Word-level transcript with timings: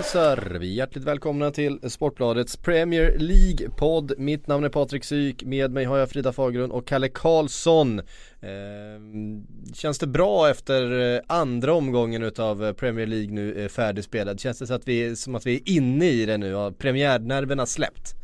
Hälsar 0.00 0.56
vi 0.60 0.74
hjärtligt 0.74 1.04
välkomna 1.04 1.50
till 1.50 1.90
Sportbladets 1.90 2.56
Premier 2.56 3.18
League-podd. 3.18 4.12
Mitt 4.18 4.46
namn 4.46 4.64
är 4.64 4.68
Patrik 4.68 5.04
Syk, 5.04 5.42
med 5.44 5.70
mig 5.70 5.84
har 5.84 5.98
jag 5.98 6.10
Frida 6.10 6.32
Fagerlund 6.32 6.72
och 6.72 6.86
Kalle 6.86 7.08
Karlsson. 7.08 7.98
Eh, 8.40 8.46
känns 9.74 9.98
det 9.98 10.06
bra 10.06 10.50
efter 10.50 11.14
eh, 11.14 11.20
andra 11.26 11.74
omgången 11.74 12.22
utav 12.22 12.64
eh, 12.64 12.72
Premier 12.72 13.06
League 13.06 13.30
nu 13.30 13.64
är 13.64 13.68
färdigspelad? 13.68 14.40
Känns 14.40 14.58
det 14.58 14.66
så 14.66 14.74
att 14.74 14.88
vi, 14.88 15.16
som 15.16 15.34
att 15.34 15.46
vi 15.46 15.54
är 15.54 15.76
inne 15.76 16.08
i 16.08 16.26
det 16.26 16.38
nu? 16.38 16.54
Har 16.54 16.70
premiärnerverna 16.70 17.66
släppt? 17.66 18.14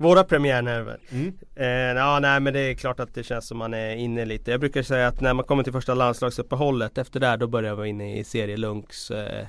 Våra 0.00 0.24
premiärnerver. 0.24 0.98
Mm. 1.10 1.32
Eh, 1.54 1.66
ja, 2.00 2.18
nej 2.18 2.40
men 2.40 2.52
det 2.52 2.60
är 2.60 2.74
klart 2.74 3.00
att 3.00 3.14
det 3.14 3.22
känns 3.22 3.46
som 3.46 3.58
man 3.58 3.74
är 3.74 3.96
inne 3.96 4.24
lite. 4.24 4.50
Jag 4.50 4.60
brukar 4.60 4.82
säga 4.82 5.08
att 5.08 5.20
när 5.20 5.34
man 5.34 5.44
kommer 5.44 5.62
till 5.62 5.72
första 5.72 5.94
landslagsuppehållet 5.94 6.98
efter 6.98 7.20
det 7.20 7.36
då 7.36 7.46
börjar 7.46 7.74
vi 7.74 7.88
inne 7.88 8.18
i 8.18 8.24
serielunks 8.24 9.10
eh. 9.10 9.46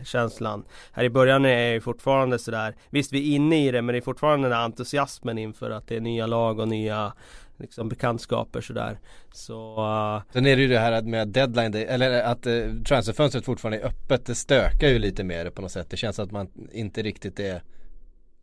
Här 0.92 1.04
i 1.04 1.10
början 1.10 1.46
är 1.46 1.74
det 1.74 1.82
fortfarande 1.82 2.40
sådär, 2.40 2.76
visst 2.90 3.14
vi 3.14 3.32
är 3.32 3.36
inne 3.36 3.68
i 3.68 3.72
det 3.72 3.82
men 3.82 3.94
det 3.94 4.00
är 4.00 4.02
fortfarande 4.02 4.50
den 4.50 4.58
där 4.58 4.66
entusiasmen 4.66 5.38
inför 5.38 5.72
att 5.72 5.88
det 5.88 5.96
är 5.96 6.02
nya 6.02 6.28
lag 6.28 6.60
och 6.60 6.68
nya 6.68 7.14
liksom 7.58 7.90
bekantskaper 7.90 8.62
sådär. 8.62 9.00
Så 9.34 9.76
uh, 10.16 10.34
Sen 10.34 10.46
är 10.46 10.56
det 10.56 10.62
ju 10.62 10.68
det 10.68 10.80
här 10.80 11.02
med 11.02 11.28
deadline 11.28 11.76
eller 11.76 12.24
att 12.24 12.46
eh, 12.46 12.54
transferfönstret 12.88 13.46
fortfarande 13.46 13.80
är 13.80 13.86
öppet, 13.86 14.26
det 14.26 14.36
stökar 14.36 14.88
ju 14.88 15.00
lite 15.00 15.24
det 15.24 15.52
på 15.52 15.62
något 15.62 15.72
sätt. 15.72 15.90
Det 15.90 15.98
känns 15.98 16.20
att 16.20 16.32
man 16.32 16.50
inte 16.72 17.02
riktigt 17.02 17.40
är, 17.40 17.64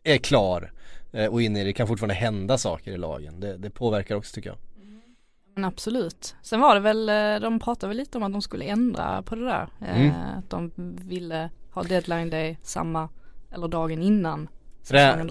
är 0.04 0.16
klar 0.16 0.72
och 1.30 1.42
inne 1.42 1.60
i 1.60 1.62
det. 1.62 1.68
Det 1.68 1.72
kan 1.72 1.86
fortfarande 1.86 2.14
hända 2.14 2.58
saker 2.58 2.92
i 2.92 2.96
lagen. 2.98 3.40
Det, 3.40 3.56
det 3.56 3.70
påverkar 3.70 4.14
också 4.14 4.34
tycker 4.34 4.48
jag. 4.50 4.58
Men 5.54 5.64
absolut. 5.64 6.36
Sen 6.42 6.60
var 6.60 6.74
det 6.74 6.80
väl, 6.80 7.08
eh, 7.08 7.40
de 7.40 7.58
pratade 7.60 7.88
väl 7.88 7.96
lite 7.96 8.18
om 8.18 8.24
att 8.24 8.32
de 8.32 8.42
skulle 8.42 8.64
ändra 8.64 9.22
på 9.22 9.34
det 9.34 9.44
där. 9.44 9.68
Eh, 9.80 10.00
Mm. 10.00 10.12
Att 10.38 10.50
de 10.50 10.70
ville 11.08 11.50
ha 11.70 11.82
deadline 11.82 12.30
day 12.30 12.58
samma, 12.62 13.08
eller 13.50 13.68
dagen 13.68 14.02
innan 14.02 14.48
Trä-. 14.88 15.26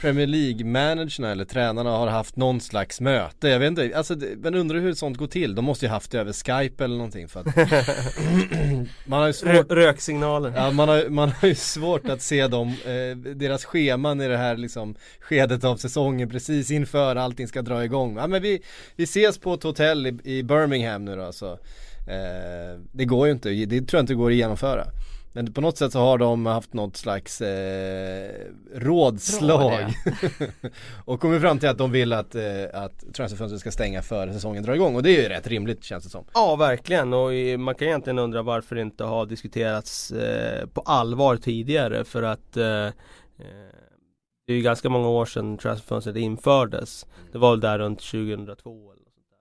Premier 0.00 0.26
League-managerna 0.26 1.30
eller 1.30 1.44
tränarna 1.44 1.90
har 1.90 2.06
haft 2.06 2.36
någon 2.36 2.60
slags 2.60 3.00
möte, 3.00 3.48
jag 3.48 3.58
vet 3.58 3.68
inte, 3.68 3.92
alltså 3.96 4.16
men 4.36 4.54
undrar 4.54 4.78
hur 4.78 4.94
sånt 4.94 5.16
går 5.16 5.26
till? 5.26 5.54
De 5.54 5.64
måste 5.64 5.86
ju 5.86 5.90
haft 5.90 6.10
det 6.10 6.18
över 6.18 6.32
Skype 6.32 6.84
eller 6.84 6.96
någonting 6.96 7.28
för 7.28 7.40
att 7.40 7.46
Man 9.06 9.20
har 9.20 9.26
ju 9.26 9.32
svårt 9.32 9.72
röksignaler. 9.72 10.52
Ja 10.56 10.70
man 10.70 10.88
har, 10.88 11.08
man 11.08 11.32
har 11.40 11.48
ju 11.48 11.54
svårt 11.54 12.08
att 12.08 12.22
se 12.22 12.46
dem, 12.46 12.68
eh, 12.68 13.16
deras 13.16 13.64
scheman 13.64 14.20
i 14.20 14.28
det 14.28 14.36
här 14.36 14.56
liksom 14.56 14.94
skedet 15.20 15.64
av 15.64 15.76
säsongen 15.76 16.30
precis 16.30 16.70
inför 16.70 17.16
allting 17.16 17.48
ska 17.48 17.62
dra 17.62 17.84
igång. 17.84 18.16
Ja 18.16 18.26
men 18.26 18.42
vi, 18.42 18.62
vi 18.96 19.04
ses 19.04 19.38
på 19.38 19.54
ett 19.54 19.62
hotell 19.62 20.06
i, 20.06 20.18
i 20.24 20.42
Birmingham 20.42 21.04
nu 21.04 21.16
då 21.16 21.32
så 21.32 21.52
eh, 21.52 22.80
Det 22.92 23.04
går 23.04 23.26
ju 23.26 23.32
inte, 23.32 23.48
det 23.50 23.80
tror 23.80 23.98
jag 23.98 24.02
inte 24.02 24.14
går 24.14 24.30
att 24.30 24.36
genomföra. 24.36 24.86
Men 25.36 25.52
på 25.52 25.60
något 25.60 25.78
sätt 25.78 25.92
så 25.92 25.98
har 25.98 26.18
de 26.18 26.46
haft 26.46 26.72
något 26.72 26.96
slags 26.96 27.40
eh, 27.40 28.30
rådslag. 28.74 29.82
Råd, 29.82 30.50
och 31.04 31.20
kommit 31.20 31.40
fram 31.40 31.58
till 31.58 31.68
att 31.68 31.78
de 31.78 31.90
vill 31.90 32.12
att, 32.12 32.34
eh, 32.34 32.42
att 32.72 33.14
transferfönstret 33.14 33.60
ska 33.60 33.70
stänga 33.70 34.02
före 34.02 34.32
säsongen 34.32 34.62
drar 34.62 34.74
igång. 34.74 34.96
Och 34.96 35.02
det 35.02 35.10
är 35.10 35.22
ju 35.22 35.28
rätt 35.28 35.46
rimligt 35.46 35.84
känns 35.84 36.04
det 36.04 36.10
som. 36.10 36.24
Ja 36.34 36.56
verkligen. 36.56 37.12
Och 37.12 37.30
man 37.58 37.74
kan 37.74 37.88
egentligen 37.88 38.18
undra 38.18 38.42
varför 38.42 38.76
det 38.76 38.82
inte 38.82 39.04
har 39.04 39.26
diskuterats 39.26 40.10
eh, 40.10 40.66
på 40.66 40.80
allvar 40.80 41.36
tidigare. 41.36 42.04
För 42.04 42.22
att 42.22 42.56
eh, 42.56 42.86
eh, 42.86 42.92
Det 44.46 44.52
är 44.52 44.56
ju 44.56 44.62
ganska 44.62 44.88
många 44.88 45.08
år 45.08 45.26
sedan 45.26 45.58
transferfönstret 45.58 46.16
infördes. 46.16 47.06
Det 47.32 47.38
var 47.38 47.50
väl 47.50 47.60
där 47.60 47.78
runt 47.78 47.98
2002 47.98 48.70
eller 48.70 49.04
något 49.04 49.14
sånt 49.14 49.30
där. 49.30 49.38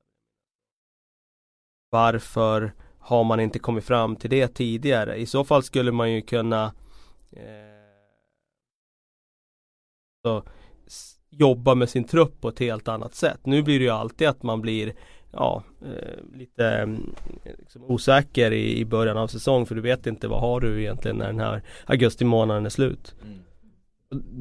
Varför 1.90 2.74
har 3.06 3.24
man 3.24 3.40
inte 3.40 3.60
kommit 3.60 3.84
fram 3.84 4.16
till 4.16 4.30
det 4.30 4.48
tidigare? 4.48 5.16
I 5.16 5.26
så 5.26 5.44
fall 5.44 5.64
skulle 5.64 5.92
man 5.92 6.12
ju 6.12 6.22
kunna 6.22 6.74
eh, 7.32 7.42
alltså, 10.24 10.50
så, 10.88 11.16
jobba 11.30 11.76
med 11.76 11.90
sin 11.90 12.04
trupp 12.04 12.42
på 12.42 12.50
ett 12.50 12.60
helt 12.60 12.88
annat 12.88 13.16
sätt. 13.16 13.40
Nu 13.44 13.64
blir 13.64 13.80
det 13.80 13.86
ju 13.86 13.92
alltid 13.92 14.28
att 14.28 14.44
man 14.44 14.62
blir 14.62 14.94
ja, 15.32 15.64
eh, 15.82 16.38
lite 16.38 16.68
mm, 16.68 17.16
liksom 17.60 17.84
osäker 17.84 18.52
i, 18.52 18.80
i 18.80 18.86
början 18.86 19.18
av 19.18 19.28
säsong 19.28 19.66
för 19.66 19.76
du 19.76 19.82
vet 19.82 20.08
inte 20.08 20.28
vad 20.28 20.42
har 20.42 20.60
du 20.60 20.82
egentligen 20.82 21.18
när 21.18 21.28
den 21.28 21.40
här 21.40 21.62
augusti 21.86 22.26
månaden 22.26 22.66
är 22.66 22.70
slut. 22.70 23.16
Mm. 23.24 23.40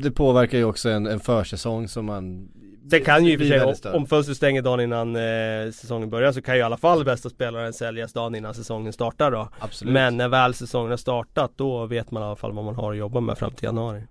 Det 0.03 0.11
påverkar 0.11 0.59
ju 0.59 0.65
också 0.65 0.89
en, 0.89 1.07
en 1.07 1.21
försäsong 1.21 1.89
som 1.89 2.07
man 2.07 2.49
Sen 2.91 3.05
kan 3.05 3.25
ju 3.25 3.33
i 3.33 3.37
och 3.37 3.41
för 3.41 3.75
sig, 3.75 3.93
om 3.93 4.07
fönstret 4.07 4.37
stänger 4.37 4.63
dagen 4.63 4.81
innan 4.81 5.17
eh, 5.17 5.71
säsongen 5.73 6.11
börjar 6.11 6.33
så 6.33 6.43
kan 6.43 6.55
ju 6.55 6.61
i 6.61 6.63
alla 6.63 6.77
fall 6.77 7.05
bästa 7.05 7.31
spelaren 7.31 7.73
säljas 7.73 8.13
dagen 8.13 8.35
innan 8.35 8.55
säsongen 8.55 8.93
startar 8.93 9.31
då. 9.31 9.49
Absolut. 9.59 9.93
Men 9.93 10.17
när 10.17 10.29
väl 10.29 10.55
säsongen 10.55 10.91
har 10.91 10.97
startat 10.97 11.53
då 11.57 11.87
vet 11.87 12.11
man 12.11 12.23
i 12.23 12.27
alla 12.27 12.37
fall 12.37 12.53
vad 12.53 12.65
man 12.65 12.75
har 12.75 12.93
att 12.93 12.99
jobba 12.99 13.21
med 13.21 13.39
fram 13.39 13.53
till 13.53 13.65
januari. 13.65 14.03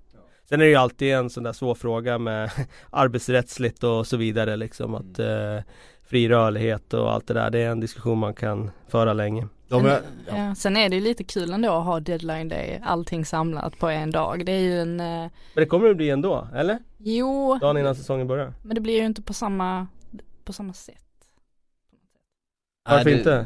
Sen 0.49 0.61
är 0.61 0.65
det 0.65 0.69
ju 0.69 0.75
alltid 0.75 1.13
en 1.13 1.29
sån 1.29 1.43
där 1.43 1.53
svår 1.53 1.75
fråga 1.75 2.17
med 2.17 2.51
arbetsrättsligt 2.89 3.83
och 3.83 4.07
så 4.07 4.17
vidare 4.17 4.55
liksom 4.55 4.95
att 4.95 5.19
Mm. 5.19 5.57
eh, 5.57 5.63
fri 6.07 6.29
rörlighet 6.29 6.93
och 6.93 7.11
allt 7.13 7.27
det 7.27 7.33
där. 7.33 7.49
Det 7.49 7.59
är 7.59 7.69
en 7.69 7.79
diskussion 7.79 8.17
man 8.17 8.33
kan 8.33 8.71
föra 8.87 9.13
länge. 9.13 9.47
De 9.77 9.85
är, 9.85 9.99
Sen, 10.01 10.03
ja. 10.27 10.37
ja, 10.47 10.55
sen 10.55 10.77
är 10.77 10.89
det 10.89 10.95
ju 10.95 11.01
lite 11.01 11.23
kul 11.23 11.53
ändå 11.53 11.71
att 11.73 11.85
ha 11.85 11.99
deadline 11.99 12.49
day, 12.49 12.81
allting 12.83 13.25
samlat 13.25 13.79
på 13.79 13.89
en 13.89 14.11
dag. 14.11 14.45
Det 14.45 14.51
är 14.51 14.59
ju 14.59 14.81
en, 14.81 14.99
eh, 14.99 15.05
Men 15.05 15.31
det 15.55 15.65
kommer 15.65 15.87
det 15.87 15.95
bli 15.95 16.09
ändå, 16.09 16.47
eller? 16.55 16.79
jo, 16.97 17.57
Dagen 17.61 17.77
innan 17.77 17.95
säsongen 17.95 18.27
börjar. 18.27 18.53
men 18.63 18.75
det 18.75 18.81
blir 18.81 18.99
ju 18.99 19.05
inte 19.05 19.21
på 19.21 19.33
samma, 19.33 19.87
på 20.43 20.53
samma 20.53 20.73
sätt. 20.73 20.97
Varför 22.89 23.05
Nej, 23.05 23.13
det- 23.13 23.19
inte? 23.19 23.45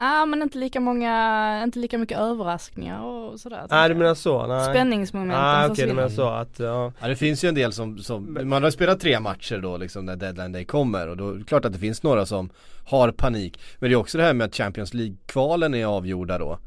Ja 0.00 0.26
men 0.26 0.42
inte 0.42 0.58
lika 0.58 0.80
många, 0.80 1.62
inte 1.64 1.78
lika 1.78 1.98
mycket 1.98 2.18
överraskningar 2.18 3.02
och 3.02 3.40
sådär. 3.40 3.58
Nej 3.58 3.68
tänker 3.68 3.88
du 3.88 3.90
jag. 3.90 3.98
menar 3.98 4.14
så? 4.14 4.46
Nej. 4.46 4.64
Spänningsmomenten 4.64 5.44
ah, 5.44 5.58
okej 5.58 5.68
du 5.68 5.74
försvinner. 5.74 5.94
menar 5.94 6.08
så 6.08 6.28
att, 6.28 6.58
ja. 6.58 6.92
Ja 7.00 7.08
det 7.08 7.16
finns 7.16 7.44
ju 7.44 7.48
en 7.48 7.54
del 7.54 7.72
som, 7.72 7.98
som 7.98 8.38
man 8.44 8.62
har 8.62 8.70
spelat 8.70 9.00
tre 9.00 9.20
matcher 9.20 9.58
då 9.58 9.76
liksom 9.76 10.04
när 10.06 10.16
deadline 10.16 10.52
day 10.52 10.64
kommer 10.64 11.08
och 11.08 11.16
då 11.16 11.30
är 11.30 11.34
det 11.34 11.44
klart 11.44 11.64
att 11.64 11.72
det 11.72 11.78
finns 11.78 12.02
några 12.02 12.26
som 12.26 12.50
har 12.84 13.10
panik. 13.10 13.60
Men 13.78 13.90
det 13.90 13.94
är 13.94 13.98
också 13.98 14.18
det 14.18 14.24
här 14.24 14.34
med 14.34 14.44
att 14.44 14.54
Champions 14.54 14.94
League-kvalen 14.94 15.74
är 15.74 15.86
avgjorda 15.86 16.38
då. 16.38 16.58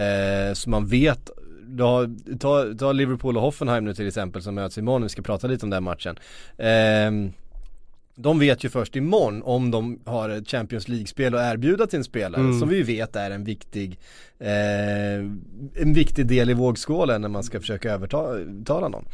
Eh, 0.00 0.52
så 0.54 0.70
man 0.70 0.86
vet, 0.86 1.30
du 1.66 1.82
har, 1.82 2.10
ta, 2.38 2.78
ta 2.78 2.92
Liverpool 2.92 3.36
och 3.36 3.42
Hoffenheim 3.42 3.84
nu 3.84 3.94
till 3.94 4.08
exempel 4.08 4.42
som 4.42 4.54
möts 4.54 4.78
imorgon, 4.78 5.02
vi 5.02 5.08
ska 5.08 5.22
prata 5.22 5.46
lite 5.46 5.66
om 5.66 5.70
den 5.70 5.84
matchen. 5.84 6.16
Eh, 6.56 7.10
de 8.20 8.38
vet 8.38 8.64
ju 8.64 8.68
först 8.68 8.96
imorgon 8.96 9.42
om 9.42 9.70
de 9.70 10.00
har 10.04 10.28
ett 10.28 10.48
Champions 10.50 10.88
League-spel 10.88 11.34
att 11.34 11.54
erbjuda 11.54 11.86
till 11.86 11.98
en 11.98 12.04
spelare 12.04 12.40
Mm. 12.40 12.60
som 12.60 12.68
vi 12.68 12.82
vet 12.82 13.16
är 13.16 13.30
en 13.30 13.44
viktig 13.44 13.98
eh, 14.38 15.18
En 15.82 15.92
viktig 15.94 16.26
del 16.26 16.50
i 16.50 16.54
vågskålen 16.54 17.20
när 17.22 17.28
man 17.28 17.42
ska 17.42 17.60
försöka 17.60 17.92
övertala 17.92 18.88
någon 18.88 19.04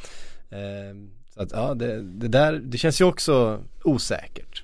eh, 0.50 0.96
Så 1.34 1.42
att 1.42 1.52
ja, 1.52 1.74
det, 1.74 2.02
det 2.02 2.28
där, 2.28 2.52
det 2.52 2.78
känns 2.78 3.00
ju 3.00 3.04
också 3.04 3.60
osäkert 3.84 4.63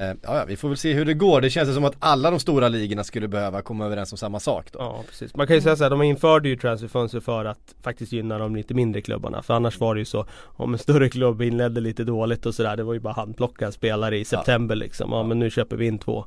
eh, 0.00 0.06
ja, 0.22 0.36
ja, 0.36 0.44
vi 0.44 0.56
får 0.56 0.68
väl 0.68 0.78
se 0.78 0.92
hur 0.92 1.04
det 1.04 1.14
går. 1.14 1.40
Det 1.40 1.50
känns 1.50 1.74
som 1.74 1.84
att 1.84 1.96
alla 1.98 2.30
de 2.30 2.40
stora 2.40 2.68
ligorna 2.68 3.04
skulle 3.04 3.28
behöva 3.28 3.62
komma 3.62 3.86
överens 3.86 4.12
om 4.12 4.18
samma 4.18 4.40
sak 4.40 4.72
då. 4.72 4.78
Ja 4.78 5.04
precis. 5.08 5.36
Man 5.36 5.46
kan 5.46 5.56
ju 5.56 5.62
säga 5.62 5.76
så 5.76 5.82
här, 5.82 5.90
de 5.90 6.02
införde 6.02 6.48
ju 6.48 6.56
transferfönster 6.56 7.20
för 7.20 7.44
att 7.44 7.74
faktiskt 7.82 8.12
gynna 8.12 8.38
de 8.38 8.56
lite 8.56 8.74
mindre 8.74 9.00
klubbarna. 9.00 9.42
För 9.42 9.54
annars 9.54 9.80
var 9.80 9.94
det 9.94 9.98
ju 9.98 10.04
så, 10.04 10.26
om 10.42 10.72
en 10.72 10.78
större 10.78 11.08
klubb 11.08 11.42
inledde 11.42 11.80
lite 11.80 12.04
dåligt 12.04 12.46
och 12.46 12.54
sådär. 12.54 12.76
Det 12.76 12.82
var 12.82 12.94
ju 12.94 13.00
bara 13.00 13.14
handplockade 13.14 13.72
spelare 13.72 14.18
i 14.18 14.24
september 14.24 14.74
liksom. 14.76 15.12
Ja 15.12 15.22
men 15.22 15.38
nu 15.38 15.50
köper 15.50 15.76
vi 15.76 15.86
in 15.86 15.98
två. 15.98 16.26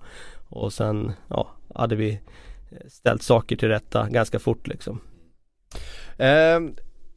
Och 0.49 0.73
sen, 0.73 1.11
ja, 1.29 1.47
hade 1.75 1.95
vi 1.95 2.19
ställt 2.87 3.23
saker 3.23 3.55
till 3.55 3.69
rätta 3.69 4.09
ganska 4.09 4.39
fort 4.39 4.67
liksom. 4.67 4.99
Eh, 6.17 6.59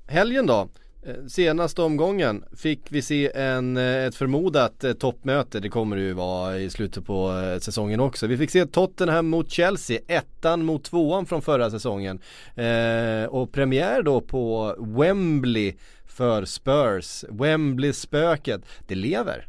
helgen 0.07 0.47
då? 0.47 0.69
Eh, 1.03 1.27
senaste 1.29 1.83
omgången 1.83 2.45
fick 2.57 2.81
vi 2.89 3.03
se 3.03 3.31
en, 3.35 3.77
eh, 3.77 4.05
ett 4.05 4.15
förmodat 4.15 4.85
eh, 4.85 4.93
toppmöte, 4.93 5.61
det 5.61 5.69
kommer 5.69 5.97
det 5.97 6.03
ju 6.03 6.13
vara 6.13 6.59
i 6.59 6.71
slutet 6.71 7.07
på 7.07 7.33
säsongen 7.61 8.01
också. 8.01 8.27
Vi 8.27 8.37
fick 8.37 8.51
se 8.51 8.67
Tottenham 8.67 9.29
mot 9.29 9.51
Chelsea, 9.51 10.01
ettan 10.09 10.65
mot 10.65 10.85
tvåan 10.85 11.27
från 11.27 11.43
förra 11.43 11.71
säsongen. 11.71 12.21
Eh, 12.55 13.25
och 13.25 13.53
premiär 13.53 14.03
då 14.03 14.21
på 14.21 14.75
Wembley 14.79 15.75
för 16.07 16.45
Spurs, 16.45 17.25
Wembley-spöket, 17.29 18.63
det 18.87 18.95
lever. 18.95 19.47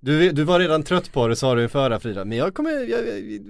Du, 0.00 0.32
du 0.32 0.44
var 0.44 0.60
redan 0.60 0.82
trött 0.82 1.12
på 1.12 1.28
det 1.28 1.36
sa 1.36 1.54
du 1.54 1.68
förra 1.68 2.00
Frida, 2.00 2.24
men 2.24 2.38
jag 2.38 2.54
kommer, 2.54 2.70
jag, 2.70 3.00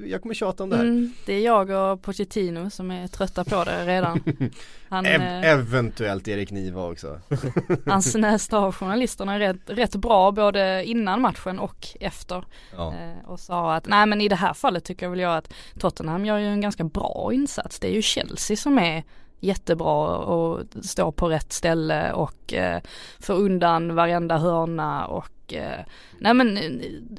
jag 0.09 0.23
kommer 0.23 0.35
tjata 0.35 0.63
om 0.63 0.71
det 0.71 0.77
här. 0.77 0.85
Mm, 0.85 1.13
det 1.27 1.33
är 1.33 1.41
jag 1.41 1.71
och 1.71 2.03
Pochettino 2.03 2.71
som 2.71 2.91
är 2.91 3.09
trötta 3.09 3.45
på 3.45 3.65
det 3.65 3.87
redan. 3.87 4.21
Han, 4.89 5.07
Ev 5.07 5.23
eh, 5.23 5.51
eventuellt 5.51 6.29
Erik 6.29 6.51
Niva 6.51 6.87
också. 6.87 7.21
han 7.87 8.03
snäste 8.03 8.57
av 8.57 8.75
journalisterna 8.75 9.39
rätt, 9.39 9.61
rätt 9.67 9.97
bra 9.97 10.33
både 10.33 10.85
innan 10.85 11.21
matchen 11.21 11.59
och 11.59 11.87
efter. 12.01 12.45
Ja. 12.77 12.95
Eh, 12.95 13.31
och 13.31 13.41
sa 13.41 13.75
att 13.75 13.87
nej 13.89 14.07
men 14.07 14.21
i 14.21 14.29
det 14.29 14.37
här 14.37 14.55
fallet 14.55 14.85
tycker 14.85 15.07
jag 15.07 15.11
väl 15.11 15.21
jag 15.21 15.37
att 15.37 15.53
Tottenham 15.79 16.27
gör 16.27 16.39
ju 16.39 16.47
en 16.47 16.61
ganska 16.61 16.85
bra 16.85 17.31
insats. 17.33 17.79
Det 17.79 17.89
är 17.89 17.93
ju 17.93 18.03
Chelsea 18.03 18.57
som 18.57 18.79
är 18.79 19.05
jättebra 19.41 20.17
och 20.17 20.61
står 20.83 21.13
på 21.13 21.29
rätt 21.29 21.53
ställe 21.53 22.13
och 22.13 22.55
eh, 22.55 22.81
får 23.21 23.35
undan 23.35 23.95
varenda 23.95 24.39
hörna 24.39 25.07
och 25.07 25.29
eh, 25.53 25.85
nej 26.19 26.35
men 26.35 26.57
eh, 26.57 26.65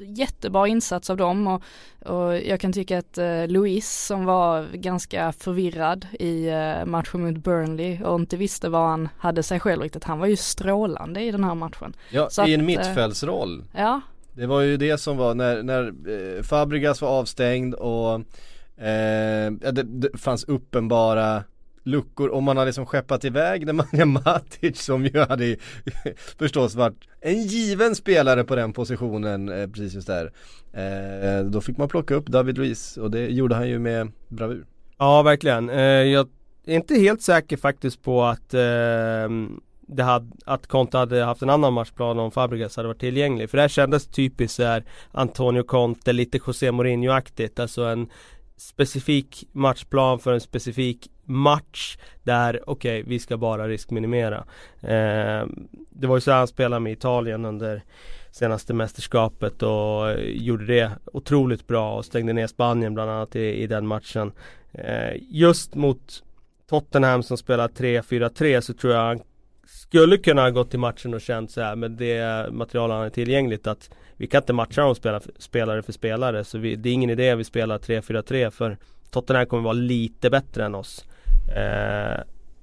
jättebra 0.00 0.68
insats 0.68 1.10
av 1.10 1.16
dem 1.16 1.46
och, 1.46 1.62
och 2.12 2.38
jag 2.38 2.60
kan 2.60 2.72
tycka 2.72 2.98
att 2.98 3.18
eh, 3.18 3.46
Luis 3.48 4.06
som 4.06 4.24
var 4.24 4.66
ganska 4.72 5.32
förvirrad 5.32 6.06
i 6.12 6.48
eh, 6.48 6.84
matchen 6.84 7.20
mot 7.20 7.36
Burnley 7.44 8.02
och 8.02 8.20
inte 8.20 8.36
visste 8.36 8.68
vad 8.68 8.88
han 8.88 9.08
hade 9.18 9.42
sig 9.42 9.60
själv 9.60 9.82
riktigt, 9.82 10.04
han 10.04 10.18
var 10.18 10.26
ju 10.26 10.36
strålande 10.36 11.20
i 11.20 11.30
den 11.30 11.44
här 11.44 11.54
matchen. 11.54 11.96
Ja, 12.10 12.30
Så 12.30 12.46
i 12.46 12.54
en 12.54 12.60
att, 12.60 12.62
eh, 12.62 12.66
mittfältsroll. 12.66 13.64
Ja, 13.76 14.00
Det 14.32 14.46
var 14.46 14.60
ju 14.60 14.76
det 14.76 14.98
som 14.98 15.16
var 15.16 15.34
när, 15.34 15.62
när 15.62 16.42
Fabregas 16.42 17.02
var 17.02 17.08
avstängd 17.08 17.74
och 17.74 18.20
det, 19.60 19.82
det 19.82 20.18
fanns 20.18 20.44
uppenbara 20.44 21.44
luckor 21.82 22.28
och 22.28 22.42
man 22.42 22.56
har 22.56 22.66
liksom 22.66 22.86
skeppat 22.86 23.24
iväg 23.24 23.66
Nemanja 23.66 24.04
Matic 24.04 24.82
som 24.82 25.04
ju 25.06 25.18
hade 25.18 25.56
förstås 26.38 26.74
varit 26.74 27.08
en 27.20 27.42
given 27.42 27.94
spelare 27.94 28.44
på 28.44 28.56
den 28.56 28.72
positionen 28.72 29.48
eh, 29.48 29.66
precis 29.66 29.94
just 29.94 30.06
där. 30.06 30.32
Eh, 30.72 31.44
då 31.44 31.60
fick 31.60 31.76
man 31.76 31.88
plocka 31.88 32.14
upp 32.14 32.26
David 32.26 32.58
Luiz 32.58 32.96
och 32.96 33.10
det 33.10 33.28
gjorde 33.28 33.54
han 33.54 33.68
ju 33.68 33.78
med 33.78 34.12
bravur. 34.28 34.64
Ja 34.98 35.22
verkligen. 35.22 35.70
Eh, 35.70 35.80
jag 35.82 36.28
är 36.66 36.74
inte 36.74 36.94
helt 36.94 37.22
säker 37.22 37.56
faktiskt 37.56 38.02
på 38.02 38.22
att 38.22 38.54
eh, 38.54 39.28
det 39.80 40.02
hade, 40.02 40.26
att 40.44 40.66
Conte 40.66 40.98
hade 40.98 41.24
haft 41.24 41.42
en 41.42 41.50
annan 41.50 41.72
matchplan 41.72 42.18
om 42.18 42.30
Fabregas 42.30 42.76
hade 42.76 42.88
varit 42.88 43.00
tillgänglig. 43.00 43.50
För 43.50 43.58
det 43.58 43.62
här 43.62 43.68
kändes 43.68 44.06
typiskt 44.06 44.56
så 44.56 44.62
här 44.62 44.84
Antonio 45.12 45.62
Conte, 45.62 46.12
lite 46.12 46.38
José 46.46 46.70
Mourinho-aktigt. 46.70 47.60
Alltså 47.60 47.82
en 47.82 48.08
specifik 48.60 49.48
matchplan 49.52 50.18
för 50.18 50.32
en 50.32 50.40
specifik 50.40 51.10
match 51.24 51.96
där, 52.22 52.60
okej, 52.66 53.02
vi 53.06 53.18
ska 53.18 53.36
bara 53.36 53.68
riskminimera. 53.68 54.44
Eh, 54.82 55.46
det 55.90 56.06
var 56.06 56.16
ju 56.16 56.20
så 56.20 56.32
han 56.32 56.46
spelade 56.46 56.80
med 56.80 56.92
Italien 56.92 57.44
under 57.44 57.82
senaste 58.30 58.74
mästerskapet 58.74 59.62
och 59.62 60.22
gjorde 60.22 60.66
det 60.66 60.90
otroligt 61.12 61.66
bra 61.66 61.96
och 61.96 62.04
stängde 62.04 62.32
ner 62.32 62.46
Spanien 62.46 62.94
bland 62.94 63.10
annat 63.10 63.36
i, 63.36 63.62
i 63.62 63.66
den 63.66 63.86
matchen. 63.86 64.32
Eh, 64.72 65.16
just 65.30 65.74
mot 65.74 66.22
Tottenham 66.68 67.22
som 67.22 67.36
spelar 67.36 67.68
3-4-3 67.68 68.60
så 68.60 68.74
tror 68.74 68.92
jag 68.92 69.00
han 69.06 69.20
skulle 69.66 70.16
kunna 70.16 70.42
ha 70.42 70.50
gått 70.50 70.70
till 70.70 70.78
matchen 70.78 71.14
och 71.14 71.20
känt 71.20 71.50
så 71.50 71.60
här 71.60 71.76
med 71.76 71.90
det 71.90 72.48
material 72.52 72.90
han 72.90 73.00
har 73.00 73.10
tillgängligt 73.10 73.66
att 73.66 73.90
vi 74.20 74.26
kan 74.26 74.42
inte 74.42 74.52
matcha 74.52 74.82
dem 74.82 74.94
spela, 74.94 75.20
spelare 75.38 75.82
för 75.82 75.92
spelare 75.92 76.44
så 76.44 76.58
vi, 76.58 76.76
det 76.76 76.88
är 76.88 76.92
ingen 76.92 77.10
idé 77.10 77.30
att 77.30 77.38
vi 77.38 77.44
spelar 77.44 77.78
3-4-3 77.78 78.50
för 78.50 78.76
Tottenham 79.10 79.46
kommer 79.46 79.62
vara 79.62 79.72
lite 79.72 80.30
bättre 80.30 80.64
än 80.64 80.74
oss. 80.74 81.04
Eh, 81.56 82.20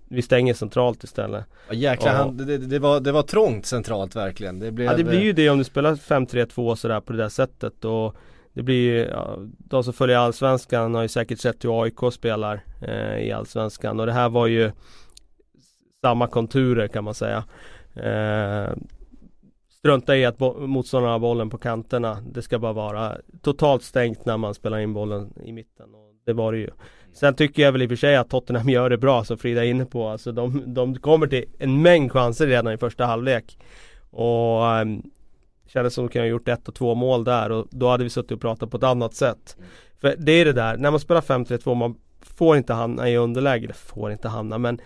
vi 0.08 0.22
stänger 0.22 0.54
centralt 0.54 1.04
istället. 1.04 1.46
Ja, 1.70 1.74
jäklar, 1.74 2.12
Ja. 2.12 2.18
han, 2.18 2.38
det, 2.38 2.58
det, 2.58 2.80
var, 2.80 3.00
det 3.00 3.12
var 3.12 3.24
trångt 3.24 3.66
centralt 3.66 4.16
verkligen. 4.16 4.60
Det 4.60 4.72
blev, 4.72 4.88
Ja 4.88 4.98
det 4.98 5.04
blir 5.04 5.22
ju 5.22 5.34
det 5.34 5.50
om 5.50 5.58
du 5.58 5.64
spelar 5.64 5.96
5-3-2 5.96 6.76
sådär 6.76 7.02
på 7.02 7.14
det 7.14 7.18
där 7.20 7.30
sättet 7.30 7.86
och 7.86 8.16
det 8.54 8.64
blir 8.64 8.82
ju, 8.82 8.98
ja, 9.06 9.38
de 9.58 9.84
som 9.84 9.94
följer 9.94 10.18
Allsvenskan 10.18 10.96
har 10.96 11.02
ju 11.02 11.08
säkert 11.08 11.40
sett 11.40 11.66
hur 11.66 11.84
AIK 11.84 12.14
spelar 12.14 12.64
eh, 12.82 13.18
i 13.18 13.32
Allsvenskan 13.32 14.00
och 14.00 14.06
det 14.06 14.14
här 14.14 14.30
var 14.30 14.48
ju 14.48 14.72
samma 16.06 16.28
konturer 16.28 16.88
kan 16.88 17.04
man 17.04 17.14
säga. 17.14 17.44
Eh, 17.96 18.72
strunta 19.88 20.18
i 20.18 20.26
att 20.26 20.38
bo- 20.38 20.68
motståndarna 20.68 21.14
har 21.14 21.20
bollen 21.20 21.50
på 21.50 21.58
kanterna. 21.58 22.18
Det 22.32 22.42
ska 22.42 22.60
bara 22.60 22.74
vara 22.74 23.18
totalt 23.42 23.84
stängt 23.84 24.26
när 24.26 24.38
man 24.38 24.54
spelar 24.54 24.80
in 24.80 24.94
bollen 24.94 25.34
i 25.44 25.52
mitten. 25.52 25.96
Och 25.96 26.14
det 26.26 26.34
var 26.34 26.52
det 26.52 26.58
ju. 26.58 26.70
Sen 27.14 27.36
tycker 27.36 27.64
jag 27.64 27.72
väl 27.72 27.82
i 27.82 27.86
och 27.86 27.90
för 27.90 27.96
sig 27.96 28.16
att 28.16 28.30
Tottenham 28.30 28.70
gör 28.70 28.90
det 28.90 28.98
bra 28.98 29.24
som 29.24 29.38
Frida 29.38 29.66
är 29.66 29.70
inne 29.70 29.86
på. 29.86 30.08
Alltså 30.08 30.32
de, 30.32 30.74
de 30.74 30.96
kommer 30.96 31.28
till 31.28 31.46
en 31.60 31.82
mängd 31.82 32.12
chanser 32.12 32.48
redan 32.48 32.74
i 32.74 32.78
första 32.78 33.06
halvlek. 33.06 33.58
Och 34.12 34.64
um, 34.64 35.04
kändes 35.68 35.94
som 35.94 36.06
att 36.06 36.12
de 36.12 36.14
kunde 36.14 36.28
ha 36.28 36.32
gjort 36.32 36.48
ett 36.48 36.68
och 36.68 36.76
två 36.76 36.96
mål 36.96 37.24
där 37.24 37.52
och 37.52 37.68
då 37.72 37.88
hade 37.88 38.04
vi 38.04 38.10
suttit 38.10 38.32
och 38.32 38.42
pratat 38.42 38.72
på 38.72 38.78
ett 38.78 38.84
annat 38.84 39.14
sätt. 39.14 39.58
För 40.02 40.16
det 40.18 40.32
är 40.32 40.46
det 40.46 40.54
där, 40.54 40.78
när 40.78 40.92
man 40.92 41.00
spelar 41.00 41.22
5-3-2 41.22 41.76
man 41.76 41.96
får 42.22 42.58
inte 42.58 42.74
hamna 42.74 43.10
i 43.10 43.18
underläge, 43.18 43.64
eller 43.64 43.74
får 43.74 44.12
inte 44.12 44.28
hamna 44.28 44.58
men 44.58 44.80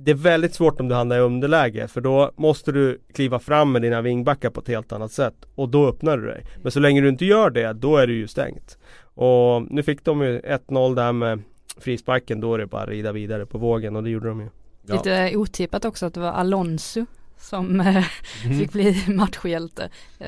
det 0.00 0.10
är 0.10 0.14
väldigt 0.14 0.54
svårt 0.54 0.80
om 0.80 0.88
du 0.88 0.94
hamnar 0.94 1.16
i 1.16 1.20
underläge 1.20 1.88
för 1.88 2.00
då 2.00 2.30
måste 2.36 2.72
du 2.72 3.00
kliva 3.12 3.38
fram 3.38 3.72
med 3.72 3.82
dina 3.82 4.00
vingbackar 4.02 4.50
på 4.50 4.60
ett 4.60 4.68
helt 4.68 4.92
annat 4.92 5.12
sätt 5.12 5.34
och 5.54 5.68
då 5.68 5.86
öppnar 5.88 6.18
du 6.18 6.26
dig. 6.26 6.44
Men 6.62 6.72
så 6.72 6.80
länge 6.80 7.00
du 7.00 7.08
inte 7.08 7.24
gör 7.24 7.50
det, 7.50 7.72
då 7.72 7.96
är 7.96 8.06
det 8.06 8.12
ju 8.12 8.28
stängt. 8.28 8.78
Och 9.14 9.62
nu 9.72 9.82
fick 9.82 10.04
de 10.04 10.22
ju 10.22 10.40
1-0 10.40 10.94
där 10.94 11.12
med 11.12 11.42
frisparken, 11.80 12.40
då 12.40 12.54
är 12.54 12.58
det 12.58 12.66
bara 12.66 12.82
att 12.82 12.88
rida 12.88 13.12
vidare 13.12 13.46
på 13.46 13.58
vågen 13.58 13.96
och 13.96 14.02
det 14.02 14.10
gjorde 14.10 14.28
de 14.28 14.40
ju. 14.40 14.48
Ja. 14.86 14.94
lite 14.94 15.36
otippat 15.36 15.84
också 15.84 16.06
att 16.06 16.14
det 16.14 16.20
var 16.20 16.32
Alonso 16.32 17.06
som 17.38 17.80
eh, 17.80 18.04
Mm. 18.44 18.58
fick 18.58 18.72
bli 18.72 19.04
matchhjälte. 19.08 19.82
Eh, 20.18 20.26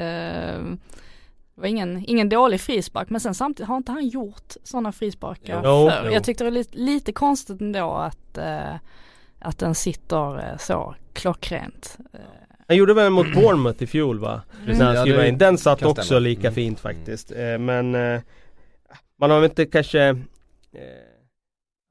det 1.54 1.60
var 1.60 1.66
ingen, 1.66 2.04
ingen 2.06 2.28
dålig 2.28 2.60
frispark 2.60 3.10
men 3.10 3.20
sen 3.20 3.34
samtidigt 3.34 3.68
har 3.68 3.76
inte 3.76 3.92
han 3.92 4.08
gjort 4.08 4.54
sådana 4.62 4.92
frisparkar 4.92 5.62
Jo, 5.64 5.90
förr. 5.90 6.02
jo. 6.06 6.12
Jag 6.12 6.24
tyckte 6.24 6.44
det 6.44 6.50
var 6.50 6.54
lite, 6.58 6.78
lite 6.78 7.12
konstigt 7.12 7.60
ändå 7.60 7.92
att, 7.92 8.38
eh, 8.38 8.74
att 9.40 9.58
den 9.58 9.74
sitter 9.74 10.38
eh, 10.38 10.56
så 10.58 10.94
klockrent. 11.12 11.98
Han 12.68 12.76
gjorde 12.76 12.94
väl 12.94 13.10
mot 13.10 13.34
Bournemouth 13.34 13.82
i 13.82 13.86
fjol 13.86 14.18
va? 14.18 14.42
Mm. 14.64 14.78
När 14.78 14.84
han 14.96 15.06
skrev 15.06 15.24
in. 15.26 15.38
Den 15.38 15.58
satt 15.58 15.82
också 15.82 16.18
lika 16.18 16.40
Mm. 16.40 16.54
fint 16.54 16.80
faktiskt. 16.80 17.32
Eh, 17.32 17.58
men 17.58 17.94
eh, 17.94 18.20
man 19.20 19.30
har 19.30 19.40
väl 19.40 19.50
inte 19.50 19.66
kanske 19.66 20.16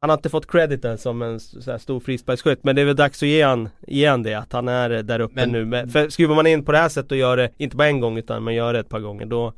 Han 0.01 0.10
har 0.10 0.18
inte 0.18 0.30
fått 0.30 0.51
crediten 0.51 0.98
som 0.98 1.22
en 1.22 1.40
så 1.40 1.72
här 1.72 1.78
stor 1.78 2.00
frisparksskytt 2.00 2.63
men 2.63 2.75
det 2.75 2.81
är 2.81 2.86
väl 2.86 2.96
dags 2.96 3.24
att 3.24 3.30
ge 3.30 3.42
han, 3.44 3.69
ge 3.88 4.07
han 4.07 4.24
det 4.24 4.34
att 4.34 4.54
han 4.54 4.68
är 4.68 4.90
där 4.90 5.19
uppe 5.19 5.36
Men- 5.36 5.50
nu. 5.52 5.66
Men, 5.66 5.90
för 5.90 6.10
skruvar 6.10 6.36
man 6.36 6.48
in 6.48 6.66
på 6.66 6.72
det 6.72 6.78
här 6.78 6.90
sättet 6.90 7.12
och 7.12 7.18
gör 7.18 7.38
det, 7.38 7.50
inte 7.57 7.75
bara 7.75 7.88
en 7.88 8.00
gång 8.00 8.18
utan 8.18 8.44
man 8.44 8.56
gör 8.56 8.74
det 8.74 8.80
ett 8.80 8.90
par 8.90 9.00
gånger 9.00 9.25
då 9.25 9.54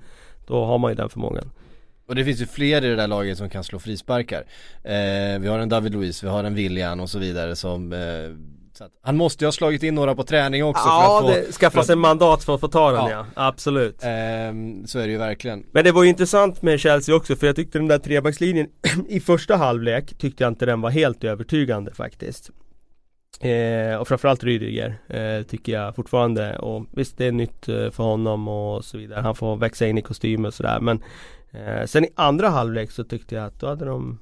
Då 0.48 0.66
har 0.66 0.78
man 0.78 0.92
ju 0.92 0.96
den 0.96 1.10
förmågan. 1.10 1.52
Och 2.12 2.16
det 2.16 2.26
finns 2.26 2.42
ju 2.42 2.46
fler 2.46 2.86
i 2.86 2.88
det 2.88 2.96
där 2.96 3.08
laget 3.08 3.38
som 3.38 3.50
kan 3.50 3.64
slå 3.64 3.80
frisparkar. 3.80 4.44
Eh, 4.84 5.40
vi 5.40 5.48
har 5.48 5.60
en 5.60 5.70
David 5.70 5.94
Luiz, 5.94 6.24
vi 6.24 6.28
har 6.28 6.44
en 6.44 6.56
William 6.56 7.00
och 7.00 7.10
så 7.10 7.20
vidare 7.20 7.56
som 7.56 7.94
eh, 7.94 8.88
Han 9.02 9.18
måste 9.18 9.44
ju 9.44 9.48
ha 9.48 9.52
slagit 9.52 9.84
in 9.84 9.96
några 9.96 10.16
på 10.16 10.24
träning 10.24 10.64
också 10.64 10.84
Ja, 10.86 11.20
för 11.22 11.30
att 11.30 11.36
få, 11.36 11.42
det 11.42 11.52
skaffas 11.52 11.90
en 11.90 12.00
mandat 12.00 12.44
för 12.44 12.56
att 12.56 12.62
få 12.62 12.68
ta 12.68 12.92
den 12.92 13.02
Ja. 13.02 13.10
ja, 13.12 13.26
absolut. 13.36 14.00
ehm, 14.04 14.88
Så 14.88 15.00
är 15.00 15.06
det 15.06 15.12
ju 15.12 15.18
verkligen. 15.18 15.66
Men 15.72 15.84
det 15.84 15.92
var 15.92 16.04
ju 16.04 16.10
intressant 16.10 16.62
med 16.62 16.80
Chelsea 16.80 17.16
också 17.16 17.36
för 17.36 17.48
jag 17.48 17.56
tyckte 17.56 17.78
den 17.80 17.88
där 17.88 18.00
trebackslinjen 18.00 18.68
i 19.08 19.20
första 19.20 19.56
halvlek 19.56 20.18
tyckte 20.18 20.44
jag 20.44 20.52
inte 20.52 20.66
den 20.66 20.82
var 20.82 20.90
helt 20.90 21.24
övertygande 21.24 21.94
faktiskt. 21.94 22.50
Eh, 23.40 23.96
och 23.96 24.08
framförallt 24.08 24.44
Rydiger 24.44 24.96
eh, 25.10 25.44
tycker 25.44 25.72
jag 25.72 25.96
fortfarande 25.96 26.58
och 26.58 26.86
visst 26.92 27.18
det 27.18 27.26
är 27.26 27.32
nytt 27.32 27.70
eh, 27.70 27.90
för 27.92 28.04
honom 28.04 28.48
och 28.48 28.86
så 28.86 28.98
vidare. 28.98 29.22
Han 29.22 29.36
får 29.36 29.56
växa 29.56 29.88
in 29.88 29.98
i 29.98 30.02
kostymen 30.02 30.46
och 30.46 30.54
sådär 30.54 30.80
men 30.80 31.02
eh, 31.52 31.86
Sen 31.86 32.06
i 32.06 32.10
andra 32.16 32.50
halvlek 32.50 32.92
så 32.92 33.04
tyckte 33.04 33.36
jag 33.36 33.46
att 33.46 33.60
då 33.60 33.68
hade 33.68 33.86
de 33.86 34.20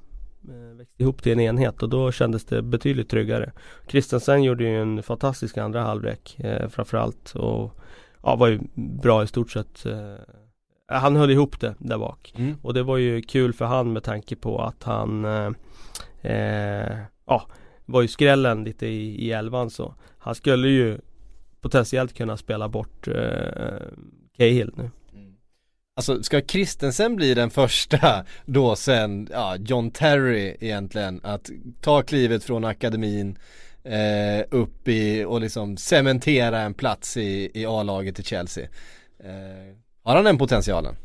eh, 0.50 0.78
växt 0.78 1.00
ihop 1.00 1.24
till 1.24 1.32
en 1.32 1.40
enhet 1.40 1.84
och 1.84 1.90
då 1.90 2.12
kändes 2.12 2.46
det 2.46 2.62
betydligt 2.62 3.10
tryggare. 3.10 3.52
Christensen 3.88 4.44
gjorde 4.44 4.64
ju 4.64 4.82
en 4.82 5.04
fantastisk 5.04 5.58
andra 5.58 5.82
halvlek 5.82 6.36
eh, 6.40 6.70
framförallt 6.70 7.36
och 7.36 7.80
ja, 8.24 8.36
var 8.36 8.48
ju 8.48 8.60
bra 8.76 9.24
i 9.24 9.28
stort 9.28 9.52
sett 9.52 9.86
eh, 9.86 10.14
Han 10.88 11.16
höll 11.16 11.32
ihop 11.32 11.60
det 11.60 11.76
där 11.80 11.98
bak 11.98 12.34
Mm. 12.38 12.56
och 12.62 12.74
det 12.74 12.84
var 12.84 12.98
ju 12.98 13.22
kul 13.22 13.54
för 13.54 13.66
han 13.66 13.94
med 13.94 14.04
tanke 14.04 14.36
på 14.36 14.62
att 14.62 14.84
han 14.84 15.26
eh, 15.26 15.52
eh, 16.22 16.98
Ja 17.26 17.48
Var 17.86 18.02
ju 18.02 18.08
skrällen 18.08 18.64
lite 18.64 18.88
i, 18.88 19.26
i 19.26 19.32
elvan 19.32 19.70
så 19.70 19.94
Han 20.18 20.36
skulle 20.36 20.68
ju 20.68 20.98
Potentiellt 21.62 22.14
kunna 22.14 22.38
spela 22.38 22.70
bort 22.70 23.08
eh, 23.08 23.88
Cahill 24.38 24.72
nu 24.76 24.90
Alltså 26.00 26.24
ska 26.24 26.42
Christensen 26.42 27.16
bli 27.16 27.34
den 27.34 27.50
första 27.50 28.26
då 28.46 28.76
sen, 28.76 29.28
ja, 29.32 29.56
John 29.56 29.92
Terry 29.92 30.58
egentligen 30.60 31.20
att 31.24 31.50
ta 31.82 32.02
klivet 32.02 32.44
från 32.44 32.66
akademin 32.66 33.38
eh, 33.84 34.46
upp 34.52 34.88
i 34.88 35.24
och 35.24 35.42
liksom 35.42 35.78
cementera 35.78 36.60
en 36.60 36.74
plats 36.74 37.18
i, 37.18 37.52
i 37.54 37.66
A-laget 37.66 38.20
i 38.20 38.24
Chelsea. 38.24 38.64
Eh, 39.24 39.76
har 40.04 40.16
han 40.16 40.26
den 40.26 40.38
potentialen? 40.38 40.96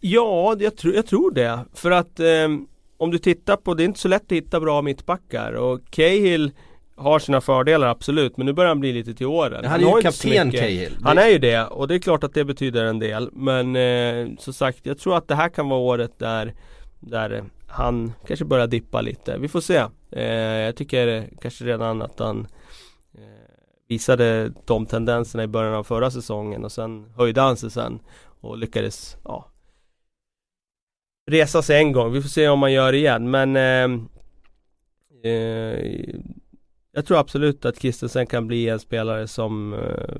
Ja, 0.00 0.56
jag, 0.58 0.76
tror 0.76 0.94
jag 0.94 1.06
tror 1.06 1.30
det. 1.30 1.64
För 1.74 1.90
att 1.90 2.20
eh, 2.20 2.48
om 2.96 3.10
du 3.10 3.18
tittar 3.18 3.56
på, 3.56 3.74
det 3.74 3.82
är 3.82 3.84
inte 3.84 4.00
så 4.00 4.08
lätt 4.08 4.22
att 4.22 4.32
hitta 4.32 4.60
bra 4.60 4.82
mittbackar 4.82 5.52
och 5.52 5.80
Cahill 5.90 6.52
har 6.96 7.18
sina 7.18 7.40
fördelar 7.40 7.86
absolut 7.86 8.36
men 8.36 8.46
nu 8.46 8.52
börjar 8.52 8.68
han 8.68 8.80
bli 8.80 8.92
lite 8.92 9.14
till 9.14 9.26
åren. 9.26 9.64
Han 9.64 9.84
är 9.84 9.96
ju 9.96 10.02
kapten. 10.02 10.50
Cahill. 10.50 10.96
Han 11.02 11.18
är 11.18 11.28
ju 11.28 11.38
det 11.38 11.64
och 11.64 11.88
det 11.88 11.94
är 11.94 11.98
klart 11.98 12.24
att 12.24 12.34
det 12.34 12.44
betyder 12.44 12.84
en 12.84 12.98
del 12.98 13.30
men 13.32 13.76
eh, 13.76 14.36
som 14.38 14.52
sagt 14.52 14.86
jag 14.86 14.98
tror 14.98 15.16
att 15.16 15.28
det 15.28 15.34
här 15.34 15.48
kan 15.48 15.68
vara 15.68 15.80
året 15.80 16.18
där 16.18 16.54
Där 17.00 17.44
han 17.66 18.12
kanske 18.26 18.44
börjar 18.44 18.66
dippa 18.66 19.00
lite. 19.00 19.38
Vi 19.38 19.48
får 19.48 19.60
se. 19.60 19.84
Eh, 20.10 20.24
jag 20.34 20.76
tycker 20.76 21.28
kanske 21.40 21.64
redan 21.64 22.02
att 22.02 22.18
han 22.18 22.46
eh, 23.14 23.20
Visade 23.88 24.52
de 24.64 24.86
tendenserna 24.86 25.42
i 25.42 25.46
början 25.46 25.74
av 25.74 25.84
förra 25.84 26.10
säsongen 26.10 26.64
och 26.64 26.72
sen 26.72 27.12
höjde 27.16 27.40
han 27.40 27.56
sig 27.56 27.70
sen 27.70 27.98
och 28.40 28.58
lyckades 28.58 29.16
ja, 29.24 29.50
Resa 31.30 31.62
sig 31.62 31.78
en 31.78 31.92
gång. 31.92 32.12
Vi 32.12 32.22
får 32.22 32.28
se 32.28 32.48
om 32.48 32.58
man 32.58 32.72
gör 32.72 32.92
det 32.92 32.98
igen 32.98 33.30
men 33.30 33.56
eh, 33.56 34.00
eh, 35.32 36.14
Jag 36.96 37.06
tror 37.06 37.18
absolut 37.18 37.64
att 37.64 37.78
Christensen 37.80 38.26
kan 38.26 38.46
bli 38.46 38.68
en 38.68 38.78
spelare 38.78 39.28
som 39.28 39.72
eh, 39.74 39.78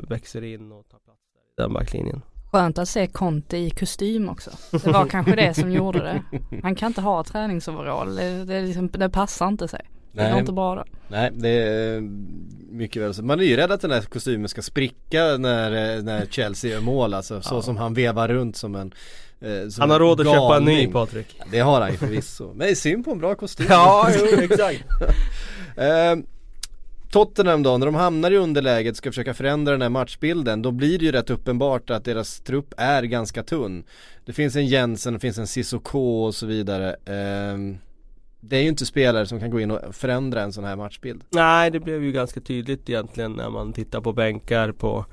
växer 0.08 0.44
in 0.44 0.72
och 0.72 0.88
tar 0.88 0.98
plats 0.98 1.20
i 1.20 1.62
den 1.62 1.72
backlinjen. 1.72 2.22
Skönt 2.52 2.78
att 2.78 2.88
se 2.88 3.06
Conte 3.06 3.56
i 3.56 3.70
kostym 3.70 4.28
också. 4.28 4.50
Det 4.70 4.86
var 4.86 5.06
kanske 5.10 5.36
det 5.36 5.54
som 5.54 5.72
gjorde 5.72 5.98
det. 5.98 6.22
Han 6.62 6.74
kan 6.74 6.86
inte 6.86 7.00
ha 7.00 7.24
träningsoverall. 7.24 8.14
Det, 8.16 8.44
det, 8.44 8.54
är 8.54 8.62
liksom, 8.62 8.88
det 8.88 9.10
passar 9.10 9.48
inte 9.48 9.68
sig. 9.68 9.80
Det 10.12 10.22
går 10.22 10.30
Nej. 10.30 10.38
inte 10.40 10.52
bra 10.52 10.74
då. 10.74 10.84
Nej, 11.08 11.30
det 11.34 11.48
är 11.48 12.00
mycket 12.70 13.02
väl 13.02 13.14
så. 13.14 13.22
Man 13.24 13.40
är 13.40 13.44
ju 13.44 13.56
rädd 13.56 13.72
att 13.72 13.80
den 13.80 13.90
här 13.90 14.00
kostymen 14.00 14.48
ska 14.48 14.62
spricka 14.62 15.36
när, 15.38 15.96
eh, 15.96 16.02
när 16.02 16.26
Chelsea 16.26 16.70
gör 16.70 16.80
mål 16.80 17.14
alltså. 17.14 17.42
Så 17.42 17.54
Ja. 17.54 17.62
som 17.62 17.76
han 17.76 17.94
vevar 17.94 18.28
runt 18.28 18.56
som 18.56 18.74
en 18.74 18.92
eh, 19.40 19.68
som 19.68 19.80
Han 19.80 19.90
har 19.90 19.96
en 19.96 20.06
råd 20.06 20.20
att 20.20 20.26
köpa 20.26 20.56
en 20.56 20.64
ny 20.64 20.72
galning. 20.74 20.92
Patrik. 20.92 21.40
Det 21.50 21.58
har 21.58 21.80
han 21.80 21.90
ju 21.90 21.96
förvisso. 21.96 22.48
Men 22.48 22.58
det 22.58 22.70
är 22.70 22.74
synd 22.74 23.04
på 23.04 23.10
en 23.10 23.18
bra 23.18 23.34
kostym. 23.34 23.66
Ja, 23.68 24.08
jo, 24.18 24.38
exakt. 24.40 24.84
Eh, 25.78 26.16
Tottenham 27.16 27.62
då, 27.62 27.78
när 27.78 27.86
de 27.86 27.94
hamnar 27.94 28.30
i 28.30 28.36
underläget 28.36 28.90
och 28.90 28.96
ska 28.96 29.10
försöka 29.10 29.34
förändra 29.34 29.72
den 29.72 29.82
här 29.82 29.88
matchbilden 29.88 30.62
Då 30.62 30.70
blir 30.70 30.98
det 30.98 31.04
ju 31.04 31.12
rätt 31.12 31.30
uppenbart 31.30 31.90
att 31.90 32.04
deras 32.04 32.40
trupp 32.40 32.74
är 32.76 33.02
ganska 33.02 33.42
tunn. 33.42 33.84
Det 34.24 34.32
finns 34.32 34.56
en 34.56 34.66
Jensen, 34.66 35.14
det 35.14 35.20
finns 35.20 35.38
en 35.38 35.46
Sissoko 35.46 36.24
och 36.24 36.34
så 36.34 36.46
vidare. 36.46 36.90
Eh, 36.90 37.58
Det 38.40 38.56
är 38.56 38.62
ju 38.62 38.68
inte 38.68 38.86
spelare 38.86 39.26
som 39.26 39.40
kan 39.40 39.50
gå 39.50 39.60
in 39.60 39.70
och 39.70 39.94
förändra 39.94 40.42
en 40.42 40.52
sån 40.52 40.64
här 40.64 40.76
matchbild. 40.76 41.24
Nej, 41.30 41.70
det 41.70 41.80
blev 41.80 42.04
ju 42.04 42.12
ganska 42.12 42.40
tydligt 42.40 42.90
egentligen 42.90 43.32
när 43.32 43.50
man 43.50 43.72
tittar 43.72 44.00
på 44.00 44.12
bänkar 44.12 44.72
på 44.72 45.06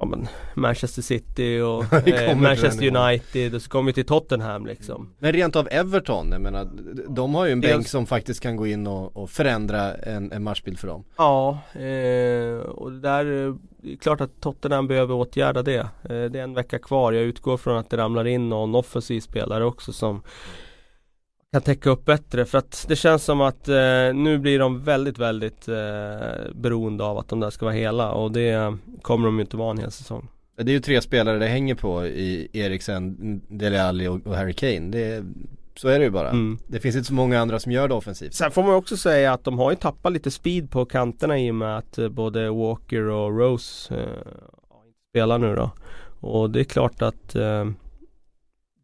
ja, 0.00 0.06
men 0.06 0.26
Manchester 0.54 1.02
City 1.02 1.60
och 1.60 1.92
eh, 2.08 2.36
Manchester. 2.36 2.96
United 2.96 3.54
och 3.54 3.62
så 3.62 3.70
kommer 3.70 3.86
vi 3.86 3.92
till 3.92 4.06
Tottenham 4.06 4.66
liksom. 4.66 5.14
Men 5.18 5.32
rent 5.32 5.56
av 5.56 5.68
Everton, 5.70 6.32
jag 6.32 6.40
menar, 6.40 6.68
de 7.08 7.34
har 7.34 7.46
ju 7.46 7.52
en 7.52 7.60
Dels- 7.60 7.72
bänk 7.74 7.88
som 7.88 8.06
faktiskt 8.06 8.40
kan 8.40 8.56
gå 8.56 8.66
in 8.66 8.86
och, 8.86 9.16
och 9.16 9.30
förändra 9.30 9.94
en, 9.94 10.32
en 10.32 10.42
matchbild 10.42 10.78
för 10.78 10.88
dem 10.88 11.04
Ja, 11.16 11.58
eh, 11.72 12.58
och 12.70 12.92
det 12.92 13.00
där 13.00 13.24
det 13.82 13.92
är 13.92 13.96
klart 13.96 14.20
att 14.20 14.40
Tottenham 14.40 14.86
behöver 14.86 15.14
åtgärda 15.14 15.62
det. 15.62 15.78
Eh, 15.78 15.88
det 16.02 16.38
är 16.38 16.42
en 16.42 16.54
vecka 16.54 16.78
kvar. 16.78 17.12
Jag 17.12 17.22
utgår 17.22 17.56
från 17.56 17.76
att 17.76 17.90
det 17.90 17.96
ramlar 17.96 18.26
in 18.26 18.48
någon 18.48 18.74
offensiv 18.74 19.20
spelare 19.20 19.64
också 19.64 19.92
som 19.92 20.22
kan 21.52 21.62
täcka 21.62 21.90
upp 21.90 22.04
bättre 22.04 22.44
för 22.44 22.58
att 22.58 22.84
det 22.88 22.96
känns 22.96 23.24
som 23.24 23.40
att 23.40 23.68
eh, 23.68 23.74
nu 24.14 24.38
blir 24.38 24.58
de 24.58 24.84
väldigt, 24.84 25.18
väldigt 25.18 25.68
eh, 25.68 25.74
beroende 26.54 27.04
av 27.04 27.18
att 27.18 27.28
de 27.28 27.40
där 27.40 27.50
ska 27.50 27.64
vara 27.64 27.74
hela 27.74 28.12
och 28.12 28.32
det 28.32 28.76
kommer 29.02 29.26
de 29.26 29.36
ju 29.36 29.40
inte 29.40 29.56
vara 29.56 29.70
en 29.70 29.78
hel 29.78 29.90
säsong. 29.90 30.28
Det 30.56 30.70
är 30.70 30.74
ju 30.74 30.80
tre 30.80 31.00
spelare 31.00 31.38
det 31.38 31.46
hänger 31.46 31.74
på 31.74 32.06
i 32.06 32.48
Eriksen, 32.52 33.16
Dele 33.48 33.82
Alli 33.82 34.08
och, 34.08 34.34
Harry 34.34 34.52
Kane 34.52 34.90
det, 34.90 35.24
Så 35.74 35.88
är 35.88 35.98
det 35.98 36.04
ju 36.04 36.10
bara 36.10 36.30
Mm. 36.30 36.58
Det 36.66 36.80
finns 36.80 36.96
inte 36.96 37.08
så 37.08 37.14
många 37.14 37.40
andra 37.40 37.58
som 37.58 37.72
gör 37.72 37.88
det 37.88 37.94
offensivt 37.94 38.34
Sen 38.34 38.50
får 38.50 38.62
man 38.62 38.74
också 38.74 38.96
säga 38.96 39.32
att 39.32 39.44
de 39.44 39.58
har 39.58 39.70
ju 39.70 39.76
tappat 39.76 40.12
lite 40.12 40.30
speed 40.30 40.70
på 40.70 40.84
kanterna 40.84 41.38
i 41.38 41.50
och 41.50 41.54
med 41.54 41.78
att 41.78 41.98
eh, 41.98 42.08
både 42.08 42.50
Walker 42.50 43.02
och 43.02 43.38
Rose 43.38 43.94
eh, 43.94 44.32
spelar 45.10 45.38
nu 45.38 45.54
då. 45.54 45.70
Och 46.20 46.50
det 46.50 46.60
är 46.60 46.64
klart 46.64 47.02
att 47.02 47.34
eh, 47.34 47.64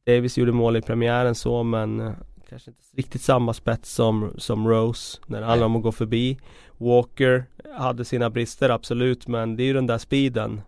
Davis 0.07 0.39
gjorde 0.39 0.53
mål 0.53 0.77
i 0.77 0.83
premiären 0.83 1.35
så 1.35 1.63
men 1.63 2.01
eh, 2.01 2.13
kanske 2.49 2.71
inte 2.71 2.83
riktigt 2.97 3.23
samma 3.23 3.55
spets 3.55 3.93
som, 3.93 4.35
som 4.39 4.69
Rose 4.69 5.19
när 5.27 5.41
det 5.41 5.47
handlar 5.47 5.67
om 5.67 5.77
att 5.77 5.83
gå 5.83 5.93
förbi. 5.93 6.39
Walker 6.77 7.45
hade 7.75 8.05
sina 8.05 8.31
brister 8.31 8.71
absolut 8.71 9.29
men 9.29 9.57
det 9.57 9.63
är 9.63 9.65
ju 9.65 9.73
den 9.73 9.87
där 9.87 9.99
speeden. 9.99 10.61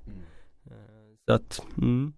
Eh, 0.67 0.73
Så 1.27 1.33
att, 1.33 1.63
mm. 1.79 2.13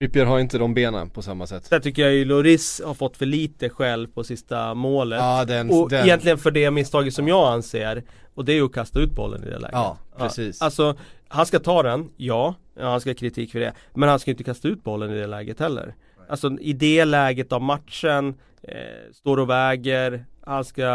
Trippier 0.00 0.26
har 0.26 0.38
inte 0.38 0.58
de 0.58 0.74
benen 0.74 1.10
på 1.10 1.22
samma 1.22 1.46
sätt 1.46 1.64
Sen 1.64 1.82
tycker 1.82 2.02
jag 2.02 2.12
ju 2.12 2.24
Loris 2.24 2.80
har 2.84 2.94
fått 2.94 3.16
för 3.16 3.26
lite 3.26 3.68
själv 3.68 4.06
på 4.08 4.24
sista 4.24 4.74
målet. 4.74 5.18
Ja 5.18 5.44
den, 5.44 5.70
Och 5.70 5.90
den 5.90 6.04
egentligen 6.04 6.38
för 6.38 6.50
det 6.50 6.70
misstaget 6.70 7.14
som 7.14 7.28
jag 7.28 7.52
anser 7.52 8.04
Och 8.34 8.44
det 8.44 8.52
är 8.52 8.56
ju 8.56 8.64
att 8.64 8.72
kasta 8.72 9.00
ut 9.00 9.14
bollen 9.14 9.42
i 9.44 9.46
det 9.46 9.58
läget 9.58 9.72
Ja, 9.72 9.98
precis. 10.16 10.62
Alltså 10.62 10.96
Han 11.28 11.46
ska 11.46 11.58
ta 11.58 11.82
den, 11.82 12.10
ja, 12.16 12.54
ja 12.74 12.90
Han 12.90 13.00
ska 13.00 13.10
ha 13.10 13.14
kritik 13.14 13.52
för 13.52 13.60
det 13.60 13.74
Men 13.94 14.08
han 14.08 14.18
ska 14.18 14.30
inte 14.30 14.44
kasta 14.44 14.68
ut 14.68 14.84
bollen 14.84 15.10
i 15.10 15.18
det 15.18 15.26
läget 15.26 15.60
heller 15.60 15.94
Alltså 16.30 16.58
i 16.60 16.72
det 16.72 17.04
läget 17.04 17.52
av 17.52 17.62
matchen 17.62 18.34
eh, 18.62 19.12
Står 19.12 19.36
och 19.38 19.50
väger 19.50 20.24
Han 20.46 20.64
ska 20.64 20.86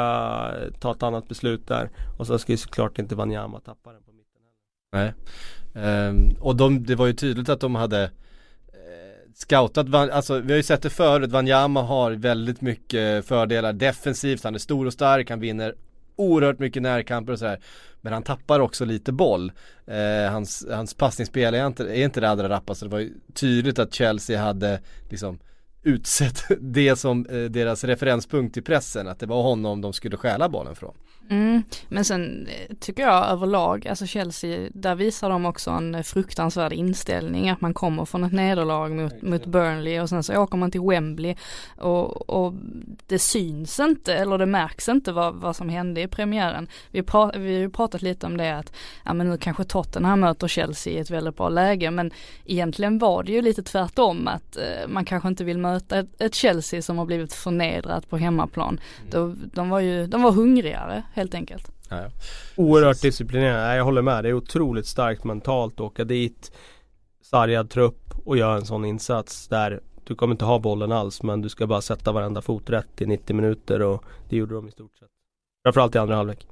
ta 0.79 0.91
ett 0.91 1.03
annat 1.03 1.27
beslut 1.27 1.67
där. 1.67 1.89
Och 2.17 2.27
så 2.27 2.37
ska 2.37 2.51
ju 2.51 2.57
såklart 2.57 2.99
inte 2.99 3.15
Wanyama 3.15 3.59
tappa 3.59 3.91
den 3.91 4.03
på 4.03 4.11
mitten 4.11 4.41
Nej. 4.93 5.13
Ehm, 5.75 6.35
Och 6.39 6.55
de, 6.55 6.83
det 6.83 6.95
var 6.95 7.05
ju 7.05 7.13
tydligt 7.13 7.49
att 7.49 7.59
de 7.59 7.75
hade 7.75 8.03
eh, 8.03 9.31
Scoutat, 9.33 9.93
alltså 9.93 10.39
vi 10.39 10.53
har 10.53 10.57
ju 10.57 10.63
sett 10.63 10.81
det 10.81 10.89
förut, 10.89 11.31
Wanyama 11.31 11.81
har 11.81 12.11
väldigt 12.11 12.61
mycket 12.61 13.25
fördelar 13.25 13.73
defensivt, 13.73 14.43
han 14.43 14.55
är 14.55 14.59
stor 14.59 14.85
och 14.85 14.93
stark, 14.93 15.29
han 15.29 15.39
vinner 15.39 15.75
oerhört 16.15 16.59
mycket 16.59 16.81
närkamper 16.81 17.33
och 17.33 17.39
sådär 17.39 17.59
Men 18.01 18.13
han 18.13 18.23
tappar 18.23 18.59
också 18.59 18.85
lite 18.85 19.11
boll. 19.11 19.51
Eh, 19.87 20.31
Hans, 20.31 20.65
hans 20.71 20.93
passningsspel 20.93 21.53
är 21.53 21.67
inte, 21.67 21.83
är 21.83 22.03
inte 22.03 22.21
det 22.21 22.29
allra 22.29 22.49
rappaste, 22.49 22.85
det 22.85 22.91
var 22.91 22.99
ju 22.99 23.13
tydligt 23.33 23.79
att 23.79 23.93
Chelsea 23.93 24.41
hade 24.41 24.79
liksom 25.09 25.39
utsett 25.83 26.43
det 26.59 26.95
som 26.95 27.25
eh, 27.25 27.43
deras 27.43 27.83
referenspunkt 27.83 28.57
i 28.57 28.61
pressen, 28.61 29.07
att 29.07 29.19
det 29.19 29.25
var 29.25 29.43
honom 29.43 29.81
de 29.81 29.93
skulle 29.93 30.17
stjäla 30.17 30.49
bollen 30.49 30.75
från. 30.75 30.95
Mm, 31.29 31.63
men 31.89 32.05
sen 32.05 32.47
eh, 32.47 32.75
tycker 32.79 33.03
jag 33.03 33.27
överlag, 33.29 33.87
alltså 33.87 34.05
Chelsea, 34.05 34.69
där 34.73 34.95
visar 34.95 35.29
de 35.29 35.45
också 35.45 35.71
en 35.71 35.95
eh, 35.95 36.01
fruktansvärd 36.01 36.73
inställning 36.73 37.49
att 37.49 37.61
man 37.61 37.73
kommer 37.73 38.05
från 38.05 38.23
ett 38.23 38.33
nederlag 38.33 38.89
mot, 38.89 39.21
mot 39.21 39.45
Burnley 39.45 39.99
och 39.99 40.09
sen 40.09 40.23
så 40.23 40.37
åker 40.37 40.57
man 40.57 40.71
till 40.71 40.81
Wembley 40.81 41.35
och, 41.77 42.29
och 42.29 42.53
det 43.07 43.19
syns 43.19 43.79
inte 43.79 44.15
eller 44.15 44.37
det 44.37 44.45
märks 44.45 44.89
inte 44.89 45.11
vad, 45.11 45.35
vad 45.35 45.55
som 45.55 45.69
hände 45.69 46.01
i 46.01 46.07
premiären. 46.07 46.67
Vi, 46.91 47.03
pra, 47.03 47.31
vi 47.35 47.53
har 47.53 47.59
ju 47.59 47.69
pratat 47.69 48.01
lite 48.01 48.25
om 48.25 48.37
det 48.37 48.57
att, 48.57 48.75
ja 49.05 49.13
men 49.13 49.29
nu 49.29 49.37
kanske 49.37 49.63
Tottenham 49.63 50.19
möter 50.19 50.47
Chelsea 50.47 50.93
i 50.93 50.97
ett 50.97 51.11
väldigt 51.11 51.37
bra 51.37 51.49
läge 51.49 51.91
men 51.91 52.11
egentligen 52.45 52.99
var 52.99 53.23
det 53.23 53.31
ju 53.31 53.41
lite 53.41 53.63
tvärtom 53.63 54.27
att 54.27 54.57
eh, 54.57 54.87
man 54.87 55.05
kanske 55.05 55.29
inte 55.29 55.43
vill 55.43 55.57
möta 55.57 55.99
ett, 55.99 56.21
ett 56.21 56.35
Chelsea 56.35 56.81
som 56.81 56.97
har 56.97 57.05
blivit 57.05 57.33
förnedrat 57.33 58.09
på 58.09 58.17
hemmaplan. 58.17 58.79
De, 59.11 59.49
de 59.53 59.69
var 59.69 59.79
ju, 59.79 60.07
de 60.07 60.21
var 60.21 60.31
hungrigare 60.31 61.03
helt 61.15 61.33
enkelt. 61.33 61.71
ja, 61.89 62.01
ja. 62.01 62.09
Oerhört 62.55 63.01
disciplinerad, 63.01 63.67
Nej, 63.67 63.77
jag 63.77 63.83
håller 63.83 64.01
med. 64.01 64.23
Det 64.23 64.29
är 64.29 64.33
otroligt 64.33 64.87
starkt 64.87 65.23
mentalt 65.23 65.73
att 65.73 65.81
åka 65.81 66.03
dit 66.03 66.51
Sargad 67.21 67.69
trupp 67.69 68.13
och 68.25 68.37
göra 68.37 68.55
en 68.55 68.65
sån 68.65 68.85
insats 68.85 69.47
där 69.47 69.81
du 70.03 70.15
kommer 70.15 70.33
inte 70.33 70.45
ha 70.45 70.59
bollen 70.59 70.91
alls 70.91 71.23
men 71.23 71.41
du 71.41 71.49
ska 71.49 71.67
bara 71.67 71.81
sätta 71.81 72.11
varenda 72.11 72.41
fot 72.41 72.69
rätt 72.69 73.01
i 73.01 73.05
90 73.05 73.35
minuter 73.35 73.81
och 73.81 74.03
det 74.29 74.35
gjorde 74.35 74.55
de 74.55 74.67
i 74.67 74.71
stort 74.71 74.97
sett. 74.97 75.07
Framförallt 75.63 75.95
i 75.95 75.97
andra 75.97 76.15
halvlek. 76.15 76.47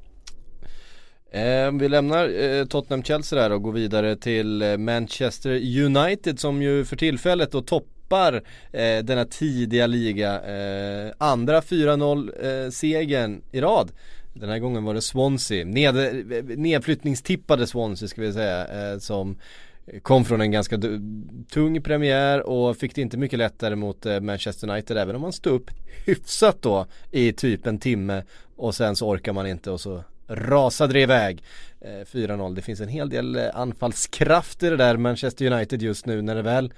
Eh, 1.31 1.71
vi 1.71 1.89
lämnar 1.89 2.25
eh, 2.43 2.65
Tottenham-Chelsea 2.65 3.39
där 3.39 3.51
och 3.51 3.61
går 3.61 3.71
vidare 3.71 4.15
till 4.15 4.61
eh, 4.61 4.77
Manchester 4.77 5.81
United 5.85 6.39
som 6.39 6.61
ju 6.61 6.85
för 6.85 6.95
tillfället 6.95 7.51
då 7.51 7.61
toppar 7.61 8.33
eh, 8.71 9.03
denna 9.03 9.25
tidiga 9.25 9.87
liga. 9.87 10.41
Eh, 10.41 11.11
andra 11.17 11.61
4-0 11.61 12.65
eh, 12.65 12.69
segern 12.69 13.41
i 13.51 13.61
rad. 13.61 13.91
Den 14.33 14.49
här 14.49 14.59
gången 14.59 14.83
var 14.83 14.93
det 14.93 15.01
Swansea, 15.01 15.65
Ned, 15.65 15.95
nedflyttningstippade 16.59 17.67
Swansea 17.67 18.07
ska 18.07 18.21
vi 18.21 18.33
säga, 18.33 18.91
eh, 18.91 18.99
som 18.99 19.37
kom 20.01 20.25
från 20.25 20.41
en 20.41 20.51
ganska 20.51 20.79
tung 21.51 21.81
premiär 21.81 22.41
och 22.41 22.77
fick 22.77 22.95
det 22.95 23.01
inte 23.01 23.17
mycket 23.17 23.39
lättare 23.39 23.75
mot 23.75 24.05
eh, 24.05 24.19
Manchester 24.19 24.69
United 24.69 24.97
även 24.97 25.15
om 25.15 25.21
man 25.21 25.33
stod 25.33 25.53
upp 25.53 25.71
hyfsat 26.05 26.61
då 26.61 26.85
i 27.11 27.33
typ 27.33 27.67
en 27.67 27.79
timme 27.79 28.23
och 28.55 28.75
sen 28.75 28.95
så 28.95 29.09
orkar 29.09 29.33
man 29.33 29.47
inte 29.47 29.71
och 29.71 29.81
så 29.81 30.03
rasade 30.27 30.93
det 30.93 31.01
iväg. 31.01 31.43
Eh, 31.81 32.05
4-0, 32.05 32.55
det 32.55 32.61
finns 32.61 32.81
en 32.81 32.87
hel 32.87 33.09
del 33.09 33.35
eh, 33.35 33.43
anfallskraft 33.53 34.63
i 34.63 34.69
det 34.69 34.77
där 34.77 34.97
Manchester 34.97 35.51
United 35.51 35.81
just 35.81 36.05
nu 36.05 36.21
när 36.21 36.35
det 36.35 36.41
väl 36.41 36.73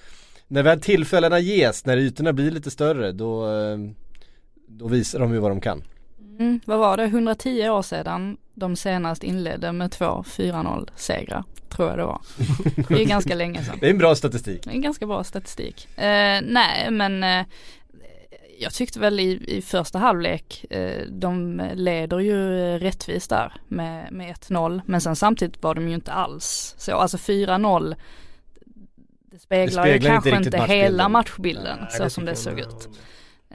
när 0.48 0.64
väl 0.64 0.82
tillfällena 0.82 1.40
ges, 1.40 1.86
när 1.86 1.98
ytorna 1.98 2.34
blir 2.34 2.52
lite 2.52 2.72
större 2.72 3.12
då, 3.12 3.52
eh, 3.52 3.78
då 4.68 4.88
visar 4.88 5.20
de 5.20 5.34
ju 5.34 5.40
vad 5.40 5.52
de 5.52 5.62
kan. 5.62 5.84
Mm, 6.40 6.60
vad 6.66 6.80
var 6.80 6.98
det, 6.98 7.04
110 7.04 7.70
år 7.70 7.82
sedan 7.82 8.38
de 8.54 8.76
senast 8.76 9.24
inledde 9.24 9.72
med 9.72 9.92
två 9.92 10.24
4-0 10.28 10.90
segrar, 10.96 11.44
tror 11.70 11.90
jag 11.90 11.98
det 11.98 12.06
var. 12.06 12.22
Det 12.88 13.02
är 13.02 13.06
ganska 13.06 13.36
länge 13.44 13.64
sedan. 13.64 13.78
Det 13.80 13.86
är 13.86 13.92
en 13.92 13.98
bra 13.98 14.16
statistik. 14.16 14.64
Det 14.64 14.70
är 14.70 14.76
en 14.76 14.82
ganska 14.82 15.06
bra 15.06 15.24
statistik. 15.24 15.98
Eh, 15.98 16.42
nej 16.44 16.92
men 16.92 17.24
eh, 17.24 17.46
jag 18.60 18.74
tyckte 18.74 19.00
väl 19.00 19.20
i, 19.20 19.58
i 19.58 19.62
första 19.62 20.00
halvlek, 20.00 20.66
eh, 20.70 21.06
de 21.10 21.62
leder 21.74 22.20
ju 22.20 22.40
rättvist 22.80 23.30
där 23.30 23.54
med, 23.68 24.12
med 24.12 24.36
1-0 24.36 24.82
men 24.86 25.02
sen 25.02 25.16
samtidigt 25.16 25.64
var 25.64 25.76
de 25.76 25.88
ju 25.88 25.96
inte 25.96 26.12
alls 26.12 26.76
så, 26.78 26.96
alltså 26.96 27.18
4-0 27.18 27.96
det 29.32 29.40
speglar, 29.40 29.66
det 29.66 29.72
speglar 29.72 29.88
ju 29.88 30.00
kanske 30.00 30.30
inte, 30.30 30.58
inte 30.58 30.74
hela 30.74 31.10
matchbilden 31.10 31.78
Nej, 31.82 31.92
så 31.92 32.10
som 32.10 32.26
det 32.26 32.36
såg 32.36 32.60
ut. 32.60 32.90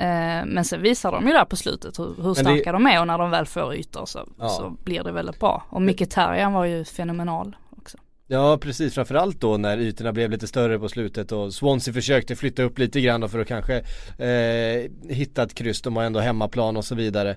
Eh, 0.00 0.46
men 0.46 0.64
sen 0.64 0.82
visar 0.82 1.12
de 1.12 1.26
ju 1.26 1.32
där 1.32 1.44
på 1.44 1.56
slutet 1.56 1.98
hur, 1.98 2.22
hur 2.22 2.34
starka 2.34 2.72
det... 2.72 2.78
de 2.78 2.86
är 2.86 3.00
och 3.00 3.06
när 3.06 3.18
de 3.18 3.30
väl 3.30 3.46
får 3.46 3.74
ytor 3.74 4.06
så, 4.06 4.28
ja. 4.38 4.48
så 4.48 4.70
blir 4.84 5.04
det 5.04 5.12
väldigt 5.12 5.40
bra. 5.40 5.62
Och 5.68 5.82
Mkhitaryan 5.82 6.52
var 6.52 6.64
ju 6.64 6.84
fenomenal 6.84 7.56
också. 7.70 7.98
Ja 8.26 8.58
precis, 8.58 8.94
framförallt 8.94 9.40
då 9.40 9.56
när 9.56 9.78
ytorna 9.78 10.12
blev 10.12 10.30
lite 10.30 10.46
större 10.46 10.78
på 10.78 10.88
slutet 10.88 11.32
och 11.32 11.54
Swansea 11.54 11.94
försökte 11.94 12.36
flytta 12.36 12.62
upp 12.62 12.78
lite 12.78 13.00
grann 13.00 13.28
för 13.28 13.38
att 13.38 13.48
kanske 13.48 13.76
eh, 14.18 14.90
hitta 15.08 15.42
ett 15.42 15.54
kryss, 15.54 15.82
de 15.82 15.96
har 15.96 16.04
ändå 16.04 16.20
hemmaplan 16.20 16.76
och 16.76 16.84
så 16.84 16.94
vidare. 16.94 17.30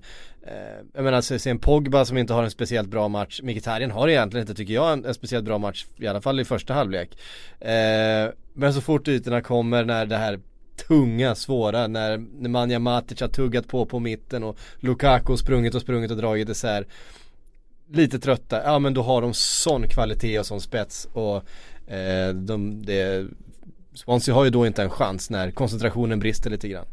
Eh, 0.47 0.85
jag 0.93 1.03
menar, 1.03 1.21
se 1.21 1.49
en 1.49 1.59
Pogba 1.59 2.05
som 2.05 2.17
inte 2.17 2.33
har 2.33 2.43
en 2.43 2.51
speciellt 2.51 2.89
bra 2.89 3.07
match, 3.07 3.41
Mkhitaryan 3.43 3.91
har 3.91 4.07
egentligen 4.07 4.43
inte 4.43 4.55
tycker 4.55 4.73
jag 4.73 4.93
en, 4.93 5.05
en 5.05 5.13
speciellt 5.13 5.45
bra 5.45 5.57
match, 5.57 5.85
i 5.97 6.07
alla 6.07 6.21
fall 6.21 6.39
i 6.39 6.45
första 6.45 6.73
halvlek. 6.73 7.17
Eh, 7.59 8.29
men 8.53 8.73
så 8.73 8.81
fort 8.81 9.07
ytorna 9.07 9.41
kommer 9.41 9.85
när 9.85 10.05
det 10.05 10.17
här 10.17 10.39
tunga, 10.75 11.35
svåra 11.35 11.87
när 11.87 12.17
Nemanja 12.17 12.79
Matic 12.79 13.21
har 13.21 13.27
tuggat 13.27 13.67
på 13.67 13.85
på 13.85 13.99
mitten 13.99 14.43
och 14.43 14.57
Lukaku 14.79 15.37
sprungit 15.37 15.75
och 15.75 15.81
sprungit 15.81 16.11
och 16.11 16.17
dragit 16.17 16.49
isär 16.49 16.85
lite 17.91 18.19
trötta, 18.19 18.63
ja 18.63 18.79
men 18.79 18.93
då 18.93 19.01
har 19.01 19.21
de 19.21 19.33
sån 19.33 19.87
kvalitet 19.87 20.39
och 20.39 20.45
sån 20.45 20.61
spets 20.61 21.07
och 21.13 21.35
eh, 21.93 22.33
de, 22.33 22.85
det, 22.85 23.27
Swansea 23.93 24.35
har 24.35 24.43
ju 24.43 24.49
då 24.49 24.67
inte 24.67 24.83
en 24.83 24.89
chans 24.89 25.29
när 25.29 25.51
koncentrationen 25.51 26.19
brister 26.19 26.49
lite 26.49 26.67
grann. 26.67 26.85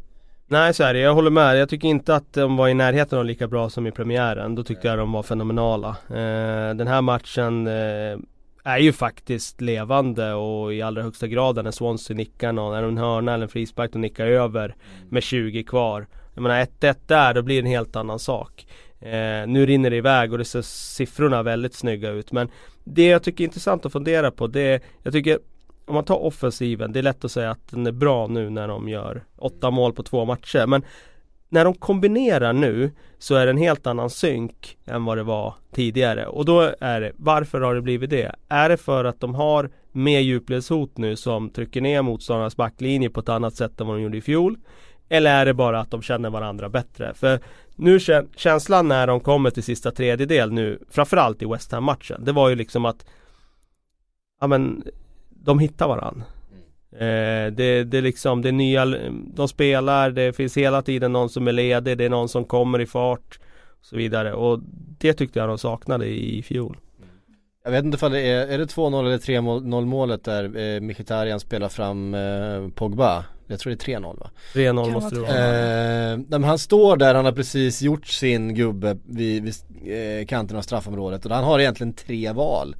Nej 0.47 0.75
så 0.75 0.85
är 0.85 0.95
det, 0.95 1.01
jag 1.01 1.15
håller 1.15 1.31
med. 1.31 1.59
Jag 1.59 1.69
tycker 1.69 1.89
inte 1.89 2.15
att 2.15 2.33
de 2.33 2.57
var 2.57 2.69
i 2.69 2.75
närheten 2.75 3.19
av 3.19 3.25
lika 3.25 3.49
bra 3.49 3.71
som 3.71 3.87
i 3.87 3.93
premiären. 3.93 4.55
Då 4.55 4.65
tyckte 4.65 4.89
jag 4.89 4.99
de 4.99 5.13
var 5.13 5.23
fenomenala. 5.23 5.89
Eh, 6.09 6.75
den 6.75 6.87
här 6.87 7.03
matchen 7.03 7.67
eh, 7.67 8.19
är 8.65 8.79
ju 8.79 8.93
faktiskt 8.93 9.61
levande 9.61 10.33
och 10.35 10.75
i 10.75 10.83
allra 10.83 11.03
högsta 11.03 11.27
grad 11.27 11.65
när 11.65 11.71
Swansea 11.71 12.17
nickar 12.17 12.53
någon, 12.53 12.75
är 12.75 12.83
det 12.83 12.89
en 12.89 12.99
hörna 12.99 13.35
eller 13.35 13.43
en 13.43 13.49
frispark 13.49 13.93
de 13.93 13.99
nickar 13.99 14.27
över 14.27 14.65
mm. 14.65 15.09
med 15.09 15.23
20 15.23 15.63
kvar. 15.63 16.07
Jag 16.35 16.43
menar 16.43 16.65
1-1 16.65 16.97
där, 17.07 17.35
då 17.35 17.43
blir 17.43 17.63
det 17.63 17.69
en 17.69 17.73
helt 17.73 17.97
annan 17.97 18.19
sak. 18.19 18.67
Eh, 19.01 19.47
nu 19.47 19.67
rinner 19.67 19.91
det 19.91 19.97
iväg 19.97 20.33
och 20.33 20.39
det 20.39 20.45
ser 20.45 20.63
siffrorna 20.63 21.43
väldigt 21.43 21.75
snygga 21.75 22.11
ut 22.11 22.33
men 22.33 22.49
Det 22.85 23.07
jag 23.07 23.23
tycker 23.23 23.45
är 23.45 23.47
intressant 23.47 23.87
att 23.87 23.93
fundera 23.93 24.31
på 24.31 24.47
det 24.47 24.61
är, 24.61 24.81
Jag 25.03 25.13
tycker 25.13 25.39
Om 25.87 25.95
man 25.95 26.05
tar 26.05 26.25
offensiven, 26.25 26.93
det 26.93 26.99
är 26.99 27.03
lätt 27.03 27.25
att 27.25 27.33
säga 27.33 27.51
att 27.51 27.71
den 27.71 27.87
är 27.87 27.93
bra 27.93 28.27
nu 28.27 28.51
när 28.51 28.69
de 28.69 28.89
gör 28.89 29.25
åtta 29.37 29.71
mål 29.71 29.93
på 29.93 30.03
två 30.03 30.25
matcher 30.25 30.67
men 30.67 30.83
när 31.53 31.65
de 31.65 31.75
kombinerar 31.75 32.53
nu 32.53 32.91
så 33.19 33.35
är 33.35 33.47
det 33.47 33.51
en 33.51 33.57
helt 33.57 33.87
annan 33.87 34.11
synk 34.11 34.79
än 34.85 35.05
vad 35.05 35.19
det 35.19 35.23
var 35.23 35.55
tidigare 35.73 36.27
och 36.27 36.45
då 36.45 36.75
är 36.81 37.01
det 37.01 37.13
Varför 37.17 37.61
har 37.61 37.75
det 37.75 37.83
blivit 37.83 38.11
det? 38.11 38.35
Är 38.49 38.69
det 38.69 38.77
för 38.77 39.05
att 39.05 39.21
de 39.21 39.35
har 39.35 39.71
mer 39.93 40.21
djupledshot 40.21 40.99
nu 40.99 41.17
som 41.17 41.51
trycker 41.51 41.81
ner 41.81 42.03
motståndarnas 42.03 42.57
backlinje 42.57 43.11
på 43.11 43.21
ett 43.21 43.29
annat 43.29 43.55
sätt 43.55 43.81
än 43.81 43.87
vad 43.87 43.97
de 43.97 44.03
gjorde 44.03 44.17
i 44.17 44.21
fjol? 44.21 44.59
Eller 45.09 45.41
är 45.41 45.47
det 45.47 45.55
bara 45.55 45.81
att 45.81 45.91
de 45.91 46.03
känner 46.03 46.31
varandra 46.31 46.69
bättre? 46.69 47.15
För 47.15 47.41
nu 47.77 47.99
känslan 48.37 48.89
när 48.89 49.07
de 49.07 49.21
kommer 49.21 49.51
till 49.51 49.63
sista 49.63 49.91
tredjedel 49.91 50.53
nu, 50.53 50.79
framförallt 50.91 51.43
i 51.43 51.47
West 51.47 51.73
Ham-matchen, 51.73 52.25
det 52.25 52.33
var 52.33 52.49
ju 52.49 52.55
liksom 52.55 52.85
att 52.85 53.07
Ja 54.41 54.47
men 54.47 54.83
De 55.29 55.59
hittar 55.59 55.89
varandra 55.89 56.25
eh, 56.93 57.53
det, 57.53 57.85
det 57.85 57.99
är 57.99 58.03
liksom, 58.03 58.43
det 58.43 58.49
är 58.49 58.53
nya, 58.53 58.87
de 59.11 59.49
spelar, 59.49 60.11
det 60.11 60.33
finns 60.33 60.57
hela 60.57 60.83
tiden 60.83 61.13
någon 61.13 61.29
som 61.29 61.49
är 61.49 61.53
ledig, 61.53 61.99
det 61.99 62.05
är 62.05 62.11
någon 62.11 62.29
som 62.29 62.45
kommer 62.45 62.81
i 62.81 62.87
fart 62.87 63.39
och 63.81 63.87
så 63.87 63.97
vidare 63.97 64.33
och 64.33 64.61
det 64.99 65.13
tyckte 65.13 65.39
jag 65.39 65.49
de 65.49 65.59
saknade 65.59 66.07
i 66.07 66.43
fjol. 66.43 66.77
Jag 67.65 67.71
vet 67.71 67.85
inte 67.85 67.95
ifall 67.97 68.13
det 68.13 68.21
är, 68.21 68.47
är 68.47 68.59
det 68.59 68.65
2-0 68.65 69.07
eller 69.07 69.19
3-0 69.19 69.85
målet 69.85 70.25
där 70.25 70.57
eh, 70.57 70.81
Mkhitaryan 70.81 71.41
spelar 71.41 71.69
fram 71.69 72.15
eh, 72.15 72.69
Pogba? 72.75 73.25
Jag 73.47 73.61
tror 73.61 73.71
det 73.71 73.89
är 73.89 73.99
3-0 73.99 74.19
va? 74.21 74.31
3-0 74.55 74.93
måste 74.93 75.15
det 75.15 75.21
vara. 75.21 76.41
Eh, 76.41 76.45
han 76.49 76.59
står 76.59 76.97
där, 76.97 77.15
han 77.15 77.25
har 77.25 77.33
precis 77.33 77.83
gjort 77.83 78.07
sin 78.07 78.55
gubbe 78.55 78.99
vid, 79.05 79.45
vid 79.45 79.55
eh, 80.21 80.27
kanten 80.27 80.57
av 80.57 80.63
straffområdet 80.63 81.27
och 81.27 81.33
han 81.33 81.45
har 81.45 81.59
egentligen 81.59 81.93
tre 81.93 82.33
val 82.33 82.77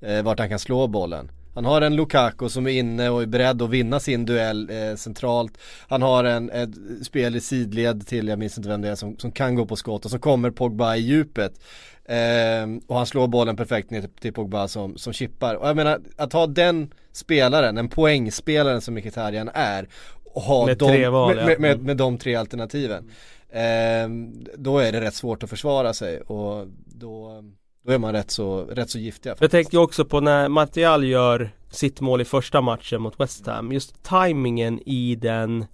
eh, 0.00 0.22
vart 0.22 0.38
han 0.38 0.48
kan 0.48 0.58
slå 0.58 0.86
bollen. 0.86 1.30
Han 1.54 1.64
har 1.64 1.80
en 1.80 1.96
Lukaku 1.96 2.48
som 2.48 2.66
är 2.66 2.70
inne 2.70 3.10
och 3.10 3.22
är 3.22 3.26
beredd 3.26 3.62
att 3.62 3.70
vinna 3.70 4.00
sin 4.00 4.24
duell 4.24 4.70
eh, 4.70 4.96
centralt. 4.96 5.58
Han 5.88 6.02
har 6.02 6.24
en, 6.24 6.50
ett 6.50 6.70
spel 7.02 7.36
i 7.36 7.40
sidled 7.40 8.06
till, 8.06 8.28
jag 8.28 8.38
minns 8.38 8.58
inte 8.58 8.68
vem 8.68 8.80
det 8.80 8.88
är, 8.88 8.94
som, 8.94 9.18
som 9.18 9.32
kan 9.32 9.54
gå 9.54 9.66
på 9.66 9.76
skott 9.76 10.04
och 10.04 10.10
så 10.10 10.18
kommer 10.18 10.50
Pogba 10.50 10.96
i 10.96 11.00
djupet. 11.00 11.60
Eh, 12.04 12.66
och 12.86 12.96
han 12.96 13.06
slår 13.06 13.26
bollen 13.26 13.56
perfekt 13.56 13.90
ner 13.90 14.00
till, 14.00 14.10
till 14.10 14.32
Pogba 14.32 14.68
som, 14.68 14.98
som 14.98 15.12
chippar. 15.12 15.54
Och 15.54 15.68
jag 15.68 15.76
menar, 15.76 16.00
att 16.16 16.32
ha 16.32 16.46
den 16.46 16.92
spelaren, 17.12 17.78
en 17.78 17.88
poängspelaren 17.88 18.80
som 18.80 18.94
Mkhitaryan 18.94 19.50
är 19.54 19.88
och 20.24 20.42
ha 20.42 20.66
med, 20.66 20.78
de, 20.78 20.88
tre 20.88 21.08
val, 21.08 21.34
med, 21.34 21.46
med, 21.46 21.60
med, 21.60 21.80
med 21.80 21.96
de 21.96 22.18
tre 22.18 22.34
alternativen. 22.34 23.10
Eh, 23.50 24.08
då 24.56 24.78
är 24.78 24.92
det 24.92 25.00
rätt 25.00 25.14
svårt 25.14 25.42
att 25.42 25.50
försvara 25.50 25.92
sig 25.92 26.20
och 26.20 26.66
då 26.86 27.44
då 27.84 27.92
är 27.92 27.98
man 27.98 28.12
rätt 28.12 28.30
så, 28.30 28.64
rätt 28.64 28.90
så 28.90 28.98
giftiga 28.98 29.32
faktiskt. 29.32 29.42
Jag 29.42 29.50
tänkte 29.50 29.78
också 29.78 30.04
på 30.04 30.20
när 30.20 30.48
Martial 30.48 31.04
gör 31.04 31.50
sitt 31.70 32.00
mål 32.00 32.20
i 32.20 32.24
första 32.24 32.60
matchen 32.60 33.02
mot 33.02 33.20
West 33.20 33.46
Ham 33.46 33.72
Just 33.72 34.02
tajmingen 34.02 34.80
i 34.88 35.14
den 35.14 35.62
eh, 35.62 35.66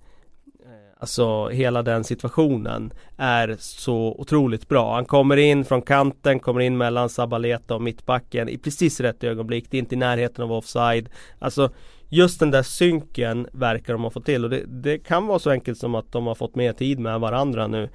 Alltså 0.98 1.48
hela 1.48 1.82
den 1.82 2.04
situationen 2.04 2.92
är 3.16 3.56
så 3.58 4.14
otroligt 4.18 4.68
bra. 4.68 4.94
Han 4.94 5.04
kommer 5.04 5.36
in 5.36 5.64
från 5.64 5.82
kanten, 5.82 6.40
kommer 6.40 6.60
in 6.60 6.76
mellan 6.76 7.08
Sabaleta 7.08 7.74
och 7.74 7.82
mittbacken 7.82 8.48
i 8.48 8.58
precis 8.58 9.00
rätt 9.00 9.24
ögonblick. 9.24 9.70
Det 9.70 9.76
är 9.76 9.78
inte 9.78 9.94
i 9.94 9.98
närheten 9.98 10.44
av 10.44 10.52
offside. 10.52 11.08
Alltså 11.38 11.70
just 12.08 12.40
den 12.40 12.50
där 12.50 12.62
synken 12.62 13.48
verkar 13.52 13.92
de 13.92 14.02
ha 14.02 14.10
fått 14.10 14.26
till 14.26 14.44
och 14.44 14.50
det, 14.50 14.64
det 14.66 14.98
kan 14.98 15.26
vara 15.26 15.38
så 15.38 15.50
enkelt 15.50 15.78
som 15.78 15.94
att 15.94 16.12
de 16.12 16.26
har 16.26 16.34
fått 16.34 16.54
mer 16.54 16.72
tid 16.72 16.98
med 16.98 17.20
varandra 17.20 17.66
nu. 17.66 17.88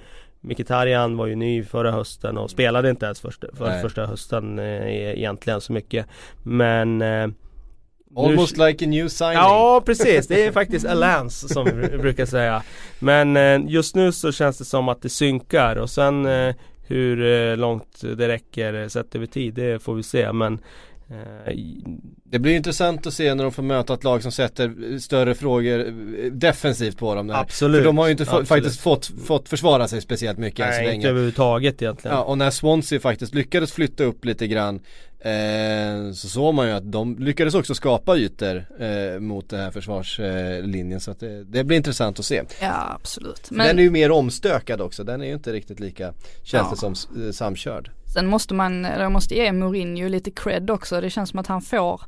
Mkhitaryan 0.46 1.18
var 1.18 1.26
ju 1.26 1.36
ny 1.36 1.64
förra 1.64 1.92
hösten 1.92 2.38
och 2.38 2.52
spelade 2.52 2.90
inte 2.90 3.06
ens 3.06 3.22
första, 3.22 3.48
för 3.54 3.82
första 3.82 4.06
hösten 4.06 4.60
eh, 4.60 5.18
egentligen 5.18 5.62
så 5.62 5.74
mycket. 5.74 6.06
Men 6.44 7.02
eh, 7.02 7.28
Almost 8.18 8.58
nu... 8.58 8.68
like 8.68 8.86
a 8.86 8.88
new 8.88 9.08
signing. 9.08 9.34
Ja 9.34 9.84
precis, 9.86 10.28
det 10.28 10.46
är 10.46 10.52
faktiskt 10.52 10.86
a 10.86 10.94
lance 10.94 11.48
som 11.48 11.66
vi 11.66 11.98
brukar 11.98 12.26
säga. 12.26 12.64
Men 13.00 13.38
eh, 13.38 13.62
just 13.68 13.96
nu 13.96 14.12
så 14.12 14.32
känns 14.32 14.58
det 14.58 14.66
som 14.66 14.90
att 14.90 15.02
det 15.02 15.10
synkar 15.10 15.76
och 15.76 15.90
sen 15.90 16.26
eh, 16.26 16.56
hur 16.88 17.26
eh, 17.26 17.58
långt 17.58 18.02
det 18.02 18.28
räcker 18.28 18.88
sett 18.88 19.16
över 19.16 19.26
tid 19.26 19.54
det 19.54 19.84
får 19.84 19.96
vi 19.96 20.04
se. 20.04 20.32
Men 20.32 20.54
Eh, 20.54 20.60
det 22.24 22.40
blir 22.40 22.56
intressant 22.56 23.08
att 23.08 23.14
se 23.14 23.36
när 23.36 23.44
de 23.44 23.52
får 23.52 23.64
möta 23.64 23.94
ett 23.94 24.04
lag 24.04 24.24
som 24.24 24.32
sätter 24.32 24.98
större 25.00 25.36
frågor 25.36 25.80
eh, 25.80 26.32
defensivt 26.32 26.98
på 26.98 27.16
dem. 27.16 27.28
Där. 27.28 27.36
Absolut. 27.36 27.80
För 27.80 27.86
de 27.86 27.98
har 27.98 28.06
ju 28.06 28.12
inte 28.12 28.26
faktiskt 28.26 28.80
fått, 28.80 29.06
fått 29.26 29.50
försvara 29.50 29.88
sig 29.88 30.02
speciellt 30.02 30.38
mycket 30.38 30.60
Nej, 30.60 30.68
än 30.68 30.76
så 30.76 30.82
länge. 30.82 30.96
inte 30.96 31.10
överhuvudtaget 31.10 31.82
egentligen. 31.82 32.18
Ja, 32.18 32.24
och 32.24 32.38
när 32.38 32.50
Swansea 32.50 33.00
faktiskt 33.00 33.34
lyckades 33.36 33.72
flytta 33.72 34.04
upp 34.04 34.26
lite 34.26 34.48
grann 34.48 34.80
eh, 35.20 36.12
så 36.14 36.28
såg 36.28 36.54
man 36.54 36.68
ju 36.68 36.74
att 36.74 36.92
de 36.92 37.18
lyckades 37.20 37.54
också 37.54 37.76
skapa 37.76 38.18
ytor 38.18 38.66
eh, 38.80 39.20
mot 39.20 39.50
den 39.50 39.60
här 39.60 39.72
försvarslinjen. 39.72 40.92
Eh, 40.92 41.00
så 41.00 41.12
att 41.12 41.20
det, 41.20 41.44
det, 41.44 41.64
blir 41.64 41.78
intressant 41.78 42.20
att 42.20 42.26
se. 42.26 42.44
Ja, 42.62 42.94
absolut. 42.96 43.52
Men... 43.52 43.68
Den 43.68 43.80
är 43.80 43.84
ju 43.84 43.92
mer 43.92 44.12
omstökad 44.12 44.82
också. 44.82 45.04
Den 45.04 45.22
är 45.22 45.26
ju 45.26 45.34
inte 45.34 45.54
riktigt 45.54 45.80
lika, 45.80 46.14
känns 46.44 46.68
ja. 46.82 46.90
det 46.90 46.96
som, 46.96 46.96
samkörd. 47.34 47.92
Sen 48.16 48.28
måste 48.28 48.54
man, 48.54 48.86
eller 48.86 49.04
jag 49.04 49.12
måste 49.12 49.36
ge 49.36 49.52
Mourinho 49.52 50.08
lite 50.08 50.32
cred 50.32 50.70
också. 50.70 51.02
Det 51.02 51.10
känns 51.10 51.30
som 51.30 51.40
att 51.40 51.48
han 51.48 51.62
får 51.62 52.02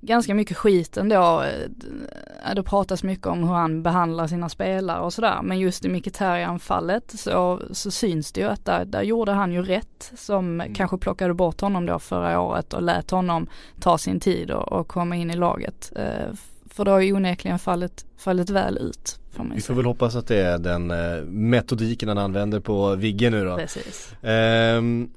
ganska 0.00 0.34
mycket 0.34 0.56
skit 0.56 0.96
ändå. 0.96 1.42
Eh, 1.42 2.54
det 2.54 2.62
pratas 2.62 3.02
mycket 3.02 3.26
om 3.26 3.38
hur 3.38 3.54
han 3.54 3.82
behandlar 3.82 4.26
sina 4.26 4.48
spelare 4.48 5.00
och 5.00 5.12
sådär. 5.12 5.40
Men 5.42 5.58
just 5.58 5.84
i 5.84 5.88
Mkhitaryan-fallet 5.88 7.10
så, 7.10 7.62
så 7.70 7.90
syns 7.90 8.32
det 8.32 8.40
ju 8.40 8.46
att 8.46 8.64
där, 8.64 8.84
där 8.84 9.02
gjorde 9.02 9.32
han 9.32 9.52
ju 9.52 9.62
rätt 9.62 10.12
som 10.16 10.60
mm. 10.60 10.74
kanske 10.74 10.98
plockade 10.98 11.34
bort 11.34 11.60
honom 11.60 11.86
då 11.86 11.98
förra 11.98 12.40
året 12.40 12.72
och 12.72 12.82
lät 12.82 13.10
honom 13.10 13.46
ta 13.80 13.98
sin 13.98 14.20
tid 14.20 14.50
och, 14.50 14.72
och 14.72 14.88
komma 14.88 15.16
in 15.16 15.30
i 15.30 15.36
laget. 15.36 15.92
Eh, 15.96 16.34
för 16.70 16.84
det 16.84 16.90
har 16.90 17.00
ju 17.00 17.12
onekligen 17.12 17.58
fallit, 17.58 18.06
fallit 18.16 18.50
väl 18.50 18.78
ut. 18.78 19.18
Vi 19.54 19.60
får 19.60 19.74
väl 19.74 19.84
hoppas 19.84 20.16
att 20.16 20.26
det 20.26 20.36
är 20.36 20.58
den 20.58 20.90
eh, 20.90 21.24
metodiken 21.24 22.08
han 22.08 22.18
använder 22.18 22.60
på 22.60 22.94
Vigge 22.94 23.30
nu 23.30 23.44
då. 23.44 23.56
Precis. 23.56 24.14
Um, 24.22 25.10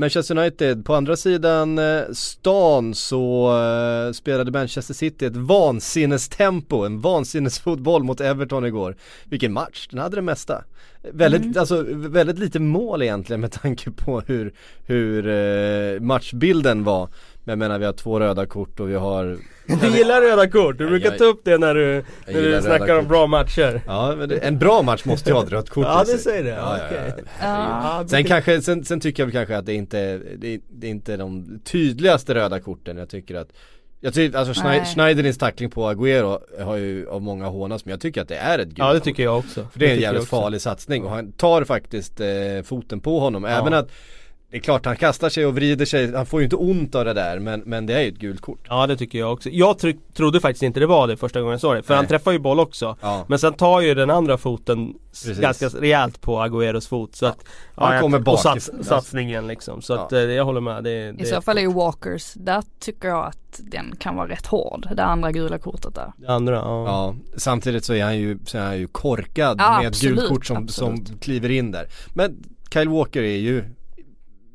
Manchester 0.00 0.38
United, 0.38 0.84
på 0.84 0.94
andra 0.94 1.16
sidan 1.16 1.78
eh, 1.78 2.02
stan 2.12 2.94
så 2.94 3.52
eh, 3.58 4.12
spelade 4.12 4.50
Manchester 4.50 4.94
City 4.94 5.26
ett 5.26 5.36
vansinnestempo, 5.36 6.84
en 6.84 7.00
vansinnesfotboll 7.00 8.04
mot 8.04 8.20
Everton 8.20 8.64
igår. 8.64 8.96
Vilken 9.24 9.52
match, 9.52 9.88
den 9.90 9.98
hade 9.98 10.16
det 10.16 10.22
mesta. 10.22 10.64
Väldigt, 11.12 11.42
mm. 11.42 11.54
alltså, 11.58 11.86
väldigt 11.94 12.38
lite 12.38 12.60
mål 12.60 13.02
egentligen 13.02 13.40
med 13.40 13.52
tanke 13.52 13.90
på 13.90 14.20
hur, 14.20 14.52
hur 14.86 15.28
eh, 15.28 16.00
matchbilden 16.00 16.84
var. 16.84 17.08
Men 17.44 17.52
jag 17.52 17.58
menar 17.58 17.78
vi 17.78 17.84
har 17.84 17.92
två 17.92 18.20
röda 18.20 18.46
kort 18.46 18.80
och 18.80 18.90
vi 18.90 18.94
har 18.94 19.38
Du 19.80 19.88
gillar 19.98 20.20
röda 20.20 20.48
kort, 20.50 20.78
du 20.78 20.86
brukar 20.88 21.10
jag- 21.10 21.18
ta 21.18 21.24
upp 21.24 21.40
det 21.44 21.58
när 21.58 21.74
du, 21.74 22.04
när 22.26 22.42
du 22.42 22.60
snackar 22.62 22.98
om 22.98 23.08
bra 23.08 23.26
matcher 23.26 23.80
Ja, 23.86 24.14
men 24.18 24.28
det, 24.28 24.36
en 24.38 24.58
bra 24.58 24.82
match 24.82 25.04
måste 25.04 25.30
ju 25.30 25.34
ha 25.36 25.42
ett 25.42 25.52
rött 25.52 25.70
kort 25.70 25.84
Ja 25.86 26.04
det 26.06 26.18
säger 26.18 26.44
det, 26.44 26.50
Ja, 26.50 26.78
ja, 26.78 26.84
okej 26.86 27.12
ja. 27.40 27.98
Ja. 28.00 28.08
Sen 28.08 28.24
kanske, 28.24 28.62
sen, 28.62 28.84
sen 28.84 29.00
tycker 29.00 29.22
jag 29.22 29.26
väl 29.26 29.32
kanske 29.34 29.56
att 29.56 29.66
det 29.66 29.74
inte, 29.74 30.18
det, 30.36 30.60
det 30.68 30.86
är 30.86 30.90
inte 30.90 31.16
de 31.16 31.60
tydligaste 31.64 32.34
röda 32.34 32.60
korten. 32.60 32.96
Jag 32.96 33.08
tycker 33.08 33.34
att 33.34 33.48
jag 34.02 34.14
tycker, 34.14 34.38
alltså 34.38 34.62
Nej. 34.64 34.80
Schnei- 34.80 34.84
Schneiderlins 34.94 35.38
tackling 35.38 35.70
på 35.70 35.90
Agüero 35.92 36.62
har 36.64 36.76
ju 36.76 37.08
av 37.08 37.22
många 37.22 37.46
hånats 37.46 37.84
men 37.84 37.90
jag 37.90 38.00
tycker 38.00 38.22
att 38.22 38.28
det 38.28 38.36
är 38.36 38.58
ett 38.58 38.66
gult 38.68 38.78
Ja 38.78 38.92
det 38.92 39.00
tycker 39.00 39.22
jag 39.22 39.38
också 39.38 39.66
För 39.72 39.78
det 39.80 39.90
är 39.90 39.94
en 39.94 40.00
jävligt 40.00 40.28
farlig 40.28 40.60
satsning 40.60 41.04
och 41.04 41.10
han 41.10 41.32
tar 41.32 41.64
faktiskt 41.64 42.20
eh, 42.20 42.26
foten 42.64 43.00
på 43.00 43.18
honom. 43.20 43.44
Även 43.44 43.74
att 43.74 43.90
det 44.50 44.56
är 44.56 44.60
klart 44.60 44.86
han 44.86 44.96
kastar 44.96 45.28
sig 45.28 45.46
och 45.46 45.54
vrider 45.54 45.84
sig, 45.86 46.14
han 46.14 46.26
får 46.26 46.40
ju 46.40 46.44
inte 46.44 46.56
ont 46.56 46.94
av 46.94 47.04
det 47.04 47.12
där 47.12 47.38
men, 47.38 47.60
men 47.66 47.86
det 47.86 47.94
är 47.94 48.00
ju 48.00 48.08
ett 48.08 48.18
gult 48.18 48.40
kort. 48.40 48.58
Ja 48.68 48.86
det 48.86 48.96
tycker 48.96 49.18
jag 49.18 49.32
också. 49.32 49.48
Jag 49.52 49.78
tro- 49.78 49.92
trodde 50.14 50.40
faktiskt 50.40 50.62
inte 50.62 50.80
det 50.80 50.86
var 50.86 51.06
det 51.08 51.16
första 51.16 51.40
gången 51.40 51.52
jag 51.52 51.60
såg 51.60 51.76
det. 51.76 51.82
För 51.82 51.94
Nej. 51.94 51.96
han 51.96 52.06
träffar 52.06 52.32
ju 52.32 52.38
boll 52.38 52.60
också. 52.60 52.96
Ja. 53.00 53.24
Men 53.28 53.38
sen 53.38 53.52
tar 53.52 53.80
ju 53.80 53.94
den 53.94 54.10
andra 54.10 54.38
foten 54.38 54.94
Precis. 55.10 55.38
ganska 55.38 55.68
rejält 55.68 56.20
på 56.20 56.38
Agüeros 56.42 56.88
fot. 56.88 57.14
Så 57.16 57.26
att, 57.26 57.44
Han 57.74 57.92
jag- 57.92 58.02
kommer 58.02 58.18
och 58.18 58.24
bak- 58.24 58.38
sats, 58.42 58.70
satsningen 58.82 59.46
liksom. 59.46 59.82
Så 59.82 59.92
Ja. 59.92 60.00
att 60.00 60.12
eh, 60.12 60.20
jag 60.20 60.44
håller 60.44 60.60
med. 60.60 60.84
Det, 60.84 61.12
det 61.12 61.22
I 61.22 61.26
så 61.26 61.40
fall 61.40 61.58
är 61.58 61.62
ju 61.62 61.72
Walkers, 61.72 62.32
där 62.34 62.62
tycker 62.80 63.08
jag 63.08 63.26
att 63.26 63.60
den 63.62 63.94
kan 63.98 64.16
vara 64.16 64.28
rätt 64.28 64.46
hård, 64.46 64.88
det 64.96 65.04
andra 65.04 65.32
gula 65.32 65.58
kortet 65.58 65.94
där. 65.94 66.12
det 66.16 66.28
andra, 66.32 66.54
ja. 66.54 66.84
Ja, 66.86 67.14
samtidigt 67.36 67.84
så 67.84 67.94
är 67.94 68.04
han 68.04 68.18
ju, 68.18 68.38
så 68.46 68.58
är 68.58 68.62
han 68.62 68.78
ju 68.78 68.86
korkad 68.86 69.56
Ja, 69.60 69.78
med 69.82 69.88
ett 69.92 70.00
gult 70.00 70.12
absolut, 70.12 70.28
kort 70.28 70.46
som, 70.46 70.68
som 70.68 70.92
absolut. 70.94 71.22
kliver 71.22 71.50
in 71.50 71.70
där. 71.70 71.86
Men 72.14 72.36
Kyle 72.72 72.88
Walker 72.88 73.22
är 73.22 73.36
ju 73.36 73.64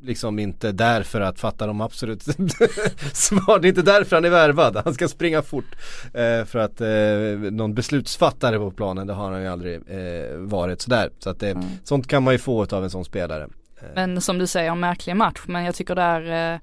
liksom 0.06 0.38
inte 0.38 0.72
där 0.72 1.02
för 1.02 1.20
att 1.20 1.40
fatta 1.40 1.66
de 1.66 1.80
absolut 1.80 2.22
smart, 3.12 3.62
det 3.62 3.66
är 3.66 3.68
inte 3.68 3.82
därför 3.82 4.16
han 4.16 4.24
är 4.24 4.30
värvad. 4.30 4.76
Han 4.84 4.94
ska 4.94 5.08
springa 5.08 5.42
fort. 5.42 5.74
Eh, 6.14 6.44
för 6.44 6.56
att 6.58 6.80
eh, 6.80 7.50
någon 7.52 7.74
beslutsfattare 7.74 8.58
på 8.58 8.70
planen, 8.70 9.06
det 9.06 9.12
har 9.12 9.32
han 9.32 9.42
ju 9.42 9.48
aldrig 9.48 9.74
eh, 9.76 10.36
varit 10.36 10.80
sådär. 10.80 11.10
Så 11.18 11.30
att 11.30 11.40
det, 11.40 11.50
Mm. 11.50 11.64
sånt 11.84 12.06
kan 12.08 12.22
man 12.22 12.34
ju 12.34 12.38
få 12.38 12.62
av 12.76 12.84
en 12.84 12.90
sån 12.90 13.04
spelare. 13.04 13.48
Men 13.94 14.20
som 14.20 14.38
du 14.38 14.46
säger, 14.46 14.70
en 14.70 14.80
märklig 14.80 15.16
match. 15.16 15.40
Men 15.46 15.64
jag 15.64 15.74
tycker 15.74 15.94
där, 15.94 16.52
eh, 16.54 16.60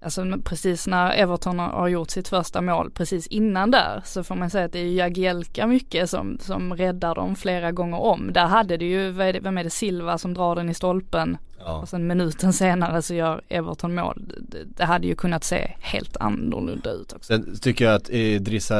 alltså 0.00 0.24
precis 0.44 0.86
när 0.86 1.10
Everton 1.12 1.58
har- 1.58 1.88
gjort 1.88 2.10
sitt 2.10 2.28
första 2.28 2.60
mål, 2.60 2.90
precis 2.90 3.26
innan 3.26 3.70
där, 3.70 4.02
så 4.04 4.24
får 4.24 4.34
man 4.34 4.50
säga 4.50 4.64
att 4.64 4.72
det 4.72 4.78
är 4.78 4.92
Jagielka 4.92 5.66
mycket 5.66 6.10
som, 6.10 6.38
som 6.40 6.74
räddar 6.76 7.14
dem 7.14 7.36
flera 7.36 7.72
gånger 7.72 8.00
om. 8.00 8.32
Där 8.32 8.46
hade 8.46 8.76
det 8.76 8.84
ju, 8.84 9.10
vem 9.10 9.58
är 9.58 9.64
det, 9.64 9.70
Silva 9.70 10.18
som 10.18 10.34
drar 10.34 10.56
den 10.56 10.68
i 10.70 10.74
stolpen 10.74 11.36
Ja. 11.58 11.78
och 11.78 11.88
sen 11.88 12.06
minuten 12.06 12.52
senare 12.52 13.02
så 13.02 13.14
gör 13.14 13.40
Everton 13.48 13.94
mål. 13.94 14.22
Det, 14.40 14.58
det 14.76 14.84
hade 14.84 15.06
ju 15.06 15.14
kunnat 15.14 15.44
se 15.44 15.70
helt 15.80 16.16
annorlunda 16.16 16.90
ut 16.90 17.12
också. 17.12 17.26
Sen 17.32 17.56
tycker 17.62 17.84
jag 17.84 17.94
att 17.94 18.08
Idrissa 18.10 18.76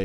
eh, 0.00 0.04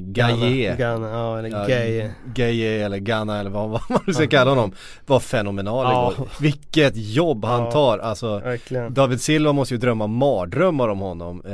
Gaye 0.00 0.76
Ghana, 0.76 1.10
ja 1.10 1.38
eller 1.38 1.48
Ja, 1.48 1.66
Gay. 1.66 2.10
Gaye 2.34 2.84
eller 2.84 2.98
Ghana 2.98 3.40
eller 3.40 3.50
vad, 3.50 3.70
vad 3.70 3.80
man 3.88 4.00
nu 4.06 4.12
ska 4.14 4.26
kalla 4.26 4.50
honom 4.50 4.72
Var 5.06 5.20
fenomenal 5.20 5.84
Ja. 5.84 6.12
igår 6.12 6.28
Vilket 6.40 6.92
jobb 6.96 7.44
han 7.44 7.60
Ja. 7.64 7.70
tar 7.70 7.98
alltså 7.98 8.38
Verkligen. 8.38 8.94
David 8.94 9.20
Silva 9.20 9.52
måste 9.52 9.74
ju 9.74 9.78
drömma 9.80 10.06
mardrömmar 10.06 10.88
om 10.88 10.98
honom 10.98 11.42
eh, 11.46 11.52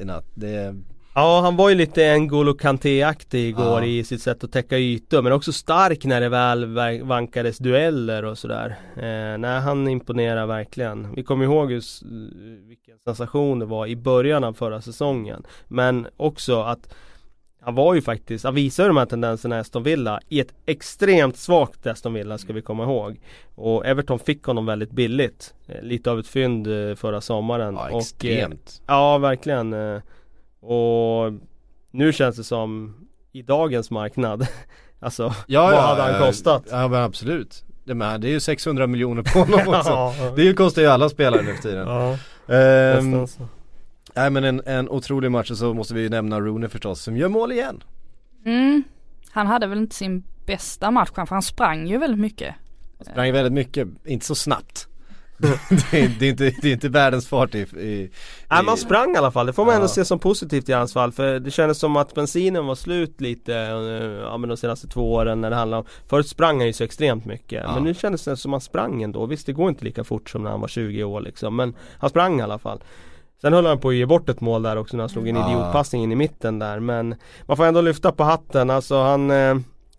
i 0.00 0.02
natt 0.04 0.24
det, 0.34 0.74
Ja 1.18 1.40
han 1.40 1.56
var 1.56 1.68
ju 1.68 1.74
lite 1.74 2.14
N'Golo 2.16 2.58
Kanté-aktig 2.58 3.48
igår 3.48 3.80
Ja. 3.80 3.84
i 3.84 4.04
sitt 4.04 4.22
sätt 4.22 4.44
att 4.44 4.52
täcka 4.52 4.78
ytor 4.78 5.22
men 5.22 5.32
också 5.32 5.52
stark 5.52 6.04
när 6.04 6.20
det 6.20 6.28
väl 6.28 6.66
vankades 7.02 7.58
dueller 7.58 8.24
och 8.24 8.38
sådär. 8.38 8.76
Eh, 8.96 9.38
nej 9.38 9.60
han 9.60 9.88
imponerar 9.88 10.46
verkligen. 10.46 11.14
Vi 11.14 11.22
kommer 11.22 11.44
ihåg 11.44 11.72
just 11.72 12.02
vilken 12.68 12.98
sensation 13.04 13.58
det 13.58 13.66
var 13.66 13.86
i 13.86 13.96
början 13.96 14.44
av 14.44 14.52
förra 14.52 14.80
säsongen. 14.80 15.42
Men 15.68 16.06
också 16.16 16.60
att 16.62 16.94
han 17.60 17.74
var 17.74 17.94
ju 17.94 18.02
faktiskt, 18.02 18.44
han 18.44 18.54
visar 18.54 18.84
ju 18.84 18.88
de 18.88 18.96
här 18.96 19.06
tendenserna 19.06 19.56
i 19.56 19.60
Aston 19.60 19.82
Villa 19.82 20.20
i 20.28 20.40
ett 20.40 20.52
extremt 20.66 21.36
svagt 21.36 21.86
Aston 21.86 22.14
Villa 22.14 22.38
ska 22.38 22.52
vi 22.52 22.62
komma 22.62 22.84
ihåg. 22.84 23.20
Och 23.54 23.86
Everton 23.86 24.18
fick 24.18 24.42
honom 24.44 24.66
väldigt 24.66 24.90
billigt. 24.90 25.54
Eh, 25.66 25.82
lite 25.82 26.10
av 26.10 26.18
ett 26.18 26.28
fynd 26.28 26.66
eh, 26.66 26.94
förra 26.94 27.20
sommaren. 27.20 27.74
ja 27.74 27.84
och, 27.86 27.90
eh, 27.92 27.96
extremt 27.98 28.82
Ja, 28.86 29.18
verkligen. 29.18 29.72
eh, 29.72 30.00
Och 30.66 31.32
nu 31.90 32.12
känns 32.12 32.36
det 32.36 32.44
som 32.44 32.94
i 33.32 33.42
dagens 33.42 33.90
marknad, 33.90 34.46
alltså 35.00 35.34
ja, 35.46 35.62
vad 35.62 35.74
ja, 35.74 35.80
hade 35.80 36.02
han 36.02 36.12
ja, 36.12 36.26
kostat? 36.26 36.64
Ja 36.70 36.88
men 36.88 37.02
absolut 37.02 37.64
det, 37.94 38.04
är 38.04 38.26
ju 38.26 38.40
600 38.40 38.86
miljoner 38.86 39.22
på 39.22 39.38
honom 39.44 39.74
också 39.74 40.12
Det 40.36 40.54
kostar 40.54 40.82
ju 40.82 40.88
alla 40.88 41.08
spelare 41.08 41.42
nu 41.42 41.54
för 41.54 41.62
tiden 41.62 41.88
ja, 41.88 42.18
Ehm. 42.48 43.26
Nej 44.14 44.30
men 44.30 44.44
en, 44.44 44.62
en 44.66 44.88
otrolig 44.88 45.30
match 45.30 45.50
och 45.50 45.56
så 45.56 45.74
måste 45.74 45.94
vi 45.94 46.00
ju 46.00 46.08
nämna 46.08 46.40
Rooney 46.40 46.68
förstås 46.68 47.02
som 47.02 47.16
gör 47.16 47.28
mål 47.28 47.52
igen 47.52 47.84
Mm. 48.44 48.84
Han 49.30 49.46
hade 49.46 49.66
väl 49.66 49.78
inte 49.78 49.96
sin 49.96 50.24
bästa 50.46 50.90
match 50.90 51.10
för 51.14 51.26
han 51.26 51.42
sprang 51.42 51.86
ju 51.86 51.98
väldigt 51.98 52.20
mycket. 52.20 52.54
Sprang 53.00 53.32
väldigt 53.32 53.52
mycket, 53.52 53.88
inte 54.04 54.26
så 54.26 54.34
snabbt 54.34 54.85
det, 55.38 55.48
är, 55.98 56.08
det, 56.18 56.26
är 56.26 56.30
inte, 56.30 56.44
det 56.62 56.68
är 56.68 56.72
inte 56.72 56.88
världens 56.88 57.28
fart 57.28 57.54
i, 57.54 57.58
i, 57.58 58.10
Nej 58.50 58.62
man 58.64 58.76
sprang 58.76 59.14
i 59.14 59.16
alla 59.16 59.30
fall, 59.30 59.46
det 59.46 59.52
får 59.52 59.64
man 59.64 59.72
Ja. 59.72 59.76
ändå 59.76 59.88
se 59.88 60.04
som 60.04 60.18
positivt 60.18 60.68
i 60.68 60.72
hans 60.72 60.92
fall 60.92 61.12
för 61.12 61.38
det 61.40 61.50
kändes 61.50 61.78
som 61.78 61.96
att 61.96 62.14
bensinen 62.14 62.66
var 62.66 62.74
slut 62.74 63.20
lite 63.20 63.54
eh, 63.56 63.66
ja, 64.24 64.36
men 64.36 64.48
de 64.48 64.56
senaste 64.56 64.88
två 64.88 65.12
åren 65.12 65.40
när 65.40 65.50
det 65.50 65.56
handlade 65.56 65.80
om 65.82 65.86
Förut 66.06 66.28
sprang 66.28 66.56
han 66.58 66.66
ju 66.66 66.72
så 66.72 66.84
extremt 66.84 67.24
mycket 67.24 67.62
Ja. 67.66 67.74
men 67.74 67.82
nu 67.84 67.94
kändes 67.94 68.24
det 68.24 68.36
som 68.36 68.50
att 68.50 68.54
han 68.54 68.60
sprang 68.60 69.02
ändå 69.02 69.26
Visst 69.26 69.46
det 69.46 69.52
går 69.52 69.68
inte 69.68 69.84
lika 69.84 70.04
fort 70.04 70.30
som 70.30 70.42
när 70.42 70.50
han 70.50 70.60
var 70.60 70.68
20 70.68 71.04
år 71.04 71.20
liksom 71.20 71.56
men 71.56 71.74
han 71.98 72.10
sprang 72.10 72.40
i 72.40 72.42
alla 72.42 72.58
fall 72.58 72.82
Sen 73.40 73.52
höll 73.52 73.66
han 73.66 73.78
på 73.80 73.88
att 73.88 73.94
ge 73.94 74.06
bort 74.06 74.28
ett 74.28 74.40
mål 74.40 74.62
där 74.62 74.76
också 74.76 74.96
när 74.96 75.02
han 75.02 75.08
slog 75.08 75.28
en 75.28 75.36
Ja. 75.36 75.50
idiotpassning 75.50 76.02
in 76.02 76.12
i 76.12 76.16
mitten 76.16 76.58
där 76.58 76.80
men 76.80 77.14
Man 77.46 77.56
får 77.56 77.64
ändå 77.64 77.80
lyfta 77.80 78.12
på 78.12 78.24
hatten 78.24 78.70
alltså 78.70 79.02
han 79.02 79.30
eh, 79.30 79.56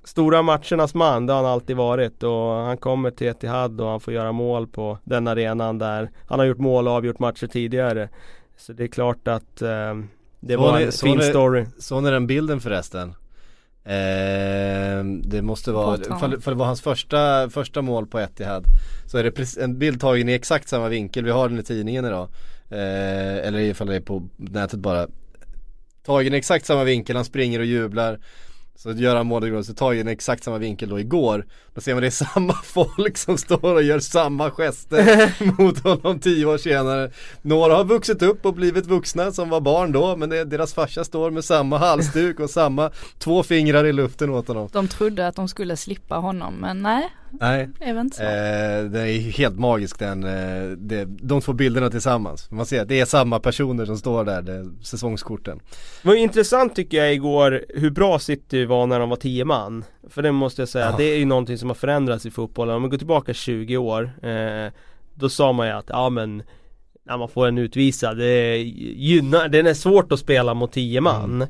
Stora 0.07 0.41
matchernas 0.41 0.93
man, 0.93 1.25
det 1.25 1.33
har 1.33 1.43
han 1.43 1.51
alltid 1.51 1.75
varit. 1.75 2.23
Och 2.23 2.31
han 2.53 2.77
kommer 2.77 3.11
till 3.11 3.27
Etihad 3.27 3.81
och 3.81 3.87
han 3.89 3.99
får 3.99 4.13
göra 4.13 4.31
mål 4.31 4.67
på 4.67 4.97
den 5.03 5.27
arenan 5.27 5.77
där. 5.77 6.11
Han 6.27 6.39
har 6.39 6.45
gjort 6.45 6.57
mål 6.57 6.87
och 6.87 6.93
avgjort 6.93 7.19
matcher 7.19 7.47
tidigare. 7.47 8.09
Så 8.57 8.73
det 8.73 8.83
är 8.83 8.87
klart 8.87 9.27
att 9.27 9.61
eh, 9.61 9.95
det 10.39 10.53
Så 10.53 10.59
var 10.61 10.77
ni- 10.79 10.83
en 10.85 10.91
så 10.91 11.05
fin 11.05 11.17
ni- 11.17 11.23
story. 11.23 11.65
Såg 11.79 12.03
ni 12.03 12.09
den 12.11 12.27
bilden 12.27 12.59
förresten? 12.61 13.13
Eh, 13.83 15.03
det 15.23 15.41
måste 15.41 15.71
vara, 15.71 15.97
för, 15.97 16.41
för 16.41 16.51
det 16.51 16.57
var 16.57 16.65
hans 16.65 16.81
första, 16.81 17.49
första 17.49 17.81
mål 17.81 18.07
på 18.07 18.19
Etihad 18.19 18.65
Så 19.05 19.17
är 19.17 19.23
det 19.23 19.57
en 19.63 19.79
bild 19.79 20.01
tagen 20.01 20.29
i 20.29 20.33
exakt 20.33 20.67
samma 20.69 20.87
vinkel, 20.89 21.25
vi 21.25 21.31
har 21.31 21.49
den 21.49 21.59
i 21.59 21.63
tidningen 21.63 22.05
idag. 22.05 22.27
Eh, 22.69 23.47
Eller 23.47 23.59
ifall 23.59 23.87
det 23.87 23.95
är 23.95 23.99
på 24.01 24.27
nätet 24.35 24.79
bara. 24.79 25.07
Tagen 26.05 26.33
i 26.33 26.37
exakt 26.37 26.65
samma 26.65 26.83
vinkel, 26.83 27.15
han 27.15 27.25
springer 27.25 27.59
och 27.59 27.65
jublar 27.65 28.19
så 28.77 28.89
att 28.89 28.99
göra 28.99 29.23
mål 29.23 29.63
så 29.63 29.73
så 29.73 29.93
ju 29.93 30.01
en 30.01 30.07
exakt 30.07 30.43
samma 30.43 30.57
vinkel 30.57 30.89
då 30.89 30.99
igår. 30.99 31.45
Då 31.77 31.81
ser 31.81 31.93
man 31.93 32.01
det 32.01 32.07
är 32.07 32.11
samma 32.11 32.53
folk 32.63 33.17
som 33.17 33.37
står 33.37 33.73
och 33.73 33.83
gör 33.83 33.99
samma 33.99 34.51
gester 34.51 35.33
mot 35.61 35.83
honom 35.83 36.19
tio 36.19 36.45
år 36.45 36.57
senare 36.57 37.11
Några 37.41 37.75
har 37.75 37.83
vuxit 37.83 38.21
upp 38.21 38.45
och 38.45 38.53
blivit 38.53 38.85
vuxna 38.85 39.31
som 39.31 39.49
var 39.49 39.61
barn 39.61 39.91
då 39.91 40.15
men 40.15 40.29
det, 40.29 40.43
deras 40.43 40.73
farsa 40.73 41.03
står 41.03 41.31
med 41.31 41.45
samma 41.45 41.77
halsduk 41.77 42.39
och 42.39 42.49
samma 42.49 42.91
två 43.17 43.43
fingrar 43.43 43.85
i 43.85 43.93
luften 43.93 44.29
åt 44.29 44.47
honom 44.47 44.69
De 44.71 44.87
trodde 44.87 45.27
att 45.27 45.35
de 45.35 45.47
skulle 45.47 45.77
slippa 45.77 46.15
honom 46.15 46.55
men 46.55 46.81
nej, 46.81 47.09
Nej 47.31 47.69
det. 47.75 47.99
Eh, 47.99 48.91
det 48.91 49.11
är 49.11 49.31
helt 49.31 49.59
magisk 49.59 49.99
den, 49.99 50.23
eh, 50.23 50.69
det, 50.77 51.05
de 51.05 51.41
två 51.41 51.53
bilderna 51.53 51.89
tillsammans. 51.89 52.51
Man 52.51 52.65
ser 52.65 52.81
att 52.81 52.87
det 52.87 52.99
är 52.99 53.05
samma 53.05 53.39
personer 53.39 53.85
som 53.85 53.97
står 53.97 54.25
där, 54.25 54.41
det, 54.41 54.71
säsongskorten. 54.81 55.59
Det 56.01 56.07
var 56.07 56.15
intressant 56.15 56.75
tycker 56.75 56.97
jag 56.97 57.13
igår 57.13 57.65
hur 57.69 57.89
bra 57.89 58.19
City 58.19 58.65
var 58.65 58.87
när 58.87 58.99
de 58.99 59.09
var 59.09 59.17
10 59.17 59.45
man 59.45 59.83
För 60.09 60.21
det 60.21 60.31
måste 60.31 60.61
jag 60.61 60.69
säga, 60.69 60.85
Ja. 60.91 60.97
det 60.97 61.03
är 61.03 61.17
ju 61.17 61.25
någonting 61.25 61.57
som 61.57 61.69
har 61.69 61.75
förändrats 61.75 62.25
i 62.25 62.31
fotbollen. 62.31 62.75
Om 62.75 62.83
vi 62.83 62.89
går 62.89 62.97
tillbaka 62.97 63.33
20 63.33 63.77
år 63.77 64.11
eh, 64.23 64.71
Då 65.13 65.29
sa 65.29 65.51
man 65.53 65.67
ju 65.67 65.73
att, 65.73 65.89
ja 65.89 66.09
men 66.09 66.43
När 67.03 67.17
man 67.17 67.29
får 67.29 67.47
en 67.47 67.57
utvisad, 67.57 68.17
det 68.17 68.57
gynnar, 68.57 69.47
den 69.47 69.67
är 69.67 69.73
svårt 69.73 70.11
att 70.11 70.19
spela 70.19 70.53
mot 70.53 70.71
10 70.71 71.01
man 71.01 71.41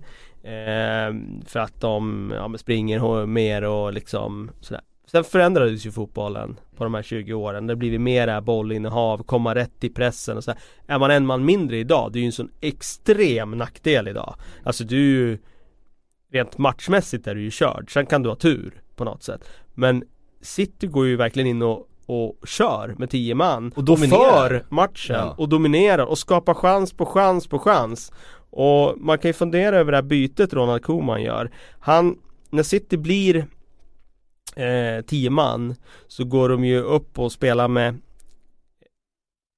eh, 0.43 1.15
För 1.46 1.60
att 1.60 1.82
de 1.82 2.34
ja, 2.36 2.58
springer 2.58 3.26
mer 3.26 3.63
och 3.63 3.93
liksom 3.93 4.52
sådär 4.62 4.82
Sen 5.12 5.24
förändrades 5.24 5.86
ju 5.86 5.91
fotbollen 5.91 6.60
på 6.78 6.84
de 6.84 6.93
här 6.93 7.04
20 7.04 7.34
åren. 7.34 7.67
Det 7.67 7.72
har 7.74 7.78
blivit 7.78 8.02
mera 8.02 8.41
bollinnehav, 8.41 9.24
komma 9.24 9.56
rätt 9.56 9.84
i 9.84 9.89
pressen 9.89 10.38
och 10.38 10.43
så 10.43 10.52
här. 10.52 10.60
Är 10.88 11.00
man 11.00 11.12
en 11.12 11.26
man 11.26 11.46
mindre 11.46 11.78
idag, 11.78 12.12
det 12.13 12.20
är 12.20 12.22
ju 12.22 12.26
en 12.26 12.32
sån 12.32 12.52
extrem 12.62 13.52
nackdel 13.52 14.08
idag. 14.08 14.36
Alltså 14.63 14.84
du 14.84 15.38
Rent 16.38 16.58
matchmässigt 16.58 17.28
är 17.28 17.36
du 17.36 17.41
ju 17.41 17.52
körd, 17.52 17.93
sen 17.93 18.06
kan 18.06 18.23
du 18.23 18.30
ha 18.30 18.36
tur 18.36 18.82
på 18.95 19.04
något 19.04 19.23
sätt. 19.23 19.50
Men 19.73 20.04
City 20.41 20.88
går 20.88 21.08
ju 21.08 21.15
verkligen 21.15 21.47
in 21.47 21.62
och, 21.62 21.88
och 22.06 22.47
kör 22.47 22.95
med 22.97 23.10
10 23.10 23.36
man 23.36 23.71
Och 23.76 23.84
dominerar. 23.84 24.47
för 24.50 24.65
matchen 24.69 25.15
Ja. 25.15 25.36
och 25.38 25.50
dominerar 25.50 26.06
och 26.06 26.17
skapar 26.17 26.54
chans 26.54 26.93
på 26.93 27.06
chans 27.06 27.47
på 27.47 27.60
chans. 27.60 28.12
Och 28.50 28.93
man 28.97 29.17
kan 29.17 29.30
ju 29.30 29.34
fundera 29.34 29.78
över 29.78 29.91
det 29.91 29.97
här 29.97 30.02
bytet 30.04 30.54
Ronald 30.54 30.84
Koeman 30.84 31.23
gör. 31.23 31.52
Han, 31.80 32.17
när 32.50 32.63
City 32.63 32.97
blir 32.97 33.36
eh, 34.56 35.02
10 35.08 35.30
man 35.30 35.76
så 36.08 36.23
går 36.26 36.50
de 36.50 36.65
ju 36.65 36.80
upp 36.82 37.19
och 37.19 37.32
spelar 37.32 37.67
med 37.67 37.97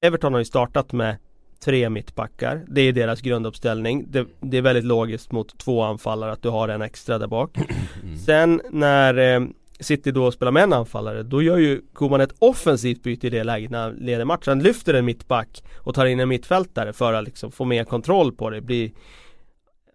Everton 0.06 0.34
har 0.34 0.40
ju 0.40 0.46
startat 0.46 0.92
med 0.92 1.16
tre 1.60 1.90
mittbackar. 1.90 2.66
Det 2.68 2.82
är 2.82 2.94
deras 2.94 3.22
grunduppställning. 3.22 4.06
Det, 4.08 4.28
det 4.40 4.58
är 4.58 4.62
väldigt 4.62 4.86
logiskt 4.86 5.32
mot 5.32 5.58
två 5.58 5.82
anfallare 5.84 6.32
att 6.32 6.42
du 6.42 6.50
har 6.50 6.68
en 6.68 6.82
extra 6.82 7.18
där 7.18 7.28
bak. 7.28 7.58
Mm. 8.04 8.18
Sen 8.18 8.62
när 8.72 9.36
eh, 9.36 9.48
City 9.80 10.12
då 10.12 10.32
spelar 10.32 10.52
med 10.52 10.64
en 10.64 10.74
anfallare, 10.74 11.24
då 11.24 11.42
gör 11.42 11.58
ju 11.58 11.82
Koman 11.94 12.22
ett 12.22 12.36
offensivt 12.40 13.04
byte 13.04 13.28
i 13.28 13.30
det 13.30 13.44
läget 13.44 13.72
när 13.72 13.82
han 13.84 13.94
leder 13.94 14.26
matchen. 14.26 14.44
Han 14.52 14.64
lyfter 14.64 14.94
en 14.94 15.06
mittback 15.06 15.64
och 15.78 15.96
tar 15.96 16.06
in 16.06 16.20
en 16.20 16.30
mittfältare 16.30 16.94
för 16.94 17.14
att 17.14 17.24
liksom 17.24 17.52
få 17.52 17.66
mer 17.66 17.84
kontroll 17.84 18.32
på 18.32 18.50
det. 18.50 18.62
Blir, 18.62 18.92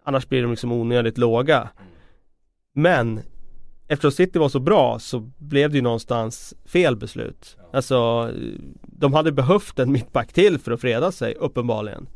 annars 0.03 0.29
blir 0.29 0.41
de 0.41 0.51
liksom 0.51 0.71
onödigt 0.71 1.17
låga. 1.17 1.69
Men 2.75 3.19
eftersom 3.87 4.11
City 4.11 4.39
var 4.39 4.49
så 4.49 4.59
bra 4.59 4.99
så 4.99 5.19
blev 5.37 5.69
det 5.69 5.75
ju 5.75 5.81
någonstans 5.81 6.53
fel 6.65 6.95
beslut. 6.95 7.57
Alltså 7.73 8.31
de 8.99 9.13
hade 9.13 9.31
behövt 9.31 9.79
en 9.79 9.91
mittback 9.91 10.33
till 10.33 10.59
för 10.59 10.71
att 10.71 10.81
freda 10.81 11.11
sig 11.11 11.35
uppenbarligen. 11.35 12.07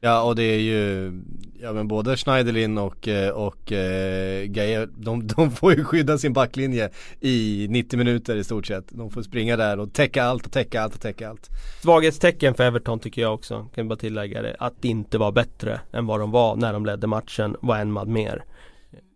Ja 0.00 0.22
och 0.22 0.36
det 0.36 0.42
är 0.42 0.58
ju, 0.58 1.12
ja 1.60 1.72
men 1.72 1.88
både 1.88 2.16
Schneiderlin 2.16 2.78
och, 2.78 3.08
eh, 3.08 3.30
och 3.30 3.72
eh, 3.72 4.44
Gaia, 4.44 4.86
de, 4.86 5.26
de 5.26 5.50
får 5.50 5.74
ju 5.74 5.84
skydda 5.84 6.18
sin 6.18 6.32
backlinje 6.32 6.90
i 7.20 7.66
90 7.70 7.96
minuter 7.96 8.36
i 8.36 8.44
stort 8.44 8.66
sett. 8.66 8.84
De 8.88 9.10
får 9.10 9.22
springa 9.22 9.56
där 9.56 9.78
och 9.78 9.92
täcka 9.92 10.24
allt 10.24 10.46
och 10.46 10.52
täcka 10.52 10.82
allt 10.82 10.94
och 10.94 11.00
täcka 11.00 11.28
allt. 11.28 11.48
Svaghetstecken 11.82 12.54
för 12.54 12.64
Everton 12.64 12.98
tycker 12.98 13.22
jag 13.22 13.34
också, 13.34 13.68
kan 13.74 13.84
vi 13.84 13.88
bara 13.88 13.98
tillägga 13.98 14.42
det. 14.42 14.56
Att 14.58 14.74
det 14.80 14.88
inte 14.88 15.18
var 15.18 15.32
bättre 15.32 15.80
än 15.92 16.06
vad 16.06 16.20
de 16.20 16.30
var 16.30 16.56
när 16.56 16.72
de 16.72 16.86
ledde 16.86 17.06
matchen, 17.06 17.56
var 17.60 17.76
en 17.76 17.92
man 17.92 18.12
mer. 18.12 18.44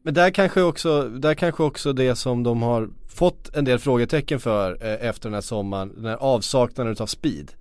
Men 0.02 0.14
där 0.14 0.30
kanske 0.30 0.62
också, 0.62 1.08
där 1.08 1.34
kanske 1.34 1.62
också 1.62 1.92
det 1.92 2.14
som 2.16 2.42
de 2.42 2.62
har 2.62 2.88
fått 3.08 3.56
en 3.56 3.64
del 3.64 3.78
frågetecken 3.78 4.40
för 4.40 4.78
eh, 4.80 5.08
efter 5.08 5.28
den 5.28 5.34
här 5.34 5.40
sommaren, 5.40 5.92
den 5.96 6.04
här 6.04 6.16
avsaknaden 6.16 6.92
utav 6.92 7.06
speed. 7.06 7.52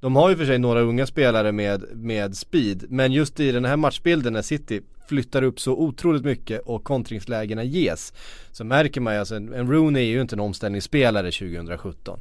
De 0.00 0.16
har 0.16 0.30
ju 0.30 0.36
för 0.36 0.46
sig 0.46 0.58
några 0.58 0.80
unga 0.80 1.06
spelare 1.06 1.52
med, 1.52 1.84
med 1.92 2.36
speed, 2.36 2.84
men 2.88 3.12
just 3.12 3.40
i 3.40 3.52
den 3.52 3.64
här 3.64 3.76
matchbilden 3.76 4.32
när 4.32 4.42
City 4.42 4.80
flyttar 5.08 5.42
upp 5.42 5.60
så 5.60 5.72
otroligt 5.72 6.24
mycket 6.24 6.60
och 6.60 6.84
kontringslägena 6.84 7.64
ges 7.64 8.12
så 8.52 8.64
märker 8.64 9.00
man 9.00 9.12
ju 9.14 9.20
alltså, 9.20 9.34
en, 9.34 9.72
Rooney 9.72 10.02
är 10.02 10.10
ju 10.10 10.20
inte 10.20 10.34
en 10.36 10.40
omställningsspelare 10.40 11.30
2017. 11.30 12.20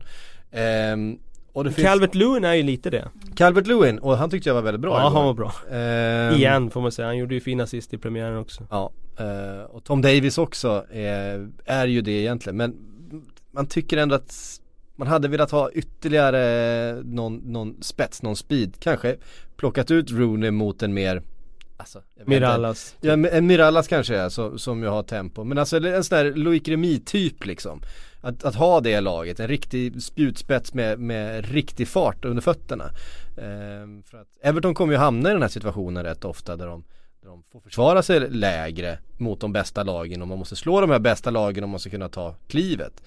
Ehm, 0.51 1.17
finns 1.63 1.75
Calvert 1.75 2.15
Lewin 2.15 2.43
är 2.43 2.53
ju 2.53 2.63
lite 2.63 2.89
det. 2.89 3.07
Calvert 3.35 3.67
Lewin 3.67 3.99
och 3.99 4.17
han 4.17 4.29
tyckte 4.29 4.49
jag 4.49 4.53
var 4.55 4.61
väldigt 4.61 4.81
bra 4.81 4.99
Ja, 4.99 5.07
igår. 5.07 5.17
han 5.17 5.25
var 5.25 5.33
bra. 5.33 5.53
Ehm, 5.71 6.35
Igen 6.35 6.69
får 6.69 6.81
man 6.81 6.91
säga, 6.91 7.07
han 7.07 7.17
gjorde 7.17 7.33
ju 7.33 7.41
fina 7.41 7.67
sist 7.67 7.93
i 7.93 7.97
premiären 7.97 8.37
också. 8.37 8.63
Ja, 8.69 8.91
och 9.69 9.83
Tom 9.83 10.01
Davis 10.01 10.37
också 10.37 10.85
är, 10.91 11.49
är 11.65 11.87
ju 11.87 12.01
det 12.01 12.11
egentligen 12.11 12.57
men 12.57 12.75
man 13.51 13.67
tycker 13.67 13.97
ändå 13.97 14.15
att 14.15 14.59
man 14.95 15.07
hade 15.07 15.27
velat 15.27 15.51
ha 15.51 15.71
ytterligare 15.71 17.01
någon, 17.03 17.35
någon 17.37 17.83
spets, 17.83 18.21
någon 18.21 18.35
speed 18.35 18.79
kanske 18.79 19.15
plockat 19.57 19.91
ut 19.91 20.11
Rooney 20.11 20.51
mot 20.51 20.83
en 20.83 20.93
mer 20.93 21.21
alltså. 21.77 22.01
Mirallas. 22.25 22.95
Ja, 23.01 23.13
en 23.13 23.47
Mirallas 23.47 23.87
kanske 23.87 24.15
är 24.15 24.29
så, 24.29 24.57
som 24.57 24.83
ju 24.83 24.87
har 24.87 25.03
tempo 25.03 25.43
men 25.43 25.57
alltså 25.57 25.77
en 25.77 26.03
sån 26.03 26.17
där 26.17 26.33
Loic 26.33 26.67
Remy 26.67 26.99
typ 26.99 27.45
liksom 27.45 27.81
att, 28.21 28.43
att 28.43 28.55
ha 28.55 28.81
det 28.81 29.01
laget, 29.01 29.39
en 29.39 29.47
riktig 29.47 30.03
spjutspets 30.03 30.73
med, 30.73 30.99
med 30.99 31.45
riktig 31.51 31.87
fart 31.87 32.25
under 32.25 32.41
fötterna 32.41 32.91
Ehm, 33.37 34.03
för 34.03 34.17
att 34.17 34.27
Everton 34.41 34.73
kommer 34.73 34.93
ju 34.93 34.99
hamna 34.99 35.29
i 35.29 35.33
den 35.33 35.41
här 35.41 35.49
situationen 35.49 36.03
rätt 36.03 36.25
ofta 36.25 36.55
där 36.55 36.67
de 36.67 36.83
de 37.25 37.43
får 37.51 37.59
försvara 37.59 38.03
sig 38.03 38.29
lägre 38.29 38.97
mot 39.17 39.39
de 39.39 39.53
bästa 39.53 39.83
lagen 39.83 40.21
och 40.21 40.27
man 40.27 40.39
måste 40.39 40.55
slå 40.55 40.81
de 40.81 40.89
här 40.89 40.99
bästa 40.99 41.29
lagen 41.29 41.63
och 41.63 41.69
man 41.69 41.71
måste 41.71 41.89
kunna 41.89 42.09
ta 42.09 42.35
klivet. 42.47 43.03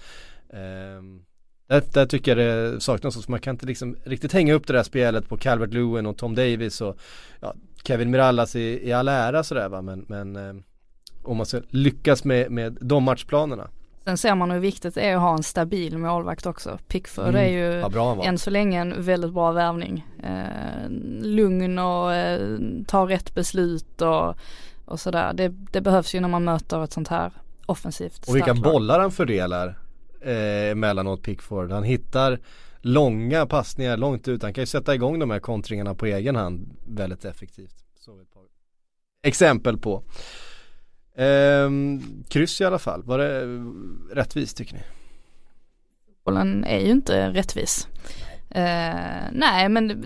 Ehm, 0.52 1.22
där, 1.66 1.82
där 1.92 2.06
tycker 2.06 2.36
jag 2.36 2.72
det 2.74 2.80
saknas, 2.80 3.24
så 3.24 3.30
man 3.30 3.40
kan 3.40 3.54
inte 3.54 3.66
liksom 3.66 3.96
riktigt 4.04 4.32
hänga 4.32 4.54
upp 4.54 4.66
det 4.66 4.72
där 4.72 4.82
spelet 4.82 5.28
på 5.28 5.36
Calvert 5.36 5.72
Lewin 5.72 6.06
och 6.06 6.16
Tom 6.16 6.34
Davis 6.34 6.80
och 6.80 6.98
ja, 7.40 7.54
Kevin 7.84 8.10
Mirallas 8.10 8.56
i, 8.56 8.88
i 8.88 8.92
all 8.92 9.08
ära 9.08 9.44
sådär 9.44 9.68
va 9.68 9.82
men, 9.82 10.04
men 10.08 10.36
ehm, 10.36 10.62
om 11.22 11.36
man 11.36 11.46
ska 11.46 11.60
lyckas 11.68 12.24
med, 12.24 12.50
med 12.50 12.78
de 12.80 13.04
matchplanerna. 13.04 13.68
Sen 14.04 14.18
ser 14.18 14.34
man 14.34 14.50
hur 14.50 14.60
viktigt 14.60 14.94
det 14.94 15.00
är 15.00 15.14
att 15.16 15.20
ha 15.22 15.34
en 15.34 15.42
stabil 15.42 15.98
målvakt 15.98 16.46
också. 16.46 16.78
Pickford 16.88 17.28
Mm. 17.28 17.36
är 17.44 17.48
ju 17.48 17.80
var. 17.80 18.24
än 18.24 18.38
så 18.38 18.50
länge 18.50 18.80
en 18.80 19.02
väldigt 19.02 19.32
bra 19.32 19.52
värvning. 19.52 20.06
Eh, 20.88 21.26
lugn 21.26 21.78
och 21.78 22.14
eh, 22.14 22.58
tar 22.86 23.06
rätt 23.06 23.34
beslut 23.34 24.02
och, 24.02 24.34
och 24.84 25.00
sådär. 25.00 25.32
Det, 25.32 25.48
det 25.48 25.80
behövs 25.80 26.14
ju 26.14 26.20
när 26.20 26.28
man 26.28 26.44
möter 26.44 26.84
ett 26.84 26.92
sånt 26.92 27.08
här 27.08 27.32
offensivt 27.66 28.28
Och 28.28 28.36
vilka 28.36 28.52
lag. 28.52 28.62
bollar 28.62 29.00
han 29.00 29.10
fördelar 29.10 29.78
eh, 30.20 30.70
emellanåt 30.70 31.22
Pickford. 31.22 31.70
Han 31.70 31.82
hittar 31.84 32.38
långa 32.80 33.46
passningar 33.46 33.96
långt 33.96 34.28
ut. 34.28 34.42
Han 34.42 34.52
kan 34.54 34.62
ju 34.62 34.66
sätta 34.66 34.94
igång 34.94 35.18
de 35.18 35.30
här 35.30 35.38
kontringarna 35.38 35.94
på 35.94 36.06
egen 36.06 36.36
hand 36.36 36.76
väldigt 36.86 37.24
effektivt. 37.24 37.84
Så 38.00 38.20
ett 38.20 38.34
par 38.34 38.42
exempel 39.22 39.78
på. 39.78 40.02
Ehm, 41.16 42.02
kryss 42.28 42.60
i 42.60 42.64
alla 42.64 42.78
fall. 42.78 43.02
Var 43.02 43.18
det 43.18 43.46
rättvist 44.14 44.56
tycker 44.56 44.74
ni? 44.74 44.80
Bollen 46.24 46.64
är 46.64 46.78
ju 46.78 46.90
inte 46.90 47.30
rättvis. 47.30 47.88
Eh, 48.50 49.24
nej 49.32 49.68
men 49.68 49.88
det, 49.88 49.96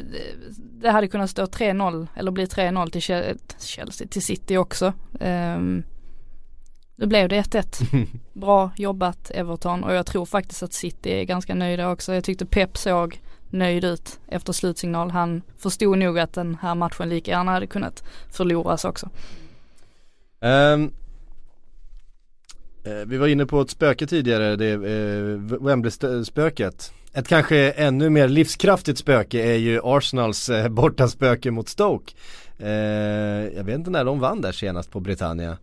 det 0.81 0.91
hade 0.91 1.09
kunnat 1.09 1.31
stå 1.31 1.45
3-0 1.45 2.07
eller 2.15 2.31
bli 2.31 2.45
3-0 2.45 2.91
till 2.91 3.01
Che- 3.01 3.39
Chelsea, 3.59 4.09
till 4.09 4.23
City 4.23 4.57
också. 4.57 4.93
Um, 5.21 5.83
då 6.97 7.07
blev 7.07 7.29
det 7.29 7.41
1-1. 7.41 8.07
Bra 8.33 8.71
jobbat 8.77 9.31
Everton 9.31 9.85
och 9.85 9.95
jag 9.95 10.07
tror 10.07 10.27
faktiskt 10.27 10.63
att 10.63 10.73
City 10.73 11.11
är 11.11 11.25
ganska 11.25 11.55
nöjda 11.55 11.91
också. 11.91 12.15
Jag 12.15 12.25
tyckte 12.25 12.47
Pep 12.47 12.77
såg 12.77 13.21
nöjd 13.51 13.85
ut 13.85 14.21
efter 14.29 14.53
slutsignal. 14.53 15.11
Han 15.11 15.43
förstod 15.59 15.99
nog 15.99 16.19
att 16.19 16.33
den 16.33 16.57
här 16.63 16.75
matchen 16.75 17.09
lika 17.09 17.31
gärna 17.31 17.53
hade 17.53 17.67
kunnat 17.67 18.05
förloras 18.31 18.85
också. 18.85 19.11
Ehm, 20.41 20.93
eh, 22.85 22.93
vi 23.07 23.17
var 23.17 23.27
inne 23.27 23.47
på 23.47 23.61
ett 23.61 23.71
spöke 23.71 24.07
tidigare, 24.07 24.57
det 24.57 24.71
eh, 24.73 25.59
Wembley-spöket. 25.61 26.93
Ett 27.14 27.29
kanske 27.29 27.70
ännu 27.70 28.11
mer 28.11 28.29
livskraftigt 28.29 28.98
spöke 28.98 29.42
är 29.42 29.57
ju 29.57 29.81
Arsenals 29.85 30.48
eh, 30.48 30.68
bortaspöke 30.68 31.51
mot 31.51 31.68
Stoke. 31.68 32.14
Eh, 32.59 32.70
jag 33.57 33.64
vet 33.64 33.75
inte 33.75 33.90
när 33.90 34.05
de 34.05 34.20
vann 34.20 34.40
där 34.40 34.53
senast 34.53 34.90
på 34.90 35.01
Britannia. 35.01 35.51
Eh, 35.51 35.59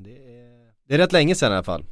det, 0.00 0.10
är, 0.10 0.70
det 0.88 0.94
är 0.94 0.98
rätt 0.98 1.12
länge 1.12 1.34
sedan 1.34 1.52
i 1.52 1.54
alla 1.54 1.62
fall. 1.62 1.84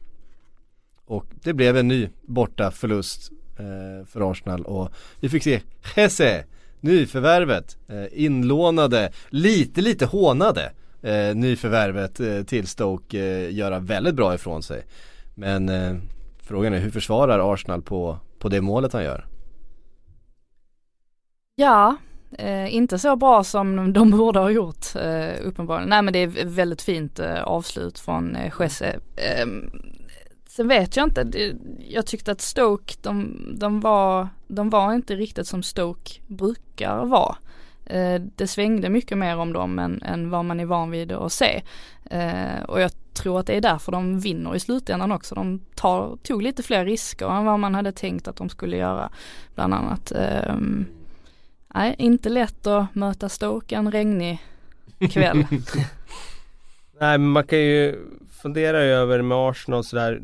Och 1.04 1.24
det 1.42 1.52
blev 1.52 1.76
en 1.76 1.88
ny 1.88 2.08
borta 2.22 2.70
förlust 2.70 3.32
eh, 3.58 4.06
för 4.06 4.30
Arsenal 4.30 4.62
och 4.62 4.88
vi 5.20 5.28
fick 5.28 5.42
se 5.42 5.60
Jesse, 5.96 6.44
nyförvärvet, 6.80 7.76
eh, 7.88 8.24
inlånade, 8.24 9.12
lite 9.28 9.80
lite 9.80 10.06
hånade 10.06 10.72
eh, 11.02 11.34
nyförvärvet 11.34 12.20
eh, 12.20 12.42
till 12.42 12.66
Stoke 12.66 13.18
eh, 13.18 13.54
göra 13.54 13.78
väldigt 13.78 14.14
bra 14.14 14.34
ifrån 14.34 14.62
sig. 14.62 14.84
Men 15.34 15.68
eh, 15.68 15.96
frågan 16.42 16.74
är 16.74 16.78
hur 16.78 16.90
försvarar 16.90 17.54
Arsenal 17.54 17.82
på, 17.82 18.18
på 18.38 18.48
det 18.48 18.60
målet 18.60 18.92
han 18.92 19.04
gör? 19.04 19.26
Ja, 21.54 21.96
eh, 22.38 22.74
inte 22.74 22.98
så 22.98 23.16
bra 23.16 23.44
som 23.44 23.92
de 23.92 24.10
borde 24.18 24.38
ha 24.38 24.50
gjort 24.50 24.86
eh, 24.96 25.46
uppenbarligen. 25.46 25.88
Nej 25.88 26.02
men 26.02 26.12
det 26.12 26.18
är 26.18 26.44
väldigt 26.44 26.82
fint 26.82 27.18
eh, 27.18 27.42
avslut 27.42 27.98
från 27.98 28.36
eh, 28.36 28.52
Jesse. 28.60 29.00
Eh, 29.16 29.46
sen 30.48 30.68
vet 30.68 30.96
jag 30.96 31.06
inte, 31.06 31.24
det, 31.24 31.56
jag 31.88 32.06
tyckte 32.06 32.32
att 32.32 32.40
Stoke, 32.40 32.94
de, 33.02 33.36
de, 33.58 33.80
var, 33.80 34.28
de 34.48 34.70
var 34.70 34.92
inte 34.92 35.16
riktigt 35.16 35.46
som 35.46 35.62
Stoke 35.62 36.20
brukar 36.26 37.04
vara. 37.04 37.36
Eh, 37.88 38.20
det 38.36 38.46
svängde 38.46 38.88
mycket 38.88 39.18
mer 39.18 39.36
om 39.36 39.52
dem 39.52 39.78
än, 39.78 40.02
än 40.02 40.30
vad 40.30 40.44
man 40.44 40.60
är 40.60 40.64
van 40.64 40.90
vid 40.90 41.12
att 41.12 41.32
se. 41.32 41.62
Eh, 42.10 42.62
och 42.68 42.80
jag 42.80 42.90
tror 43.12 43.40
att 43.40 43.46
det 43.46 43.56
är 43.56 43.60
därför 43.60 43.92
de 43.92 44.20
vinner 44.20 44.54
i 44.54 44.60
slutändan 44.60 45.12
också. 45.12 45.34
De 45.34 45.60
tar, 45.74 46.16
tog 46.22 46.42
lite 46.42 46.62
fler 46.62 46.84
risker 46.84 47.26
än 47.26 47.44
vad 47.44 47.60
man 47.60 47.74
hade 47.74 47.92
tänkt 47.92 48.28
att 48.28 48.36
de 48.36 48.48
skulle 48.48 48.76
göra. 48.76 49.10
Bland 49.54 49.74
annat. 49.74 50.12
Ehm, 50.12 50.86
nej, 51.74 51.94
inte 51.98 52.28
lätt 52.28 52.66
att 52.66 52.94
möta 52.94 53.28
Stoke 53.28 53.76
en 53.76 53.92
regnig 53.92 54.38
kväll. 55.10 55.46
Nej 57.00 57.18
men 57.18 57.28
man 57.28 57.46
kan 57.46 57.58
ju 57.58 58.06
fundera 58.42 58.78
över 58.78 59.22
med 59.22 59.38
Arsenal 59.38 59.78
och 59.78 59.84
sådär 59.84 60.22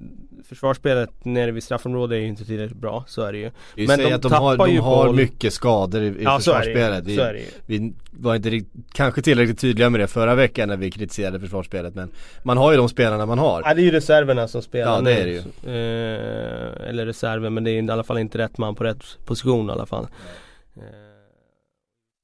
Försvarsspelet 0.48 1.24
nere 1.24 1.50
vid 1.50 1.62
straffområdet 1.62 2.16
är 2.16 2.20
ju 2.20 2.26
inte 2.26 2.44
tillräckligt 2.44 2.78
bra, 2.80 3.04
så 3.06 3.22
är 3.22 3.32
det 3.32 3.38
ju 3.38 3.50
Vi 3.76 3.86
Men 3.86 3.98
de 3.98 4.12
att 4.12 4.22
de 4.22 4.32
har, 4.32 4.56
de 4.56 4.76
har 4.76 5.06
boll. 5.06 5.16
mycket 5.16 5.52
skador 5.52 6.02
i, 6.02 6.06
i 6.06 6.22
Ja 6.22 6.38
försvarsspelet. 6.38 7.04
Vi, 7.04 7.46
vi 7.66 7.94
var 8.10 8.34
inte 8.36 8.50
riktigt, 8.50 8.72
kanske 8.92 9.22
tillräckligt 9.22 9.58
tydliga 9.58 9.90
med 9.90 10.00
det 10.00 10.06
förra 10.06 10.34
veckan 10.34 10.68
när 10.68 10.76
vi 10.76 10.90
kritiserade 10.90 11.40
försvarsspelet 11.40 11.94
men 11.94 12.10
man 12.42 12.56
har 12.58 12.70
ju 12.72 12.76
de 12.78 12.88
spelarna 12.88 13.26
man 13.26 13.38
har. 13.38 13.62
Ja 13.64 13.74
det 13.74 13.80
är 13.80 13.84
ju 13.84 13.90
reserverna 13.90 14.48
som 14.48 14.62
spelar 14.62 14.94
Ja, 14.94 15.00
det 15.00 15.12
är 15.12 15.24
det 15.26 15.32
ju. 15.32 15.38
Eh, 15.38 16.88
eller 16.88 17.06
reserven 17.06 17.54
men 17.54 17.64
det 17.64 17.70
är 17.70 17.82
i 17.82 17.90
alla 17.90 18.04
fall 18.04 18.18
inte 18.18 18.38
rätt 18.38 18.58
man 18.58 18.74
på 18.74 18.84
rätt 18.84 19.04
position 19.24 19.68
i 19.68 19.72
alla 19.72 19.86
fall 19.86 20.06
eh, 20.76 20.82
I 20.82 20.86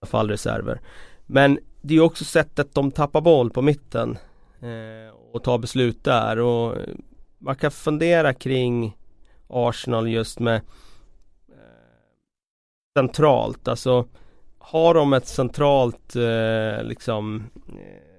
alla 0.03 0.09
fall 0.11 0.31
reserver 0.31 0.81
Men 1.27 1.59
det 1.83 1.95
är 1.95 1.97
ju 1.97 2.03
också 2.05 2.25
sättet 2.25 2.75
de 2.75 2.91
tappar 2.91 3.21
boll 3.21 3.51
på 3.51 3.63
mitten 3.63 4.19
eh, 4.61 5.15
Och 5.33 5.43
tar 5.45 5.59
beslut 5.59 6.05
där 6.05 6.39
och 6.39 6.77
man 7.41 7.57
kan 7.57 7.71
fundera 7.71 8.35
kring 8.35 8.97
Arsenal 9.49 10.09
just 10.09 10.39
med 10.39 10.57
eh, 10.57 10.63
Centralt, 12.99 13.69
alltså 13.69 14.09
har 14.59 14.95
de 14.95 15.13
ett 15.13 15.27
centralt 15.27 16.17
eh, 16.17 16.85
liksom 16.85 17.45
eh, 17.69 18.11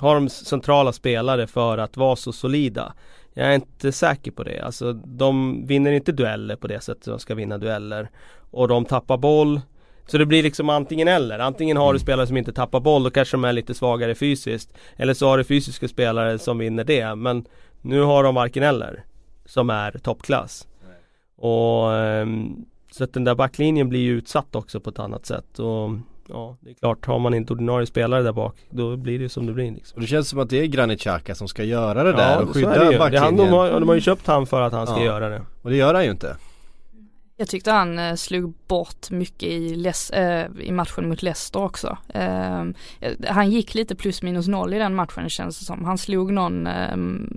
Har 0.00 0.14
de 0.14 0.28
centrala 0.28 0.92
spelare 0.92 1.46
för 1.46 1.78
att 1.78 1.96
vara 1.96 2.16
så 2.16 2.32
solida? 2.32 2.94
Jag 3.34 3.46
är 3.46 3.54
inte 3.54 3.92
säker 3.92 4.30
på 4.30 4.42
det. 4.42 4.60
Alltså 4.60 4.92
de 4.92 5.66
vinner 5.66 5.92
inte 5.92 6.12
dueller 6.12 6.56
på 6.56 6.66
det 6.66 6.80
sättet 6.80 7.04
de 7.04 7.18
ska 7.18 7.34
vinna 7.34 7.58
dueller. 7.58 8.10
Och 8.50 8.68
de 8.68 8.84
tappar 8.84 9.16
boll. 9.16 9.60
Så 10.10 10.18
det 10.18 10.26
blir 10.26 10.42
liksom 10.42 10.68
antingen 10.68 11.08
eller. 11.08 11.38
Antingen 11.38 11.76
har 11.76 11.86
du 11.92 11.96
Mm. 11.96 12.00
spelare 12.00 12.26
som 12.26 12.36
inte 12.36 12.52
tappar 12.52 12.80
boll, 12.80 13.02
då 13.02 13.10
kanske 13.10 13.36
de 13.36 13.44
är 13.44 13.52
lite 13.52 13.74
svagare 13.74 14.14
fysiskt. 14.14 14.72
Eller 14.96 15.14
så 15.14 15.28
har 15.28 15.38
du 15.38 15.44
fysiska 15.44 15.88
spelare 15.88 16.38
som 16.38 16.58
vinner 16.58 16.84
det. 16.84 17.14
Men 17.14 17.44
nu 17.82 18.00
har 18.00 18.24
de 18.24 18.34
varken 18.34 18.62
eller. 18.62 19.04
Som 19.46 19.70
är 19.70 19.90
toppklass. 19.90 20.66
Och 21.36 21.94
ehm, 21.94 22.64
så 22.92 23.04
att 23.04 23.12
den 23.12 23.24
där 23.24 23.34
backlinjen 23.34 23.88
blir 23.88 24.00
ju 24.00 24.12
utsatt 24.18 24.54
också 24.56 24.80
på 24.80 24.90
ett 24.90 24.98
annat 24.98 25.26
sätt. 25.26 25.58
Och 25.58 25.90
ja, 26.28 26.56
det 26.60 26.70
är 26.70 26.74
klart, 26.74 27.06
har 27.06 27.18
man 27.18 27.34
inte 27.34 27.52
ordinarie 27.52 27.86
spelare 27.86 28.22
där 28.22 28.32
bak, 28.32 28.56
då 28.70 28.96
blir 28.96 29.18
det 29.18 29.22
ju 29.22 29.28
som 29.28 29.46
det 29.46 29.52
blir 29.52 29.70
liksom. 29.72 29.96
Och 29.96 30.00
det 30.00 30.06
känns 30.06 30.28
som 30.28 30.38
att 30.38 30.50
det 30.50 30.60
är 30.60 30.66
Granit 30.66 31.00
Xhaka 31.00 31.34
som 31.34 31.48
ska 31.48 31.64
göra 31.64 32.02
det 32.04 32.12
där 32.12 32.42
och 32.42 32.42
så 32.42 32.50
är 32.50 32.54
skydda 32.54 32.78
det 32.78 32.84
ju. 32.84 32.98
Det, 32.98 32.98
han, 32.98 33.12
backlinjen. 33.12 33.36
de, 33.36 33.48
har, 33.56 33.80
de 33.80 33.88
har 33.88 33.94
ju 33.94 34.00
köpt 34.00 34.26
han 34.26 34.46
för 34.46 34.60
att 34.60 34.72
han 34.72 34.86
ska 34.86 34.96
Ja. 34.98 35.04
göra 35.04 35.28
det. 35.28 35.42
Och 35.62 35.70
det 35.70 35.76
gör 35.76 35.94
han 35.94 36.04
ju 36.04 36.10
inte. 36.10 36.36
Jag 37.40 37.48
tyckte 37.48 37.70
han 37.70 37.98
eh, 37.98 38.14
slog 38.14 38.54
bort 38.68 39.10
mycket 39.10 39.48
i, 39.48 39.76
Les- 39.76 40.10
eh, 40.10 40.46
i 40.60 40.72
matchen 40.72 41.08
mot 41.08 41.22
Leicester 41.22 41.62
också. 41.62 41.98
Ehm, 42.14 42.74
eh, 43.00 43.12
han 43.26 43.50
gick 43.50 43.74
lite 43.74 43.94
plus 43.94 44.22
minus 44.22 44.48
noll 44.48 44.74
i 44.74 44.78
den 44.78 44.94
matchen 44.94 45.28
känns 45.28 45.58
det 45.58 45.64
som. 45.64 45.84
Han 45.84 45.98
slog 45.98 46.32
någon 46.32 46.66
ehm, 46.66 47.28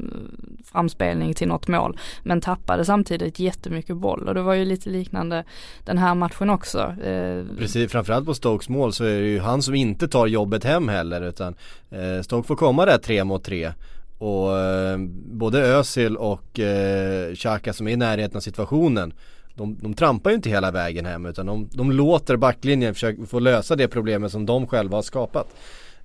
framspelning 0.72 1.34
till 1.34 1.48
något 1.48 1.68
mål 1.68 1.98
men 2.24 2.42
tappade 2.42 2.86
samtidigt 2.86 3.40
jättemycket 3.40 3.98
boll 3.98 4.28
och 4.28 4.34
det 4.34 4.42
var 4.42 4.54
ju 4.54 4.66
lite 4.66 4.90
liknande 4.90 5.44
den 5.86 5.98
här 5.98 6.16
matchen 6.16 6.50
också. 6.50 6.96
Ehm, 7.06 7.56
Precis, 7.58 7.92
framförallt 7.92 8.26
på 8.26 8.34
Stokes 8.34 8.70
mål 8.70 8.94
så 8.94 9.04
är 9.04 9.22
det 9.22 9.28
ju 9.28 9.40
han 9.40 9.62
som 9.62 9.76
inte 9.76 10.08
tar 10.08 10.28
jobbet 10.28 10.64
hem 10.64 10.88
heller 10.88 11.22
utan 11.22 11.56
eh, 11.90 12.22
Stoke 12.22 12.48
får 12.48 12.56
komma 12.56 12.86
där 12.86 12.98
tre 12.98 13.24
mot 13.24 13.44
tre 13.44 13.72
och 14.18 14.60
eh, 14.60 14.98
både 15.26 15.60
Özil 15.60 16.18
och 16.18 16.60
eh, 16.60 17.34
Xhaka 17.36 17.74
som 17.74 17.88
är 17.88 17.92
i 17.92 17.96
närheten 17.98 18.38
av 18.38 18.42
situationen 18.42 19.14
de, 19.56 19.78
de 19.82 19.94
trampar 19.94 20.30
ju 20.30 20.36
inte 20.36 20.50
hela 20.50 20.72
vägen 20.72 21.06
hem 21.06 21.26
utan 21.26 21.46
de, 21.46 21.70
de 21.72 21.92
låter 21.92 22.36
backlinjen 22.36 22.94
försöka 22.94 23.26
få 23.26 23.40
lösa 23.40 23.76
det 23.76 23.88
problemet 23.88 24.32
som 24.32 24.46
de 24.46 24.68
själva 24.68 24.98
har 24.98 25.02
skapat. 25.02 25.56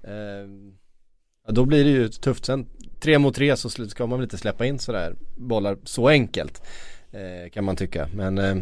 Eh, 0.02 0.48
ja, 1.46 1.52
då 1.52 1.64
blir 1.64 1.84
det 1.84 1.90
ju 1.90 2.08
tufft 2.08 2.44
sen. 2.44 2.66
Tre 3.00 3.18
mot 3.18 3.34
tre 3.34 3.56
så 3.56 3.70
ska 3.70 4.06
man 4.06 4.18
väl 4.18 4.24
inte 4.24 4.38
släppa 4.38 4.66
in 4.66 4.78
sådär 4.78 5.14
bollar 5.36 5.76
så 5.84 6.08
enkelt. 6.08 6.62
Eh, 7.10 7.50
kan 7.50 7.64
man 7.64 7.76
tycka 7.76 8.08
men 8.14 8.38
eh, 8.38 8.56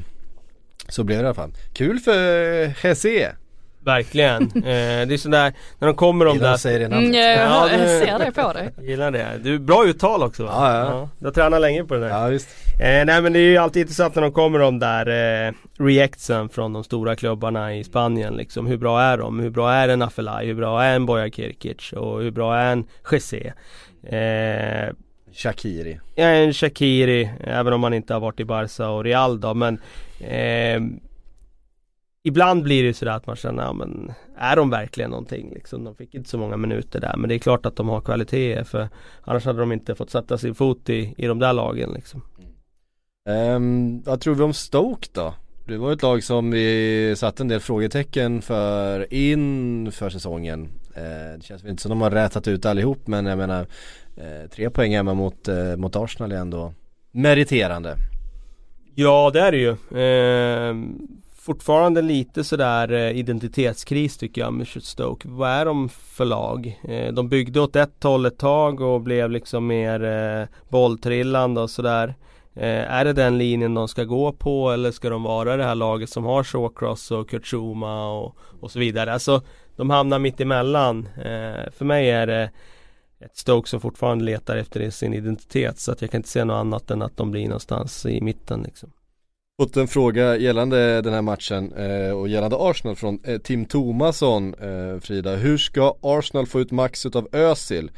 så 0.88 1.04
blev 1.04 1.18
det 1.18 1.22
i 1.22 1.26
alla 1.26 1.34
fall. 1.34 1.52
Kul 1.72 1.98
för 1.98 2.62
eh, 2.62 2.84
Jesse. 2.84 3.36
Verkligen. 3.84 4.42
eh, 4.54 5.06
det 5.06 5.14
är 5.14 5.16
sådär, 5.16 5.52
när 5.78 5.88
de 5.88 5.96
kommer 5.96 6.24
de 6.24 6.38
där 6.38 6.56
säga 6.56 6.78
det 6.78 6.84
mm, 6.84 7.14
Ja, 7.14 7.68
jag 7.70 7.80
det- 7.80 8.00
ser 8.00 8.18
det 8.18 8.32
på 8.32 8.52
dig. 8.52 8.70
Gillar 8.82 9.10
det. 9.10 9.26
Du, 9.42 9.58
bra 9.58 9.86
uttal 9.86 10.22
också 10.22 10.44
va? 10.44 10.50
Ja, 10.54 10.78
ja. 10.78 11.08
Du 11.18 11.24
har 11.26 11.32
tränat 11.32 11.60
länge 11.60 11.84
på 11.84 11.94
det 11.94 12.00
där. 12.00 12.08
Ja 12.08 12.26
visst. 12.26 12.48
Eh, 12.80 13.04
nej 13.04 13.22
men 13.22 13.32
det 13.32 13.38
är 13.38 13.50
ju 13.50 13.56
alltid 13.56 13.80
intressant 13.80 14.14
när 14.14 14.22
de 14.22 14.32
kommer 14.32 14.58
de 14.58 14.78
där 14.78 15.46
eh, 15.46 15.52
reactsen 15.78 16.48
från 16.48 16.72
de 16.72 16.84
stora 16.84 17.16
klubbarna 17.16 17.74
i 17.74 17.84
Spanien 17.84 18.34
liksom. 18.34 18.66
Hur 18.66 18.76
bra 18.76 19.00
är 19.02 19.18
de? 19.18 19.40
Hur 19.40 19.50
bra 19.50 19.72
är 19.72 19.88
en 19.88 20.02
Afelai? 20.02 20.46
Hur 20.46 20.54
bra 20.54 20.82
är 20.82 20.96
en 20.96 21.06
Boja 21.06 21.30
Kirkic? 21.30 21.92
Och 21.92 22.22
hur 22.22 22.30
bra 22.30 22.56
är 22.56 22.72
en 22.72 22.86
Jesse? 23.12 23.52
Eh, 24.06 24.94
Shakiri. 25.32 26.00
är 26.16 26.32
en 26.34 26.52
Shakiri, 26.52 27.30
även 27.40 27.72
om 27.72 27.82
han 27.82 27.94
inte 27.94 28.12
har 28.12 28.20
varit 28.20 28.40
i 28.40 28.44
Barca 28.44 28.88
och 28.88 29.04
Real 29.04 29.40
då 29.40 29.54
men 29.54 29.78
eh, 30.20 30.80
Ibland 32.26 32.62
blir 32.62 32.82
det 32.82 32.86
ju 32.86 32.92
sådär 32.92 33.12
att 33.12 33.26
man 33.26 33.36
känner, 33.36 33.62
ja 33.62 33.72
men 33.72 34.12
är 34.36 34.56
de 34.56 34.70
verkligen 34.70 35.10
någonting 35.10 35.50
liksom? 35.54 35.84
De 35.84 35.94
fick 35.94 36.14
inte 36.14 36.30
så 36.30 36.38
många 36.38 36.56
minuter 36.56 37.00
där 37.00 37.16
men 37.16 37.28
det 37.28 37.34
är 37.34 37.38
klart 37.38 37.66
att 37.66 37.76
de 37.76 37.88
har 37.88 38.00
kvaliteter 38.00 38.64
för 38.64 38.88
annars 39.22 39.44
hade 39.44 39.60
de 39.60 39.72
inte 39.72 39.94
fått 39.94 40.10
sätta 40.10 40.38
sin 40.38 40.54
fot 40.54 40.88
i, 40.90 41.14
i 41.16 41.26
de 41.26 41.38
där 41.38 41.52
lagen 41.52 41.92
liksom. 41.94 42.22
Um, 43.28 44.02
vad 44.02 44.20
tror 44.20 44.34
vi 44.34 44.42
om 44.42 44.52
Stoke 44.52 45.08
då? 45.12 45.34
Det 45.66 45.76
var 45.76 45.92
ett 45.92 46.02
lag 46.02 46.24
som 46.24 46.50
vi 46.50 47.14
satte 47.16 47.42
en 47.42 47.48
del 47.48 47.60
frågetecken 47.60 48.42
för 48.42 49.14
inför 49.14 50.10
säsongen. 50.10 50.68
Eh, 50.96 51.36
det 51.36 51.44
känns 51.44 51.64
väl 51.64 51.70
inte 51.70 51.82
som 51.82 51.90
de 51.90 52.00
har 52.00 52.10
rätat 52.10 52.48
ut 52.48 52.66
allihop 52.66 53.06
men 53.06 53.26
jag 53.26 53.38
menar 53.38 53.66
eh, 54.16 54.50
tre 54.50 54.70
poäng 54.70 54.94
hemma 54.94 55.14
mot, 55.14 55.48
eh, 55.48 55.76
mot 55.76 55.96
Arsenal 55.96 56.32
är 56.32 56.36
ändå 56.36 56.72
meriterande. 57.12 57.96
Ja 58.94 59.30
det 59.32 59.40
är 59.40 59.52
det 59.52 59.58
ju. 59.58 59.76
Fortfarande 61.44 62.02
lite 62.02 62.44
sådär 62.44 62.92
eh, 62.92 63.18
identitetskris 63.18 64.16
tycker 64.16 64.40
jag 64.40 64.52
med 64.52 64.68
Stoke. 64.68 65.28
Vad 65.28 65.50
är 65.50 65.64
de 65.64 65.88
för 65.88 66.24
lag? 66.24 66.80
Eh, 66.88 67.12
de 67.12 67.28
byggde 67.28 67.60
åt 67.60 67.76
ett 67.76 68.02
håll 68.02 68.26
ett 68.26 68.38
tag 68.38 68.80
och 68.80 69.00
blev 69.00 69.30
liksom 69.30 69.66
mer 69.66 70.04
eh, 70.04 70.46
bolltrillande 70.68 71.60
och 71.60 71.70
sådär. 71.70 72.14
Är 72.56 73.04
det 73.04 73.12
den 73.12 73.38
linjen 73.38 73.74
de 73.74 73.88
ska 73.88 74.04
gå 74.04 74.32
på 74.32 74.70
eller 74.70 74.90
ska 74.90 75.10
de 75.10 75.22
vara 75.22 75.56
det 75.56 75.64
här 75.64 75.74
laget 75.74 76.10
som 76.10 76.24
har 76.24 76.44
Shawcross 76.44 77.10
och 77.10 77.30
Kurt 77.30 77.52
och, 77.52 78.36
och 78.60 78.70
så 78.70 78.78
vidare. 78.78 79.12
Alltså 79.12 79.42
de 79.76 79.90
hamnar 79.90 80.18
mitt 80.18 80.40
emellan. 80.40 81.08
För 81.72 81.84
mig 81.84 82.10
är 82.10 82.26
det 82.26 82.50
ett 83.20 83.36
Stoke 83.36 83.68
som 83.68 83.80
fortfarande 83.80 84.24
letar 84.24 84.56
efter 84.56 84.90
sin 84.90 85.14
identitet 85.14 85.78
så 85.78 85.92
att 85.92 86.00
jag 86.00 86.10
kan 86.10 86.18
inte 86.18 86.28
se 86.28 86.44
något 86.44 86.54
annat 86.54 86.90
än 86.90 87.02
att 87.02 87.16
de 87.16 87.30
blir 87.30 87.44
någonstans 87.44 88.06
i 88.06 88.20
mitten 88.20 88.62
liksom. 88.62 88.90
Fått 89.56 89.76
en 89.76 89.88
fråga 89.88 90.36
gällande 90.36 91.00
den 91.00 91.12
här 91.12 91.22
matchen 91.22 91.72
eh, 91.72 92.10
och 92.10 92.28
gällande 92.28 92.56
Arsenal 92.60 92.96
från 92.96 93.18
eh, 93.24 93.38
Tim 93.38 93.64
Tomasson 93.64 94.54
eh, 94.54 95.00
Frida. 95.00 95.36
Hur 95.36 95.58
ska 95.58 95.96
Arsenal 96.02 96.46
få 96.46 96.60
ut 96.60 96.70
max 96.70 97.06
utav 97.06 97.28
Özil? 97.32 97.90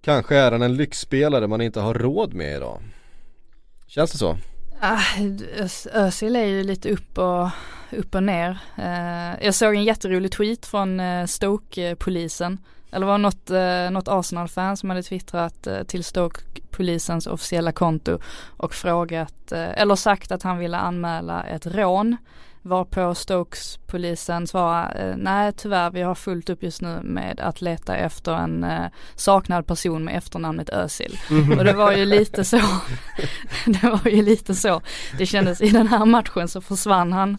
Kanske 0.00 0.36
är 0.36 0.52
han 0.52 0.62
en 0.62 0.76
lyxspelare 0.76 1.46
man 1.46 1.60
inte 1.60 1.80
har 1.80 1.94
råd 1.94 2.34
med 2.34 2.56
idag. 2.56 2.82
Känns 3.86 4.12
det 4.12 4.18
så? 4.18 4.36
Ah, 4.80 5.00
Özil 5.92 6.36
är 6.36 6.44
ju 6.44 6.64
lite 6.64 6.90
upp 6.90 7.18
och, 7.18 7.48
upp 7.90 8.14
och 8.14 8.22
ner. 8.22 8.58
Eh, 8.78 9.44
jag 9.44 9.54
såg 9.54 9.74
en 9.74 9.84
jätterolig 9.84 10.32
tweet 10.32 10.66
från 10.66 11.00
eh, 11.00 11.26
Stoke-polisen. 11.26 12.58
Eller 12.92 13.06
var 13.06 13.12
det 13.12 13.22
något, 13.22 13.50
eh, 13.50 13.90
något 13.90 14.08
Arsenal-fan 14.08 14.76
som 14.76 14.90
hade 14.90 15.02
twittrat 15.02 15.66
eh, 15.66 15.82
till 15.82 16.04
polisens 16.72 17.26
officiella 17.26 17.72
konto 17.72 18.18
och 18.56 18.74
frågat, 18.74 19.52
eh, 19.52 19.80
eller 19.80 19.94
sagt 19.94 20.32
att 20.32 20.42
han 20.42 20.58
ville 20.58 20.76
anmäla 20.76 21.42
ett 21.42 21.66
rån. 21.66 22.16
Varpå 22.64 23.14
Stokes-polisen 23.14 24.46
svarade, 24.46 25.00
eh, 25.10 25.16
nej 25.16 25.52
tyvärr 25.52 25.90
vi 25.90 26.02
har 26.02 26.14
fullt 26.14 26.50
upp 26.50 26.62
just 26.62 26.82
nu 26.82 27.00
med 27.02 27.40
att 27.40 27.60
leta 27.60 27.96
efter 27.96 28.32
en 28.34 28.64
eh, 28.64 28.84
saknad 29.14 29.66
person 29.66 30.04
med 30.04 30.16
efternamnet 30.16 30.68
Özil. 30.68 31.18
Och 31.58 31.64
det 31.64 31.72
var 31.72 31.92
ju 31.92 32.04
lite 32.04 32.44
så, 32.44 32.56
det 33.66 33.82
var 33.82 34.10
ju 34.10 34.22
lite 34.22 34.54
så 34.54 34.80
det 35.18 35.26
kändes 35.26 35.60
i 35.60 35.70
den 35.70 35.86
här 35.88 36.04
matchen 36.06 36.48
så 36.48 36.60
försvann 36.60 37.12
han. 37.12 37.36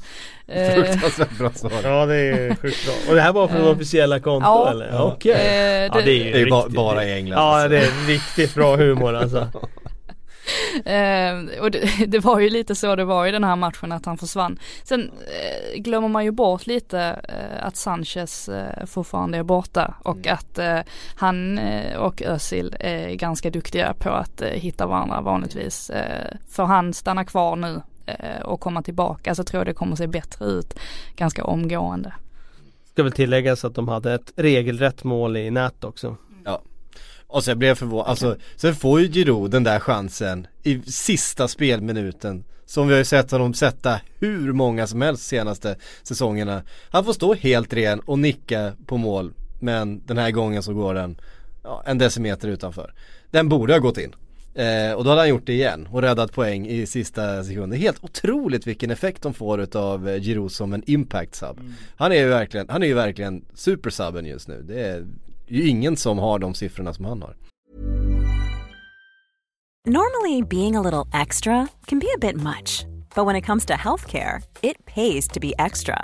Eh, 0.48 0.74
Fruktansvärt 0.74 1.38
bra 1.38 1.50
svar. 1.52 1.72
Ja 1.84 2.06
det 2.06 2.16
är 2.16 2.56
sjukt 2.56 2.86
bra. 2.86 2.94
Och 3.10 3.16
det 3.16 3.22
här 3.22 3.34
var 3.34 3.48
från 3.48 3.68
officiella 3.68 4.20
konto 4.20 4.46
ja. 4.48 4.72
eller? 4.72 4.90
Ja. 4.92 5.02
Okej. 5.04 5.32
eh, 5.32 5.90
Ja 5.98 6.02
det 6.06 6.12
är 6.12 6.26
ju 6.26 6.32
Det 6.32 6.42
är 6.42 6.50
ba- 6.50 6.58
riktigt- 6.60 6.76
bara 6.76 7.06
i 7.06 7.14
England, 7.14 7.40
Ja 7.40 7.54
alltså. 7.56 7.70
det 7.70 7.78
är 7.78 8.08
riktigt 8.08 8.56
bra 8.56 8.76
humor 8.76 9.16
alltså. 9.16 9.48
Eh, 10.86 11.62
och 11.62 11.72
det, 11.72 11.90
det 12.08 12.20
var 12.20 12.40
ju 12.40 12.50
lite 12.50 12.76
så 12.76 12.96
det 12.96 13.06
var 13.06 13.28
i 13.28 13.32
den 13.32 13.44
här 13.44 13.56
matchen 13.56 13.92
att 13.92 14.06
han 14.06 14.18
försvann. 14.18 14.60
Sen 14.84 15.02
eh, 15.02 15.82
glömmer 15.82 16.08
man 16.08 16.24
ju 16.24 16.32
bort 16.32 16.68
lite 16.68 17.00
eh, 17.30 17.66
att 17.66 17.76
Sanchez 17.76 18.50
eh, 18.50 18.86
fortfarande 18.86 19.38
är 19.38 19.44
borta 19.44 19.94
och 20.04 20.28
att 20.28 20.58
eh, 20.58 20.80
han 21.16 21.58
eh, 21.58 21.98
och 21.98 22.22
Özil 22.22 22.76
är 22.80 23.16
ganska 23.16 23.50
duktiga 23.50 23.94
på 23.94 24.10
att 24.10 24.42
hitta 24.42 24.88
varandra 24.88 25.22
vanligtvis. 25.22 25.90
Eh, 25.90 26.38
får 26.50 26.64
han 26.64 26.94
stanna 26.94 27.26
kvar 27.26 27.56
nu 27.56 27.82
och 28.44 28.60
komma 28.60 28.82
tillbaka 28.82 29.36
så 29.36 29.44
tror 29.44 29.60
jag 29.60 29.68
det 29.68 29.74
kommer 29.74 29.96
se 29.96 30.08
bättre 30.08 30.46
ut 30.46 30.80
ganska 31.16 31.44
omgående. 31.44 32.14
Ska 32.92 33.04
väl 33.04 33.12
tilläggas 33.12 33.66
att 33.66 33.76
de 33.76 33.88
hade 33.88 34.14
ett 34.14 34.34
regelrätt 34.36 35.04
mål 35.04 35.38
i 35.38 35.52
nät 35.52 35.84
också. 35.84 36.18
Och 37.34 37.44
sen 37.44 37.60
blev 37.60 37.68
jag 37.68 37.78
förvånad, 37.78 38.08
alltså 38.08 38.36
sen 38.56 38.76
får 38.76 39.02
ju 39.02 39.08
Giroud 39.08 39.52
den 39.52 39.64
där 39.64 39.80
chansen 39.80 40.48
i 40.64 40.82
sista 40.92 41.48
spelminuten 41.48 42.44
Som 42.66 42.88
vi 42.88 42.94
har 42.94 43.00
ju 43.00 43.06
sett 43.06 43.32
honom 43.32 43.54
sätta 43.54 44.02
hur 44.20 44.54
många 44.54 44.88
som 44.88 45.02
helst 45.02 45.24
senaste 45.24 45.76
säsongerna. 46.04 46.64
Han 46.90 47.06
får 47.06 47.14
stå 47.14 47.34
helt 47.34 47.74
ren 47.74 48.00
och 48.00 48.20
nicka 48.20 48.74
på 48.86 48.98
mål 48.98 49.34
Men 49.60 50.02
den 50.06 50.18
här 50.18 50.32
gången 50.32 50.64
så 50.64 50.74
går 50.74 50.94
den 50.94 51.18
ja, 51.64 51.84
en 51.86 51.98
decimeter 51.98 52.48
utanför. 52.48 52.94
Den 53.32 53.50
borde 53.50 53.74
ha 53.74 53.80
gått 53.80 53.98
in. 53.98 54.16
Eh, 54.56 54.94
Och 54.94 55.04
då 55.04 55.10
hade 55.10 55.22
han 55.22 55.30
gjort 55.30 55.46
det 55.46 55.54
igen 55.54 55.88
och 55.92 56.02
räddat 56.02 56.32
poäng 56.34 56.68
i 56.68 56.86
sista 56.86 57.44
sekunden. 57.44 57.80
Helt 57.80 58.04
otroligt 58.04 58.68
vilken 58.68 58.92
effekt 58.92 59.22
de 59.22 59.34
får 59.34 59.62
utav 59.62 60.10
eh, 60.10 60.22
Giroud 60.22 60.52
som 60.52 60.74
en 60.74 60.84
impact 60.86 61.36
sub. 61.36 61.60
Han 61.96 62.12
är 62.12 62.16
ju 62.16 62.28
verkligen, 62.28 62.70
han 62.70 62.84
är 62.84 62.88
ju 62.88 62.94
verkligen 62.94 63.46
supersubben 63.54 64.26
just 64.26 64.48
nu. 64.48 64.62
Det 64.68 64.80
är 64.88 65.06
ju 65.56 65.68
ingen 65.68 65.98
som 65.98 66.18
har 66.18 66.40
de 66.40 66.54
siffrorna 66.54 66.94
som 66.94 67.06
han 67.06 67.22
har 67.22 67.36
Normally, 69.86 70.42
being 70.42 70.76
a 70.76 70.82
little 70.82 71.22
extra 71.22 71.68
can 71.88 72.00
be 72.00 72.08
a 72.16 72.18
bit 72.18 72.36
much, 72.36 72.86
But 73.16 73.26
when 73.26 73.36
it 73.36 73.42
comes 73.42 73.66
to 73.66 73.74
healthcare, 73.74 74.42
it 74.64 74.86
pays 74.86 75.28
to 75.30 75.40
be 75.40 75.54
extra. 75.60 76.04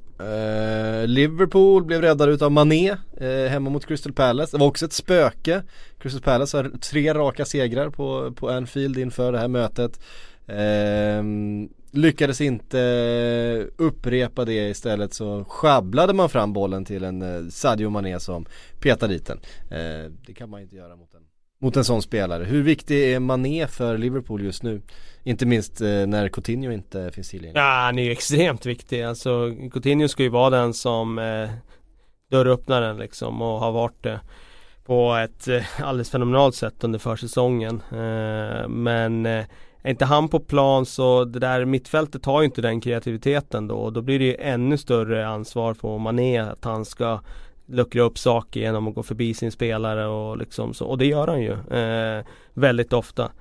Uh, 0.21 1.07
Liverpool 1.07 1.85
blev 1.85 2.01
räddade 2.01 2.31
utav 2.31 2.51
Mané 2.51 2.91
uh, 3.21 3.47
hemma 3.47 3.69
mot 3.69 3.85
Crystal 3.85 4.13
Palace. 4.13 4.57
Det 4.57 4.59
var 4.59 4.67
också 4.67 4.85
ett 4.85 4.93
spöke. 4.93 5.63
Crystal 5.99 6.21
Palace 6.21 6.57
har 6.57 6.71
tre 6.81 7.13
raka 7.13 7.45
segrar 7.45 7.89
på, 7.89 8.31
på 8.31 8.49
Anfield 8.49 8.97
inför 8.97 9.31
det 9.31 9.39
här 9.39 9.47
mötet. 9.47 9.99
Uh, 10.49 11.23
lyckades 11.93 12.41
inte 12.41 13.69
upprepa 13.77 14.45
det 14.45 14.69
istället 14.69 15.13
så 15.13 15.43
sjabblade 15.43 16.13
man 16.13 16.29
fram 16.29 16.53
bollen 16.53 16.85
till 16.85 17.03
en 17.03 17.21
eh, 17.21 17.49
Sadio 17.49 17.89
Mané 17.89 18.19
som 18.19 18.45
petade 18.79 19.13
dit 19.13 19.25
den. 19.25 19.39
det 20.25 20.33
kan 20.33 20.49
man 20.49 20.61
inte 20.61 20.75
göra 20.75 20.95
mot 20.95 21.13
en, 21.13 21.21
mot 21.61 21.77
en 21.77 21.85
sån 21.85 22.01
spelare. 22.01 22.43
Hur 22.43 22.63
viktig 22.63 23.13
är 23.13 23.19
Mané 23.19 23.67
för 23.67 23.97
Liverpool 23.97 24.43
just 24.43 24.63
nu? 24.63 24.81
Inte 25.23 25.45
minst 25.45 25.81
eh, 25.81 25.87
när 25.87 26.29
Coutinho 26.29 26.71
inte 26.71 27.11
finns 27.11 27.29
tillgänglig. 27.29 27.59
Ja, 27.59 27.83
han 27.85 27.99
är 27.99 28.03
ju 28.03 28.11
extremt 28.11 28.65
viktig. 28.65 29.01
Alltså 29.01 29.51
Coutinho 29.71 30.07
ska 30.07 30.23
ju 30.23 30.29
vara 30.29 30.49
den 30.49 30.73
som 30.73 31.19
eh, 31.19 31.49
dörröppnaren 32.31 32.97
liksom 32.97 33.41
och 33.41 33.59
har 33.59 33.71
varit 33.71 34.03
det 34.03 34.19
på 34.85 35.15
ett 35.15 35.47
eh, 35.47 35.63
alldeles 35.81 36.11
fenomenalt 36.11 36.55
sätt 36.55 36.83
under 36.83 36.99
försäsongen. 36.99 37.81
Eh, 37.91 38.67
men 38.67 39.25
eh, 39.25 39.45
är 39.83 39.89
inte 39.89 40.05
han 40.05 40.29
på 40.29 40.39
plan 40.39 40.85
så 40.85 41.25
det 41.25 41.39
där 41.39 41.65
mittfältet 41.65 42.25
har 42.25 42.41
ju 42.41 42.45
inte 42.45 42.61
den 42.61 42.81
kreativiteten 42.81 43.67
då 43.67 43.75
och 43.75 43.93
då 43.93 44.01
blir 44.01 44.19
det 44.19 44.25
ju 44.25 44.35
ännu 44.35 44.77
större 44.77 45.27
ansvar 45.27 45.73
på 45.73 45.97
Mané 45.97 46.37
att 46.37 46.65
han 46.65 46.85
ska 46.85 47.19
luckra 47.71 48.01
upp 48.01 48.17
saker 48.17 48.59
genom 48.59 48.87
att 48.87 48.95
gå 48.95 49.03
förbi 49.03 49.33
sin 49.33 49.51
spelare 49.51 50.07
och 50.07 50.37
liksom 50.37 50.73
så 50.73 50.85
och 50.85 50.97
det 50.97 51.05
gör 51.05 51.27
han 51.27 51.41
ju 51.41 51.51
eh, 51.51 52.25
väldigt 52.53 52.93
ofta. 52.93 53.31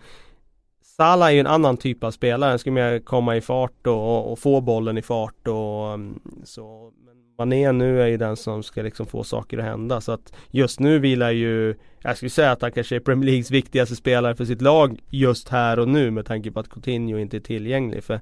Salah 0.82 1.28
är 1.28 1.32
ju 1.32 1.40
en 1.40 1.46
annan 1.46 1.76
typ 1.76 2.04
av 2.04 2.10
spelare, 2.10 2.50
han 2.50 2.58
ska 2.58 2.70
mer 2.70 2.98
komma 2.98 3.36
i 3.36 3.40
fart 3.40 3.86
och, 3.86 4.32
och, 4.32 4.38
få 4.38 4.60
bollen 4.60 4.98
i 4.98 5.02
fart 5.02 5.48
och 5.48 5.94
mm, 5.94 6.20
så. 6.44 6.92
Men 7.06 7.14
Mané 7.38 7.72
nu 7.72 8.02
är 8.02 8.06
ju 8.06 8.16
den 8.16 8.36
som 8.36 8.62
ska 8.62 8.82
liksom 8.82 9.06
få 9.06 9.24
saker 9.24 9.58
att 9.58 9.64
hända 9.64 10.00
så 10.00 10.12
att 10.12 10.32
just 10.50 10.80
nu 10.80 10.98
vilar 10.98 11.30
ju 11.30 11.74
Jag 12.02 12.16
skulle 12.16 12.30
säga 12.30 12.52
att 12.52 12.62
han 12.62 12.72
kanske 12.72 12.96
är 12.96 13.00
Premier 13.00 13.26
Leagues 13.26 13.50
viktigaste 13.50 13.96
spelare 13.96 14.36
för 14.36 14.44
sitt 14.44 14.62
lag 14.62 14.98
just 15.10 15.48
här 15.48 15.78
och 15.78 15.88
nu 15.88 16.10
med 16.10 16.26
tanke 16.26 16.50
på 16.50 16.60
att 16.60 16.70
Coutinho 16.70 17.18
inte 17.18 17.36
är 17.36 17.40
tillgänglig 17.40 18.04
för 18.04 18.20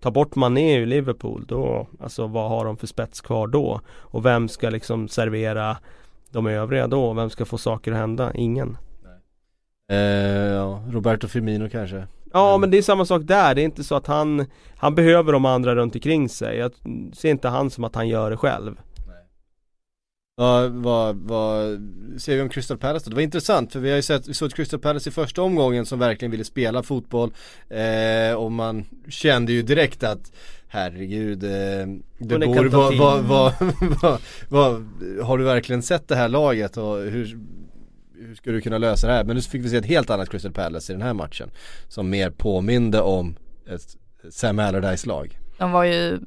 Ta 0.00 0.10
bort 0.10 0.34
Mané 0.34 0.76
ur 0.76 0.86
Liverpool 0.86 1.44
då, 1.48 1.86
alltså 2.00 2.26
vad 2.26 2.50
har 2.50 2.64
de 2.64 2.76
för 2.76 2.86
spets 2.86 3.20
kvar 3.20 3.46
då? 3.46 3.80
Och 3.88 4.26
vem 4.26 4.48
ska 4.48 4.70
liksom 4.70 5.08
servera 5.08 5.76
de 6.30 6.46
övriga 6.46 6.86
då? 6.86 7.12
Vem 7.12 7.30
ska 7.30 7.44
få 7.44 7.58
saker 7.58 7.92
att 7.92 7.98
hända? 7.98 8.32
Ingen. 8.34 8.76
Eh, 9.90 9.96
ja, 9.96 10.82
Roberto 10.90 11.28
Firmino 11.28 11.68
kanske 11.68 12.06
Ja 12.32 12.58
men 12.58 12.70
det 12.70 12.78
är 12.78 12.82
samma 12.82 13.04
sak 13.04 13.22
där, 13.24 13.54
det 13.54 13.60
är 13.60 13.64
inte 13.64 13.84
så 13.84 13.94
att 13.94 14.06
han 14.06 14.46
Han 14.76 14.94
behöver 14.94 15.32
de 15.32 15.44
andra 15.44 15.74
runt 15.74 15.94
omkring 15.94 16.28
sig 16.28 16.58
Jag 16.58 16.72
ser 17.12 17.30
inte 17.30 17.48
han 17.48 17.70
som 17.70 17.84
att 17.84 17.94
han 17.94 18.08
gör 18.08 18.30
det 18.30 18.36
själv 18.36 18.80
Ja, 20.40 20.68
vad, 20.68 21.16
vad 21.16 21.80
säger 22.18 22.36
vi 22.36 22.42
om 22.42 22.48
Crystal 22.48 22.78
Palace 22.78 23.04
då? 23.04 23.10
Det 23.10 23.16
var 23.16 23.22
intressant 23.22 23.72
för 23.72 23.80
vi 23.80 23.88
har 23.88 23.96
ju 23.96 24.02
sett, 24.02 24.28
vi 24.28 24.34
såg 24.34 24.52
Crystal 24.52 24.80
Palace 24.80 25.08
i 25.08 25.12
första 25.12 25.42
omgången 25.42 25.86
som 25.86 25.98
verkligen 25.98 26.30
ville 26.30 26.44
spela 26.44 26.82
fotboll 26.82 27.32
eh, 27.68 28.34
Och 28.34 28.52
man 28.52 28.86
kände 29.08 29.52
ju 29.52 29.62
direkt 29.62 30.02
att 30.02 30.32
Herregud, 30.68 31.44
eh, 31.44 31.50
det 32.18 32.38
bor, 32.38 32.68
vad, 32.68 33.24
vad, 33.24 33.54
vad, 34.02 34.20
vad, 34.48 34.88
har 35.22 35.38
du 35.38 35.44
verkligen 35.44 35.82
sett 35.82 36.08
det 36.08 36.16
här 36.16 36.28
laget 36.28 36.76
och 36.76 36.96
hur 36.96 37.38
hur 38.14 38.34
ska 38.34 38.50
du 38.50 38.60
kunna 38.60 38.78
lösa 38.78 39.06
det 39.06 39.12
här? 39.12 39.24
Men 39.24 39.36
nu 39.36 39.42
fick 39.42 39.64
vi 39.64 39.68
se 39.68 39.76
ett 39.76 39.86
helt 39.86 40.10
annat 40.10 40.30
Crystal 40.30 40.52
Palace 40.52 40.92
i 40.92 40.94
den 40.94 41.02
här 41.02 41.14
matchen. 41.14 41.50
Som 41.88 42.10
mer 42.10 42.30
påminde 42.30 43.00
om 43.00 43.36
ett 43.68 43.96
Sam 44.30 44.58
Allardyce 44.58 45.06
lag. 45.06 45.38
De 45.58 45.72
var 45.72 45.84
ju, 45.84 46.18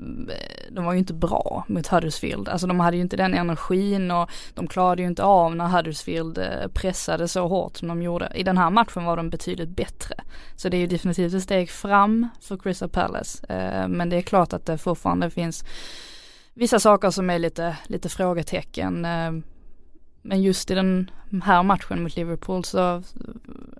de 0.73 0.85
var 0.85 0.93
ju 0.93 0.99
inte 0.99 1.13
bra 1.13 1.65
mot 1.67 1.87
Huddersfield. 1.87 2.49
Alltså 2.49 2.67
de 2.67 2.79
hade 2.79 2.97
ju 2.97 3.01
inte 3.01 3.17
den 3.17 3.33
energin 3.33 4.11
och 4.11 4.29
de 4.53 4.67
klarade 4.67 5.01
ju 5.01 5.07
inte 5.07 5.23
av 5.23 5.55
när 5.55 5.67
Huddersfield 5.67 6.37
eh, 6.37 6.67
pressade 6.73 7.27
så 7.27 7.47
hårt 7.47 7.77
som 7.77 7.87
de 7.87 8.01
gjorde. 8.01 8.31
I 8.35 8.43
den 8.43 8.57
här 8.57 8.69
matchen 8.69 9.03
var 9.03 9.17
de 9.17 9.29
betydligt 9.29 9.69
bättre. 9.69 10.15
Så 10.55 10.69
det 10.69 10.77
är 10.77 10.81
ju 10.81 10.87
definitivt 10.87 11.33
ett 11.33 11.43
steg 11.43 11.69
fram 11.69 12.27
för 12.41 12.57
Crystal 12.57 12.89
Palace. 12.89 13.45
Eh, 13.49 13.87
men 13.87 14.09
det 14.09 14.17
är 14.17 14.21
klart 14.21 14.53
att 14.53 14.65
det 14.65 14.77
fortfarande 14.77 15.29
finns 15.29 15.65
vissa 16.53 16.79
saker 16.79 17.09
som 17.09 17.29
är 17.29 17.39
lite, 17.39 17.77
lite 17.87 18.09
frågetecken. 18.09 19.05
Eh, 19.05 19.31
men 20.21 20.41
just 20.41 20.71
i 20.71 20.75
den 20.75 21.11
här 21.43 21.63
matchen 21.63 22.03
mot 22.03 22.15
Liverpool 22.15 22.63
så, 22.63 23.03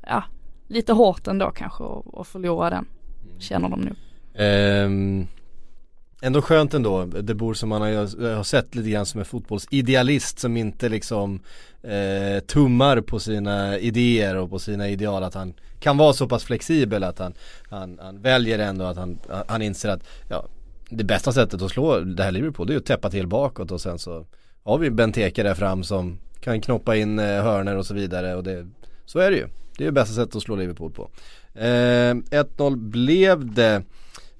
ja, 0.07 0.23
lite 0.67 0.93
hårt 0.93 1.27
ändå 1.27 1.51
kanske 1.51 1.83
att 2.13 2.27
förlora 2.27 2.69
den. 2.69 2.85
Känner 3.39 3.69
de 3.69 3.81
nu. 3.81 3.95
Um, 4.85 5.27
ändå 6.23 6.41
skönt 6.41 6.73
ändå, 6.73 7.05
det 7.05 7.33
bor 7.33 7.53
som 7.53 7.69
man 7.69 7.81
har, 7.81 8.35
har 8.35 8.43
sett 8.43 8.75
lite 8.75 8.89
grann 8.89 9.05
som 9.05 9.19
en 9.19 9.25
fotbollsidealist 9.25 10.39
som 10.39 10.57
inte 10.57 10.89
liksom 10.89 11.39
eh, 11.81 12.39
tummar 12.39 13.01
på 13.01 13.19
sina 13.19 13.77
idéer 13.77 14.35
och 14.35 14.49
på 14.49 14.59
sina 14.59 14.89
ideal 14.89 15.23
att 15.23 15.33
han 15.33 15.53
kan 15.79 15.97
vara 15.97 16.13
så 16.13 16.27
pass 16.27 16.43
flexibel 16.43 17.03
att 17.03 17.19
han, 17.19 17.33
han, 17.69 17.99
han 18.01 18.21
väljer 18.21 18.59
ändå 18.59 18.85
att 18.85 18.97
han, 18.97 19.19
han 19.47 19.61
inser 19.61 19.89
att 19.89 20.03
ja, 20.29 20.45
det 20.89 21.03
bästa 21.03 21.31
sättet 21.31 21.61
att 21.61 21.71
slå 21.71 21.99
det 21.99 22.23
här 22.23 22.31
Liverpool 22.31 22.67
det 22.67 22.73
är 22.73 22.77
att 22.77 22.85
täppa 22.85 23.09
till 23.09 23.27
bakåt 23.27 23.71
och 23.71 23.81
sen 23.81 23.99
så 23.99 24.25
har 24.63 24.77
vi 24.77 24.89
Benteke 24.89 25.43
där 25.43 25.53
fram 25.55 25.83
som 25.83 26.19
kan 26.39 26.61
knoppa 26.61 26.95
in 26.95 27.19
eh, 27.19 27.43
hörner 27.43 27.77
och 27.77 27.85
så 27.85 27.93
vidare 27.93 28.35
och 28.35 28.43
det, 28.43 28.67
så 29.05 29.19
är 29.19 29.31
det 29.31 29.37
ju. 29.37 29.47
Det 29.77 29.83
är 29.83 29.85
ju 29.85 29.91
bästa 29.91 30.13
sättet 30.13 30.35
att 30.35 30.43
slå 30.43 30.55
Liverpool 30.55 30.91
på. 30.91 31.09
Eh, 31.53 32.13
1-0 32.13 32.75
blev 32.75 33.53
det. 33.53 33.83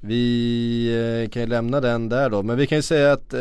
Vi 0.06 1.24
eh, 1.24 1.30
kan 1.30 1.42
ju 1.42 1.48
lämna 1.48 1.82
den 1.82 2.10
där 2.10 2.30
då, 2.30 2.44
men 2.44 2.58
vi 2.58 2.68
kan 2.68 2.78
ju 2.78 2.82
säga 2.82 3.12
att 3.12 3.34
eh, 3.34 3.40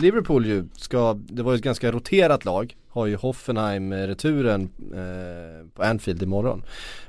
Liverpool 0.00 0.46
ju 0.46 0.64
ska, 0.76 1.14
det 1.14 1.42
var 1.42 1.52
ju 1.52 1.56
ett 1.56 1.64
ganska 1.64 1.92
roterat 1.92 2.44
lag, 2.44 2.76
har 2.88 3.06
ju 3.06 3.16
Hoffenheim-returen 3.16 4.68
eh, 4.94 5.00
eh, 5.00 5.66
på 5.74 5.82
Anfield 5.82 6.22
imorgon. 6.22 6.64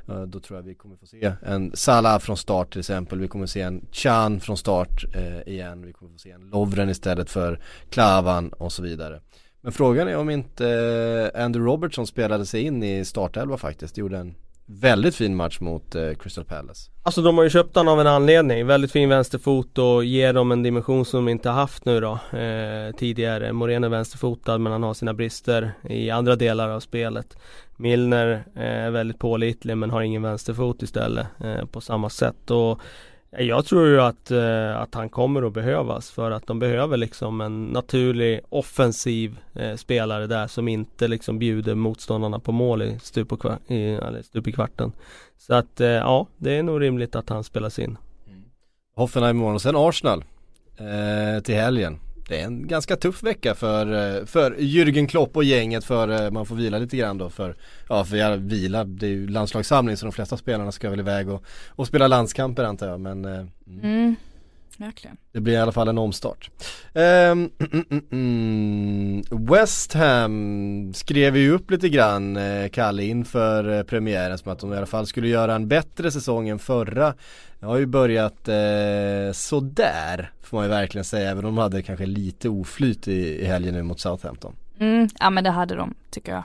Eh, 0.08 0.22
då 0.22 0.40
tror 0.40 0.60
jag 0.60 0.64
vi 0.64 0.76
kommer 0.76 0.96
få 0.96 1.06
se 1.06 1.34
en 1.42 1.72
Salah 1.74 2.20
från 2.20 2.38
start 2.38 2.72
till 2.72 2.80
exempel, 2.80 3.20
vi 3.20 3.28
kommer 3.28 3.46
se 3.46 3.62
en 3.62 3.86
Chan 3.92 4.40
från 4.40 4.58
start 4.58 5.06
eh, 5.16 5.54
igen, 5.54 5.86
vi 5.86 5.94
kommer 5.94 6.12
få 6.12 6.20
se 6.20 6.32
en 6.32 6.50
Lovren 6.50 6.90
istället 6.90 7.30
för 7.30 7.60
Klavan 7.90 8.50
och 8.50 8.72
så 8.72 8.84
vidare. 8.84 9.22
Men 9.62 9.72
frågan 9.72 10.08
är 10.08 10.18
om 10.18 10.30
inte 10.30 10.70
eh, 11.36 11.44
Andrew 11.44 11.72
Robertson 11.72 12.08
spelade 12.08 12.46
sig 12.46 12.62
in 12.62 12.84
i 12.84 13.06
startelva 13.06 13.58
faktiskt, 13.58 13.98
gjorde 13.98 14.18
en 14.18 14.36
väldigt 14.66 15.16
fin 15.16 15.36
match 15.36 15.60
mot 15.60 15.96
eh, 15.96 16.14
Crystal 16.14 16.46
Palace. 16.46 16.92
Alltså 17.04 17.22
de 17.22 17.38
har 17.38 17.44
ju 17.44 17.50
köpt 17.50 17.76
honom 17.76 17.94
av 17.94 18.02
en 18.02 18.08
anledning, 18.08 18.68
väldigt 18.68 18.92
fin 18.92 19.10
vänsterfot 19.10 19.78
och 19.78 20.06
ger 20.06 20.34
dem 20.34 20.52
en 20.52 20.64
dimension 20.64 21.06
som 21.06 21.26
de 21.26 21.32
inte 21.32 21.50
haft 21.50 21.86
nu 21.86 22.00
då 22.00 22.38
eh, 22.38 22.96
tidigare. 22.98 23.54
Morén 23.54 23.84
är 23.84 23.90
vänsterfotad 23.90 24.58
men 24.58 24.72
han 24.72 24.84
har 24.84 24.94
sina 24.94 25.14
brister 25.14 25.72
i 25.84 26.10
andra 26.10 26.36
delar 26.36 26.70
av 26.70 26.80
spelet. 26.80 27.38
Milner 27.78 28.46
eh, 28.56 28.64
är 28.64 28.92
väldigt 28.92 29.20
pålitlig 29.20 29.78
men 29.78 29.90
har 29.90 30.02
ingen 30.02 30.22
vänsterfot 30.22 30.82
istället 30.82 31.28
eh, 31.44 31.66
på 31.66 31.82
samma 31.82 32.10
sätt. 32.10 32.52
Och 32.52 32.82
jag 33.38 33.66
tror 33.66 33.88
ju 33.88 34.02
att, 34.02 34.32
eh, 34.32 34.78
att 34.78 34.96
han 34.96 35.10
kommer 35.10 35.48
att 35.48 35.54
behövas 35.54 36.12
för 36.12 36.32
att 36.32 36.48
de 36.48 36.60
behöver 36.60 36.98
liksom 36.98 37.42
en 37.42 37.66
naturlig 37.66 38.42
offensiv 38.50 39.40
eh, 39.54 39.76
spelare 39.76 40.28
där 40.28 40.48
som 40.48 40.68
inte 40.68 41.08
liksom 41.08 41.40
bjuder 41.40 41.76
motståndarna 41.76 42.40
på 42.40 42.52
mål 42.52 42.82
i 42.82 43.00
stup, 43.00 43.32
och 43.32 43.42
kvart, 43.42 43.60
i, 43.68 43.84
eller 43.84 44.22
stup 44.22 44.48
i 44.48 44.52
kvarten. 44.52 44.92
Så 45.38 45.54
att 45.54 45.82
eh, 45.82 45.88
ja, 45.88 46.28
det 46.38 46.58
är 46.58 46.64
nog 46.64 46.82
rimligt 46.82 47.16
att 47.16 47.30
han 47.30 47.44
spelas 47.44 47.80
in. 47.80 47.98
Mm. 48.28 48.44
Hoffenheim 48.96 49.38
imorgon 49.38 49.56
och 49.56 49.62
sen 49.62 49.76
Arsenal 49.76 50.24
eh, 50.78 51.44
till 51.44 51.56
helgen 51.56 52.00
det 52.28 52.42
är 52.42 52.46
en 52.46 52.68
ganska 52.68 52.96
tuff 52.96 53.24
vecka 53.24 53.56
för, 53.56 53.86
eh, 53.86 54.26
för 54.26 54.52
Jürgen 54.52 55.08
Klopp 55.08 55.38
och 55.38 55.44
gänget 55.44 55.84
för 55.84 56.26
eh, 56.26 56.32
man 56.32 56.46
får 56.46 56.56
vila 56.56 56.78
lite 56.78 56.98
grann 56.98 57.18
då 57.18 57.30
för, 57.30 57.56
ja 57.90 58.06
för 58.06 58.18
jag 58.18 58.38
vila, 58.38 58.84
det 58.84 59.06
är 59.06 59.10
ju 59.10 59.28
landslagssamling 59.28 59.98
så 59.98 60.06
de 60.06 60.12
flesta 60.12 60.38
spelarna 60.38 60.72
ska 60.72 60.90
väl 60.90 61.00
iväg 61.00 61.30
och, 61.30 61.44
och 61.70 61.88
spela 61.88 62.08
landskamper 62.08 62.64
antar 62.64 62.88
jag 62.88 63.00
men 63.00 63.26
eh, 63.26 63.32
mm. 63.68 63.80
Mm. 63.84 64.16
Verkligen. 64.78 65.18
Det 65.32 65.40
blir 65.40 65.54
i 65.54 65.58
alla 65.58 65.72
fall 65.72 65.88
en 65.88 65.98
omstart. 65.98 66.50
Um, 66.94 67.02
mm, 67.02 67.86
mm, 67.90 68.06
mm. 68.12 69.24
West 69.30 69.94
Ham 69.94 70.94
skrev 70.94 71.38
ju 71.38 71.52
upp 71.52 71.72
lite 71.72 71.90
grann, 71.90 72.38
eh, 72.38 72.70
Kalle, 72.70 73.04
inför 73.04 73.78
eh, 73.78 73.84
premiären 73.84 74.38
som 74.38 74.52
att 74.52 74.60
de 74.60 74.74
i 74.74 74.78
alla 74.78 74.86
fall 74.86 75.08
skulle 75.08 75.28
göra 75.28 75.56
en 75.56 75.68
bättre 75.68 76.12
säsong 76.12 76.50
än 76.50 76.60
förra. 76.60 77.14
Det 77.60 77.66
har 77.66 77.78
ju 77.78 77.86
börjat 77.86 78.48
eh, 78.48 79.32
sådär, 79.34 80.32
får 80.44 80.58
man 80.58 80.66
ju 80.66 80.70
verkligen 80.70 81.06
säga, 81.06 81.32
även 81.32 81.46
om 81.46 81.56
de 81.56 81.62
hade 81.62 81.82
kanske 81.82 82.06
lite 82.06 82.50
oflyt 82.50 83.08
i, 83.08 83.42
i 83.42 83.46
helgen 83.46 83.74
nu 83.74 83.84
mot 83.84 84.00
Southampton. 84.00 84.56
Mm, 84.80 85.10
ja 85.20 85.30
men 85.30 85.44
det 85.44 85.50
hade 85.50 85.76
de 85.76 85.94
tycker 86.10 86.32
jag. 86.32 86.44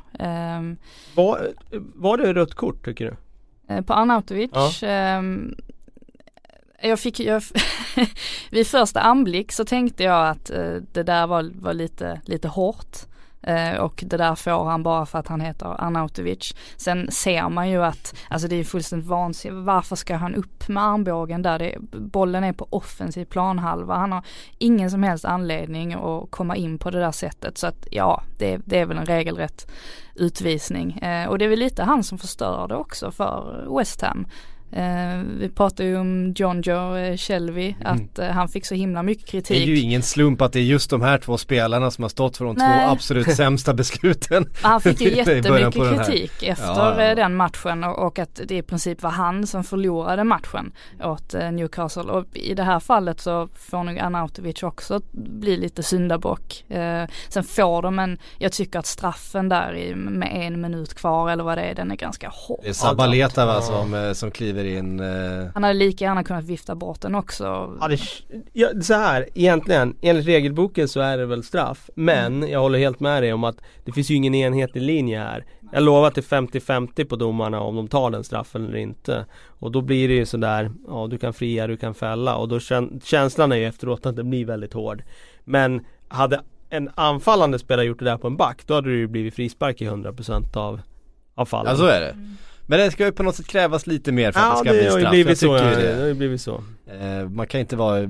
Um, 0.59 0.77
var, 1.15 1.49
var 1.95 2.17
det 2.17 2.35
rött 2.35 2.55
kort 2.55 2.85
tycker 2.85 3.05
du? 3.05 3.17
Eh, 3.75 3.83
på 3.83 3.93
Arnautovic, 3.93 4.51
ja. 4.83 5.19
um, 5.19 5.55
jag 6.83 7.01
fick, 7.01 7.21
jag, 7.21 7.43
vid 8.51 8.67
första 8.67 9.01
anblick 9.01 9.53
så 9.53 9.65
tänkte 9.65 10.03
jag 10.03 10.29
att 10.29 10.51
eh, 10.51 10.75
det 10.93 11.03
där 11.03 11.27
var, 11.27 11.51
var 11.55 11.75
lite, 11.75 12.21
lite 12.25 12.49
hårt. 12.49 12.97
Eh, 13.43 13.77
och 13.77 14.05
det 14.07 14.17
där 14.17 14.35
får 14.35 14.65
han 14.65 14.83
bara 14.83 15.07
för 15.07 15.19
att 15.19 15.29
han 15.29 15.41
heter 15.41 15.85
Arnautovic. 15.85 16.55
Sen 16.77 17.11
ser 17.11 17.49
man 17.49 17.71
ju 17.71 17.85
att, 17.85 18.15
alltså 18.29 18.49
det 18.49 18.57
är 18.57 18.65
fullständigt 18.65 19.09
vansinnigt, 19.09 19.67
varför 19.67 19.97
ska 19.97 20.17
han 20.17 20.35
upp 20.35 20.69
med 20.69 20.83
armbågen 20.83 21.43
där? 21.43 21.59
Det, 21.59 21.77
bollen 21.93 22.45
är 22.45 22.53
på 22.53 22.67
offensiv 22.71 23.25
planhalva. 23.25 23.97
Han 23.97 24.13
har 24.13 24.25
ingen 24.59 24.91
som 24.91 25.03
helst 25.03 25.25
anledning 25.25 25.93
att 25.93 26.31
komma 26.31 26.57
in 26.57 26.79
på 26.79 26.91
det 26.91 27.01
där 27.01 27.13
sättet. 27.13 27.59
Så 27.59 27.67
att 27.67 27.87
ja, 27.91 28.23
det, 28.39 28.61
det 28.65 28.79
är 28.79 28.87
väl 28.87 28.99
en 28.99 29.07
regelrätt 29.07 29.71
utvisning. 30.15 30.99
Eh, 30.99 31.29
och 31.29 31.39
det 31.39 31.45
är 31.45 31.49
väl 31.49 31.59
lite 31.59 31.83
han 31.83 32.05
som 32.05 32.19
förstör 32.19 32.69
det 32.69 32.77
också 32.77 33.11
för 33.11 33.67
West 33.79 34.01
Ham. 34.01 34.27
Eh, 34.73 35.23
vi 35.39 35.49
pratade 35.49 35.89
ju 35.89 35.99
om 35.99 36.35
John 36.37 36.63
Joe 36.63 36.97
eh, 36.97 37.17
Shelby, 37.17 37.77
mm. 37.81 37.93
att 37.93 38.19
eh, 38.19 38.27
han 38.29 38.49
fick 38.49 38.67
så 38.67 38.75
himla 38.75 39.03
mycket 39.03 39.27
kritik. 39.27 39.57
Det 39.57 39.63
är 39.63 39.67
ju 39.67 39.79
ingen 39.81 40.03
slump 40.03 40.43
att 40.43 40.53
det 40.53 40.59
är 40.59 40.65
just 40.65 40.91
de 40.91 41.03
här 41.03 41.19
två 41.19 41.39
spelarna 41.39 41.91
som 41.91 42.05
har 42.05 42.09
stått 42.09 42.37
för 42.37 42.45
de 42.45 42.57
Nej. 42.57 42.87
två 42.87 42.93
absolut 42.93 43.33
sämsta 43.37 43.75
besluten. 43.75 44.49
Han 44.63 44.81
fick 44.81 45.01
ju 45.01 45.11
jättemycket 45.17 45.75
kritik 45.75 46.43
efter 46.43 47.01
ja. 47.01 47.15
den 47.15 47.35
matchen 47.35 47.85
och, 47.85 48.07
och, 48.07 48.19
att 48.19 48.41
det 48.45 48.57
i 48.57 48.63
princip 48.63 49.03
var 49.03 49.11
han 49.11 49.47
som 49.47 49.65
förlorade 49.65 50.25
matchen 50.25 50.73
åt 51.05 51.35
Newcastle. 51.53 52.03
Och 52.03 52.25
i 52.33 52.55
det 52.55 52.63
här 52.63 52.81
fallet 52.81 53.21
så 53.21 53.49
får 53.55 53.85
nog 53.85 53.99
Arnautovic 53.99 54.63
också 54.63 55.01
bli 55.13 55.57
lite 55.57 55.83
syndabock. 55.83 56.71
Eh, 56.71 57.09
sen 57.29 57.45
får 57.45 57.83
de 57.83 57.99
en, 57.99 58.19
jag 58.39 58.53
tycker 58.53 58.79
att 58.79 58.87
straffen 58.87 59.49
där 59.49 59.77
i, 59.77 59.95
med 59.95 60.47
en 60.47 60.61
minut 60.61 60.95
kvar 60.95 61.31
eller 61.31 61.45
vad 61.45 61.59
det 61.59 61.63
är, 61.63 61.75
den 61.75 61.91
är 61.91 61.97
ganska 61.97 62.29
hård. 62.33 62.61
Det 62.63 62.69
är 62.69 62.73
Sabaleta 62.73 63.47
va 63.47 63.61
som, 63.61 64.13
som 64.15 64.31
kliver 64.31 64.60
kliver 64.61 64.79
in 64.79 65.01
eh... 65.01 65.49
Han 65.55 65.63
hade 65.63 65.75
lika 65.75 66.05
gärna 66.05 66.25
kunnat 66.25 66.45
vifta 66.45 66.75
bort 66.75 67.01
den 67.01 67.15
också. 67.15 67.45
Ja, 67.81 67.89
det, 67.89 68.01
ja, 68.53 68.69
så 68.83 68.95
här, 68.95 69.29
egentligen, 69.35 69.97
enligt 70.03 70.27
regelboken 70.27 70.89
så 70.89 71.01
är 71.01 71.19
det 71.19 71.27
väl 71.27 71.43
straff 71.43 71.91
Men 71.95 72.37
mm. 72.37 72.51
jag 72.51 72.61
håller 72.61 72.79
helt 72.79 73.01
med 73.01 73.23
dig 73.23 73.33
om 73.33 73.45
att 73.45 73.57
det 73.85 73.93
finns 73.93 74.11
ju 74.11 74.15
ingen 74.15 74.35
enhetlig 74.35 74.83
linje 74.83 75.19
här. 75.19 75.45
Jag 75.73 75.83
lovar 75.83 76.09
att 76.09 76.15
det 76.15 76.33
är 76.33 76.41
50-50 76.41 77.05
på 77.05 77.17
domarna 77.17 77.61
om 77.61 77.77
de 77.77 77.89
tar 77.89 78.11
den 78.11 78.25
straffen 78.25 78.67
eller 78.67 78.79
inte. 78.79 79.27
Och 79.47 79.73
då 79.73 79.81
blir 79.81 80.09
det 80.09 80.15
ju 80.15 80.27
sådär, 80.27 80.71
ja 80.89 81.07
du 81.11 81.19
kan 81.19 81.33
fria, 81.33 81.67
du 81.67 81.77
kan 81.77 81.95
fälla. 81.95 82.37
Och 82.37 82.49
då 82.49 82.61
kän, 82.61 83.01
känslan 83.05 83.53
är 83.53 83.57
ju 83.57 83.67
efteråt 83.67 84.07
att 84.07 84.17
det 84.17 84.25
blir 84.25 84.45
väldigt 84.45 84.73
hård. 84.73 85.03
Men 85.45 85.85
hade 86.09 86.41
en 86.71 86.91
anfallande 86.95 87.59
spelare 87.59 87.87
gjort 87.87 87.99
det 87.99 88.05
där 88.05 88.17
på 88.17 88.27
en 88.27 88.37
back 88.37 88.63
då 88.67 88.75
hade 88.75 88.91
det 88.91 88.97
ju 88.97 89.07
blivit 89.07 89.35
frispark 89.35 89.83
i 89.83 89.89
100% 89.89 90.57
av, 90.57 90.81
av 91.35 91.45
fallen. 91.45 91.73
Ja 91.73 91.79
så 91.79 91.87
är 91.87 92.01
det. 92.01 92.11
Mm. 92.11 92.37
Men 92.71 92.79
det 92.79 92.91
ska 92.91 93.05
ju 93.05 93.13
på 93.13 93.23
något 93.23 93.37
sätt 93.37 93.47
krävas 93.47 93.87
lite 93.87 94.13
mer 94.13 94.33
för 94.33 94.41
ja, 94.41 94.53
att 94.53 94.65
det 94.65 94.91
ska 94.91 95.11
det 95.11 95.25
bli 95.25 95.37
straff. 95.37 95.61
Ja 95.61 95.65
det 95.65 95.71
så, 95.71 95.77
ja, 95.77 95.83
det. 95.83 95.93
det 95.93 96.01
har 96.01 96.07
ju 96.07 96.15
blivit 96.15 96.41
så. 96.41 96.63
Eh, 96.87 97.29
man 97.29 97.47
kan 97.47 97.61
inte 97.61 97.77
vara 97.77 98.09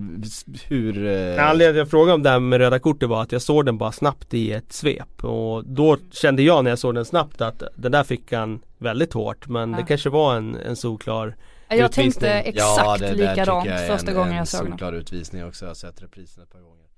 hur... 0.69 1.07
Eh... 1.07 1.49
Anledningen 1.49 1.59
till 1.59 1.69
att 1.69 1.77
jag 1.77 1.91
frågade 1.91 2.15
om 2.15 2.23
det 2.23 2.31
här 2.31 2.41
med 2.41 2.59
röda 2.59 2.79
kortet 2.79 3.09
var 3.09 3.23
att 3.23 3.33
jag 3.33 3.43
såg 3.43 3.67
den 3.67 3.79
bara 3.79 3.93
snabbt 3.93 4.35
i 4.35 4.53
ett 4.53 4.73
svep. 4.73 5.25
Och 5.25 5.65
då 5.65 5.97
kände 6.11 6.43
jag 6.43 6.65
när 6.65 6.71
jag 6.71 6.79
såg 6.79 6.95
den 6.95 7.05
snabbt 7.05 7.41
att 7.41 7.63
den 7.75 7.93
där 7.93 8.05
fick 8.05 8.33
han 8.33 8.61
väldigt 8.79 9.13
hårt. 9.13 9.49
Men 9.49 9.71
ja. 9.71 9.77
det 9.77 9.85
kanske 9.85 10.11
var 10.11 10.37
en, 10.37 10.57
en 10.57 10.77
solklar 10.77 11.37
jag 11.69 11.79
utvisning. 11.79 12.11
tänkte 12.11 12.31
exakt 12.31 13.03
ja, 13.03 13.13
likadant 13.13 13.69
första 13.89 14.13
gången 14.13 14.37
jag 14.37 14.49
såg 14.49 14.61
den. 14.61 14.77
Ja 14.81 14.91
det 14.91 14.93
är 14.93 14.93
en 14.93 14.93
solklar 14.93 14.93
utvisning 14.93 15.45
också. 15.45 15.65
Jag 15.65 15.71
har 15.71 15.75
sett 15.75 16.03
reprisen 16.03 16.43
ett 16.43 16.51
par 16.51 16.61
gånger 16.61 16.90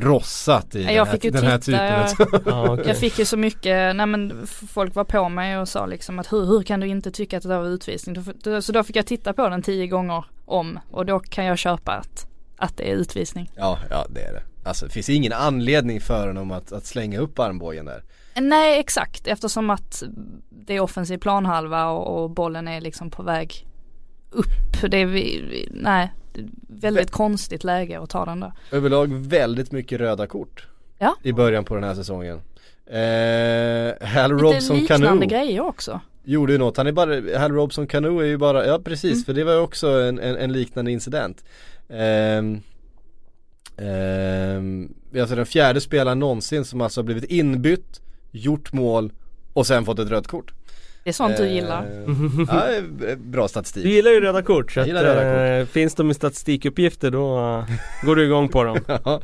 rossat 0.00 0.74
i 0.74 0.82
jag 0.82 1.06
den, 1.06 1.12
fick 1.12 1.24
här, 1.24 1.30
den 1.30 1.44
här 1.44 1.58
typen 1.58 1.84
jag, 1.84 2.54
ah, 2.54 2.72
okay. 2.72 2.86
jag 2.86 2.98
fick 2.98 3.18
ju 3.18 3.24
så 3.24 3.36
mycket, 3.36 3.96
nej 3.96 4.06
men 4.06 4.46
folk 4.46 4.94
var 4.94 5.04
på 5.04 5.28
mig 5.28 5.58
och 5.58 5.68
sa 5.68 5.86
liksom 5.86 6.18
att 6.18 6.32
hur, 6.32 6.44
hur 6.46 6.62
kan 6.62 6.80
du 6.80 6.86
inte 6.86 7.10
tycka 7.10 7.36
att 7.36 7.42
det 7.42 7.48
var 7.48 7.66
utvisning? 7.66 8.24
Så 8.62 8.72
då 8.72 8.82
fick 8.82 8.96
jag 8.96 9.06
titta 9.06 9.32
på 9.32 9.48
den 9.48 9.62
tio 9.62 9.86
gånger 9.86 10.24
om 10.44 10.78
och 10.90 11.06
då 11.06 11.18
kan 11.20 11.44
jag 11.44 11.58
köpa 11.58 11.92
att, 11.92 12.26
att 12.56 12.76
det 12.76 12.90
är 12.90 12.94
utvisning. 12.94 13.50
Ja, 13.56 13.78
ja 13.90 14.06
det 14.10 14.20
är 14.20 14.32
det. 14.32 14.42
Alltså 14.64 14.86
det 14.86 14.92
finns 14.92 15.08
ingen 15.08 15.32
anledning 15.32 16.00
för 16.00 16.26
honom 16.26 16.50
att, 16.50 16.72
att 16.72 16.86
slänga 16.86 17.18
upp 17.18 17.38
armbågen 17.38 17.84
där. 17.84 18.02
Nej 18.34 18.80
exakt 18.80 19.26
eftersom 19.26 19.70
att 19.70 20.02
det 20.50 20.76
är 20.76 20.80
offensiv 20.80 21.18
planhalva 21.18 21.86
och, 21.86 22.22
och 22.22 22.30
bollen 22.30 22.68
är 22.68 22.80
liksom 22.80 23.10
på 23.10 23.22
väg 23.22 23.66
upp. 24.30 24.90
Det 24.90 24.96
är 24.96 25.06
vi, 25.06 25.68
nej 25.70 26.12
väldigt 26.68 27.10
Vä 27.10 27.12
konstigt 27.12 27.64
läge 27.64 28.00
att 28.00 28.10
ta 28.10 28.24
den 28.24 28.40
där. 28.40 28.52
Överlag 28.72 29.12
väldigt 29.12 29.72
mycket 29.72 30.00
röda 30.00 30.26
kort. 30.26 30.66
Ja. 30.98 31.16
I 31.22 31.32
början 31.32 31.64
på 31.64 31.74
den 31.74 31.84
här 31.84 31.94
säsongen. 31.94 32.40
Eh, 32.86 34.08
Hal 34.08 34.32
Lite 34.32 34.44
Robson 34.44 34.86
Canoe. 34.86 34.98
liknande 34.98 35.26
grejer 35.26 35.60
också. 35.60 36.00
Gjorde 36.24 36.52
ju 36.52 36.58
något, 36.58 36.76
han 36.76 36.86
är 36.86 36.92
bara, 36.92 37.38
Hal 37.38 37.52
Robson 37.52 37.86
Canoe 37.86 38.24
är 38.24 38.26
ju 38.26 38.36
bara, 38.36 38.66
ja 38.66 38.78
precis 38.78 39.12
mm. 39.12 39.24
för 39.24 39.32
det 39.32 39.44
var 39.44 39.52
ju 39.52 39.58
också 39.58 39.88
en, 39.88 40.18
en, 40.18 40.36
en 40.36 40.52
liknande 40.52 40.92
incident. 40.92 41.44
Eh, 41.88 42.38
eh, 43.86 44.62
alltså 45.20 45.36
den 45.36 45.46
fjärde 45.46 45.80
spelaren 45.80 46.18
någonsin 46.18 46.64
som 46.64 46.80
alltså 46.80 47.00
har 47.00 47.04
blivit 47.04 47.24
inbytt, 47.24 48.00
gjort 48.30 48.72
mål 48.72 49.12
och 49.52 49.66
sen 49.66 49.84
fått 49.84 49.98
ett 49.98 50.10
rött 50.10 50.26
kort. 50.26 50.52
Det 51.04 51.10
är 51.10 51.14
sånt 51.14 51.36
du 51.36 51.48
gillar. 51.48 51.82
Eh, 51.82 52.84
ja, 53.08 53.16
bra 53.16 53.48
statistik. 53.48 53.84
Du 53.84 53.90
gillar 53.90 54.10
ju 54.10 54.20
röda 54.20 54.42
kort 54.42 54.72
så 54.72 54.80
att, 54.80 54.88
röda 54.88 55.14
kort. 55.14 55.68
Eh, 55.68 55.72
finns 55.72 55.94
de 55.94 56.10
i 56.10 56.14
statistikuppgifter 56.14 57.10
då 57.10 57.64
går 58.02 58.16
du 58.16 58.24
igång 58.24 58.48
på 58.48 58.64
dem. 58.64 58.78
ja. 58.86 59.20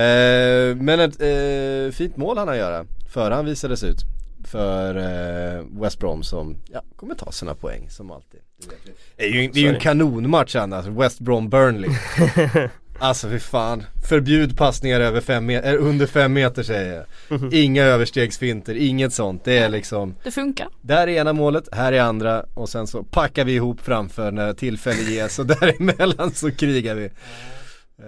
eh, 0.00 0.76
men 0.76 1.00
ett 1.00 1.20
eh, 1.20 1.92
fint 1.92 2.16
mål 2.16 2.38
han 2.38 2.48
har 2.48 2.54
göra. 2.54 2.84
Före 3.12 3.34
han 3.34 3.44
visades 3.44 3.84
ut. 3.84 3.98
För 4.44 4.96
eh, 4.96 5.64
West 5.82 5.98
Brom 5.98 6.22
som, 6.22 6.56
ja, 6.72 6.82
kommer 6.96 7.14
ta 7.14 7.32
sina 7.32 7.54
poäng 7.54 7.90
som 7.90 8.10
alltid. 8.10 8.40
Det 9.16 9.24
är 9.24 9.28
ju, 9.28 9.48
det 9.48 9.60
är 9.60 9.62
ju 9.62 9.68
en 9.68 9.80
kanonmatch 9.80 10.56
annars, 10.56 10.86
West 10.86 11.20
Brom 11.20 11.48
Burnley. 11.48 11.90
Alltså 13.00 13.28
fy 13.28 13.38
fan. 13.38 13.84
Förbjud 14.08 14.56
passningar 14.56 15.00
över 15.00 15.20
fem 15.20 15.46
meter, 15.46 15.74
äh, 15.74 15.84
under 15.86 16.06
fem 16.06 16.32
meter 16.32 16.62
säger 16.62 16.94
jag. 16.94 17.38
Mhm. 17.40 17.50
Inga 17.52 17.84
överstegsfinter, 17.84 18.74
inget 18.74 19.12
sånt. 19.12 19.44
Det 19.44 19.58
är 19.58 19.68
liksom 19.68 20.14
Det 20.24 20.30
funkar. 20.30 20.68
Där 20.80 21.06
är 21.06 21.08
ena 21.08 21.32
målet, 21.32 21.68
här 21.72 21.92
är 21.92 22.00
andra 22.00 22.44
och 22.54 22.68
sen 22.68 22.86
så 22.86 23.02
packar 23.02 23.44
vi 23.44 23.54
ihop 23.54 23.80
framför 23.80 24.32
när 24.32 24.52
tillfälle 24.52 25.02
ges 25.02 25.38
och 25.38 25.46
däremellan 25.46 26.30
så 26.30 26.50
krigar 26.50 26.94
vi. 26.94 27.04
Uh, 27.04 27.10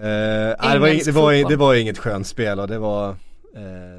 det, 0.01 0.79
var, 0.79 1.05
det, 1.05 1.13
var, 1.13 1.49
det 1.49 1.57
var 1.57 1.75
inget 1.75 1.99
skönt 1.99 2.27
spel 2.27 2.61
och 2.61 2.69
det 2.69 2.79
var 2.79 3.09
Eh, 3.09 3.17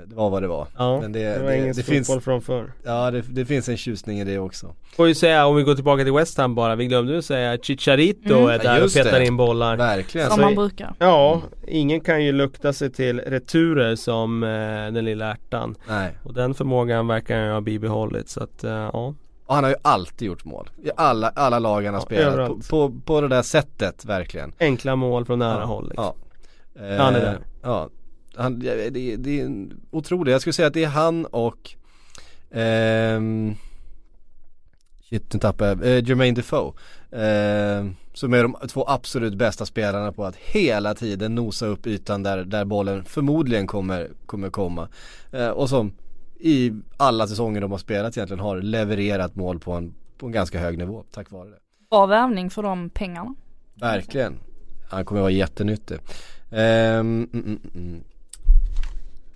det 0.07 0.15
var 0.15 0.29
vad 0.29 0.41
det 0.41 0.47
var. 0.47 0.67
Ja, 0.77 1.01
Men 1.01 1.11
det, 1.11 1.19
det 1.19 1.39
var 1.39 1.49
det, 1.49 1.57
ingen 1.57 1.73
det 1.73 1.83
finns, 1.83 2.23
från 2.23 2.41
förr. 2.41 2.73
Ja, 2.83 3.11
det, 3.11 3.21
det, 3.21 3.45
finns 3.45 3.69
en 3.69 3.77
tjusning 3.77 4.19
i 4.19 4.23
det 4.23 4.39
också. 4.39 4.75
Får 4.95 5.07
ju 5.07 5.15
säga, 5.15 5.45
om 5.45 5.55
vi 5.55 5.63
går 5.63 5.75
tillbaka 5.75 6.03
till 6.03 6.13
West 6.13 6.37
Ham 6.37 6.55
bara, 6.55 6.75
vi 6.75 6.87
glömde 6.87 7.13
ju 7.13 7.21
säga 7.21 7.57
Chicharito 7.57 8.33
mm. 8.33 8.49
är 8.49 8.59
där 8.59 8.77
ja, 8.77 8.85
och 8.85 8.93
petar 8.93 9.19
det. 9.19 9.25
in 9.25 9.37
bollar. 9.37 9.77
Verkligen. 9.77 10.29
Som 10.29 10.41
man 10.41 10.55
brukar. 10.55 10.93
Ja, 10.99 11.41
ingen 11.67 12.01
kan 12.01 12.23
ju 12.23 12.31
lukta 12.31 12.73
sig 12.73 12.91
till 12.91 13.19
returer 13.19 13.95
som 13.95 14.43
eh, 14.43 14.49
den 14.93 15.05
lilla 15.05 15.31
ärtan. 15.31 15.75
Nej. 15.87 16.17
Och 16.23 16.33
den 16.33 16.53
förmågan 16.53 17.07
verkar 17.07 17.39
han 17.39 17.51
ha 17.51 17.61
bibehållit 17.61 18.29
så 18.29 18.43
att, 18.43 18.63
eh, 18.63 18.71
ja. 18.71 19.13
Och 19.45 19.55
han 19.55 19.63
har 19.63 19.71
ju 19.71 19.77
alltid 19.81 20.27
gjort 20.27 20.45
mål. 20.45 20.69
I 20.83 20.89
alla, 20.97 21.29
alla 21.29 21.59
lag 21.59 21.85
han 21.85 21.93
har 21.93 22.01
ja, 22.01 22.05
spelat. 22.05 22.47
På, 22.47 22.59
på, 22.69 22.99
på, 23.05 23.21
det 23.21 23.27
där 23.27 23.41
sättet 23.41 24.05
verkligen. 24.05 24.53
Enkla 24.59 24.95
mål 24.95 25.25
från 25.25 25.39
nära 25.39 25.59
ja, 25.59 25.65
håll 25.65 25.87
liksom. 25.87 26.13
Ja. 26.73 26.85
Eh, 26.85 26.97
han 26.97 27.15
är 27.15 27.19
där. 27.19 27.39
Ja, 27.61 27.89
han, 28.35 28.59
det, 28.59 28.89
det 29.17 29.41
är 29.41 29.67
otroligt. 29.91 30.31
Jag 30.31 30.41
skulle 30.41 30.53
säga 30.53 30.67
att 30.67 30.73
det 30.73 30.83
är 30.83 30.87
han 30.87 31.25
och 31.25 31.75
ehm, 32.51 33.55
Shit, 35.13 35.33
nu 35.33 35.39
tappade 35.39 35.69
jag. 35.69 35.97
Eh, 35.97 36.09
Jermaine 36.09 36.35
Defoe. 36.35 36.73
Eh, 37.11 37.85
som 38.13 38.33
är 38.33 38.43
de 38.43 38.55
två 38.67 38.85
absolut 38.87 39.35
bästa 39.35 39.65
spelarna 39.65 40.11
på 40.11 40.25
att 40.25 40.35
hela 40.35 40.93
tiden 40.93 41.35
nosa 41.35 41.65
upp 41.65 41.87
ytan 41.87 42.23
där, 42.23 42.43
där 42.43 42.65
bollen 42.65 43.03
förmodligen 43.05 43.67
kommer, 43.67 44.09
kommer 44.25 44.49
komma. 44.49 44.87
Eh, 45.31 45.49
och 45.49 45.69
som 45.69 45.93
i 46.39 46.71
alla 46.97 47.27
säsonger 47.27 47.61
de 47.61 47.71
har 47.71 47.77
spelat 47.77 48.17
egentligen 48.17 48.39
har 48.39 48.61
levererat 48.61 49.35
mål 49.35 49.59
på 49.59 49.71
en, 49.71 49.93
på 50.17 50.25
en 50.25 50.31
ganska 50.31 50.59
hög 50.59 50.77
nivå 50.77 51.03
tack 51.11 51.31
vare 51.31 51.49
det. 51.49 51.57
Bra 51.89 52.05
värvning 52.05 52.49
för 52.49 52.63
de 52.63 52.89
pengarna. 52.89 53.35
Verkligen. 53.73 54.39
Han 54.89 55.05
kommer 55.05 55.21
vara 55.21 55.31
jättenyttig. 55.31 55.97
Um, 56.49 56.59
mm, 56.59 57.29
mm, 57.33 57.59
mm. 57.75 58.03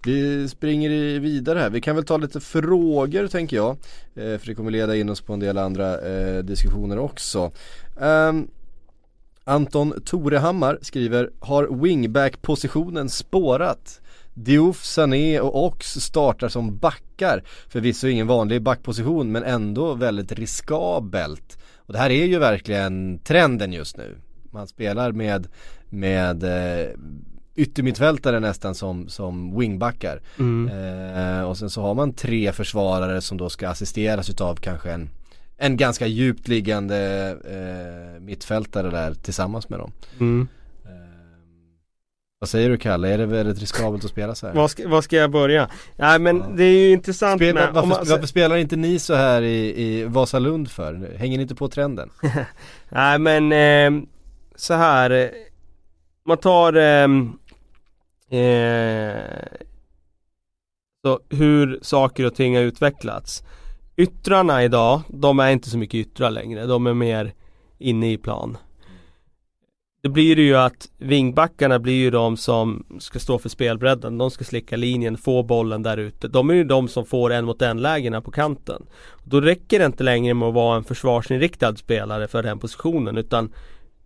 Vi 0.08 0.48
springer 0.48 1.20
vidare 1.20 1.60
här. 1.60 1.70
Vi 1.70 1.82
kan 1.82 1.96
väl 1.96 2.06
ta 2.06 2.18
lite 2.18 2.40
frågor 2.40 3.28
tänker 3.28 3.56
jag. 3.56 3.72
Eh, 4.16 4.38
för 4.38 4.46
det 4.46 4.56
kommer 4.56 4.72
leda 4.72 4.96
in 4.96 5.10
oss 5.10 5.22
på 5.22 5.34
en 5.34 5.40
del 5.40 5.58
andra 5.58 6.02
eh, 6.02 6.44
diskussioner 6.44 7.00
också. 7.00 7.52
Um, 7.96 8.48
Anton 9.44 10.02
Torehammar 10.06 10.80
skriver, 10.82 11.30
har 11.40 11.82
wingback-positionen 11.82 13.10
spårat? 13.10 14.02
Diouf, 14.34 14.84
Sané 14.84 15.40
och 15.40 15.66
Ox 15.66 15.94
startar 15.94 16.50
som 16.50 16.78
backar. 16.78 17.44
Förvisso 17.70 18.08
ingen 18.08 18.28
vanlig 18.28 18.62
backposition 18.62 19.32
men 19.32 19.44
ändå 19.44 19.94
väldigt 19.94 20.32
riskabelt. 20.32 21.58
Och 21.76 21.94
det 21.94 22.00
här 22.00 22.10
är 22.10 22.26
ju 22.26 22.40
verkligen 22.40 23.20
trenden 23.20 23.74
just 23.74 23.98
nu. 23.98 24.18
Man 24.52 24.68
spelar 24.68 25.12
med, 25.12 25.48
med 25.90 26.44
eh, 26.44 26.90
yttermittfältare 27.58 28.40
nästan 28.40 28.76
som, 28.76 29.10
som 29.10 29.60
wingbackar. 29.60 30.22
Mm. 30.40 30.70
Eh, 30.70 31.44
och 31.44 31.58
sen 31.58 31.70
så 31.70 31.82
har 31.82 31.96
man 31.96 32.14
tre 32.14 32.52
försvarare 32.52 33.22
som 33.22 33.38
då 33.38 33.50
ska 33.50 33.70
assisteras 33.70 34.30
utav 34.30 34.56
kanske 34.56 34.92
en 34.92 35.10
en 35.58 35.78
ganska 35.78 36.08
djupt 36.08 36.48
liggande 36.48 37.30
eh, 37.46 38.22
mittfältare 38.22 38.90
där 38.90 39.14
tillsammans 39.14 39.70
med 39.70 39.80
dem. 39.80 39.92
Mm. 40.20 40.48
Eh, 40.86 40.92
vad 42.40 42.50
säger 42.50 42.70
du 42.70 42.78
Kalle? 42.78 43.14
Är 43.14 43.18
det 43.18 43.26
väldigt 43.26 43.60
riskabelt 43.60 44.06
att 44.06 44.12
spela 44.12 44.36
så 44.36 44.48
här? 44.48 44.54
Var 44.54 44.68
ska, 44.68 45.02
ska 45.02 45.16
jag 45.16 45.32
börja? 45.32 45.70
Nej 45.96 46.20
men 46.20 46.38
ja. 46.38 46.46
det 46.56 46.64
är 46.64 46.88
ju 46.88 46.92
intressant 46.92 47.40
Spel, 47.40 47.56
med 47.56 47.74
varför, 47.74 47.88
man, 47.88 47.98
varför, 48.10 48.28
spelar 48.28 48.56
inte 48.56 48.76
ni 48.76 49.00
så 49.00 49.16
här 49.16 49.42
i, 49.42 49.84
i 49.84 50.04
Vasalund 50.04 50.72
för? 50.72 51.16
Hänger 51.18 51.38
ni 51.38 51.42
inte 51.42 51.56
på 51.56 51.68
trenden? 51.68 52.10
Nej 52.90 53.20
men 53.20 53.52
eh, 53.52 54.04
så 54.56 54.74
här 54.74 55.32
Man 56.26 56.38
tar 56.38 56.74
eh, 58.30 59.68
så 61.02 61.20
hur 61.30 61.80
saker 61.82 62.26
och 62.26 62.36
ting 62.36 62.56
har 62.56 62.64
utvecklats. 62.64 63.44
Yttrarna 63.96 64.64
idag, 64.64 65.02
de 65.08 65.40
är 65.40 65.52
inte 65.52 65.70
så 65.70 65.78
mycket 65.78 65.96
yttrar 65.96 66.32
längre, 66.32 66.66
de 66.66 66.88
är 66.88 66.94
mer 66.94 67.34
inne 67.78 68.12
i 68.12 68.18
plan. 68.18 68.58
Då 70.04 70.10
blir 70.10 70.36
det 70.36 70.42
ju 70.42 70.56
att 70.56 70.90
vingbackarna 70.98 71.80
blir 71.80 71.94
ju 71.94 72.12
de 72.12 72.38
som 72.38 72.86
ska 73.00 73.20
stå 73.20 73.40
för 73.40 73.50
spelbredden, 73.50 74.18
de 74.18 74.32
ska 74.32 74.44
slicka 74.44 74.76
linjen, 74.76 75.18
få 75.18 75.44
bollen 75.44 75.84
där 75.84 75.98
ute. 75.98 76.28
De 76.28 76.50
är 76.50 76.54
ju 76.54 76.64
de 76.64 76.88
som 76.88 77.06
får 77.06 77.34
en 77.34 77.46
mot 77.46 77.62
en 77.62 77.82
lägena 77.82 78.22
på 78.22 78.32
kanten. 78.32 78.86
Då 79.24 79.42
räcker 79.42 79.80
det 79.80 79.86
inte 79.86 80.04
längre 80.04 80.34
med 80.34 80.48
att 80.48 80.54
vara 80.54 80.78
en 80.78 80.84
försvarsinriktad 80.84 81.76
spelare 81.76 82.28
för 82.28 82.44
den 82.44 82.60
positionen 82.60 83.18
utan 83.18 83.54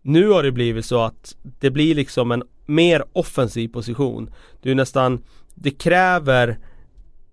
nu 0.01 0.29
har 0.29 0.43
det 0.43 0.51
blivit 0.51 0.85
så 0.85 1.01
att 1.01 1.35
det 1.59 1.71
blir 1.71 1.95
liksom 1.95 2.31
en 2.31 2.43
mer 2.65 3.03
offensiv 3.13 3.67
position 3.67 4.33
Du 4.61 4.71
är 4.71 4.75
nästan 4.75 5.23
Det 5.55 5.71
kräver 5.71 6.59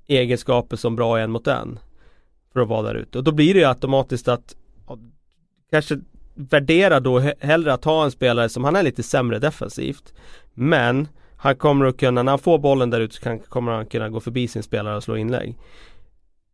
egenskaper 0.07 0.77
som 0.77 0.97
bra 0.97 1.19
en 1.19 1.31
mot 1.31 1.47
en 1.47 1.79
för 2.53 2.61
att 2.61 2.69
vara 2.69 2.83
där 2.83 2.95
ute. 2.95 3.19
Och 3.19 3.25
då 3.25 3.33
blir 3.33 3.55
det 3.55 3.61
ju 3.61 3.67
automatiskt 3.67 4.29
att 4.29 4.55
kanske 5.71 5.99
värdera 6.35 7.01
då 7.01 7.19
hellre 7.41 7.73
att 7.73 7.85
ha 7.85 8.05
en 8.05 8.11
spelare 8.11 8.49
som 8.49 8.65
han 8.65 8.77
är 8.77 8.83
lite 8.83 9.03
sämre 9.03 9.39
defensivt. 9.39 10.15
Men 10.55 11.09
han 11.37 11.57
kommer 11.57 11.87
att 11.87 11.97
kunna, 11.97 12.23
när 12.23 12.33
han 12.33 12.39
får 12.39 12.59
bollen 12.59 12.91
där 12.91 13.01
ute 13.01 13.15
så 13.15 13.23
kan, 13.23 13.39
kommer 13.39 13.73
han 13.73 13.87
kunna 13.87 14.09
gå 14.09 14.21
förbi 14.21 14.49
sin 14.49 14.63
spelare 14.63 14.97
och 14.97 15.03
slå 15.03 15.17
inlägg. 15.17 15.57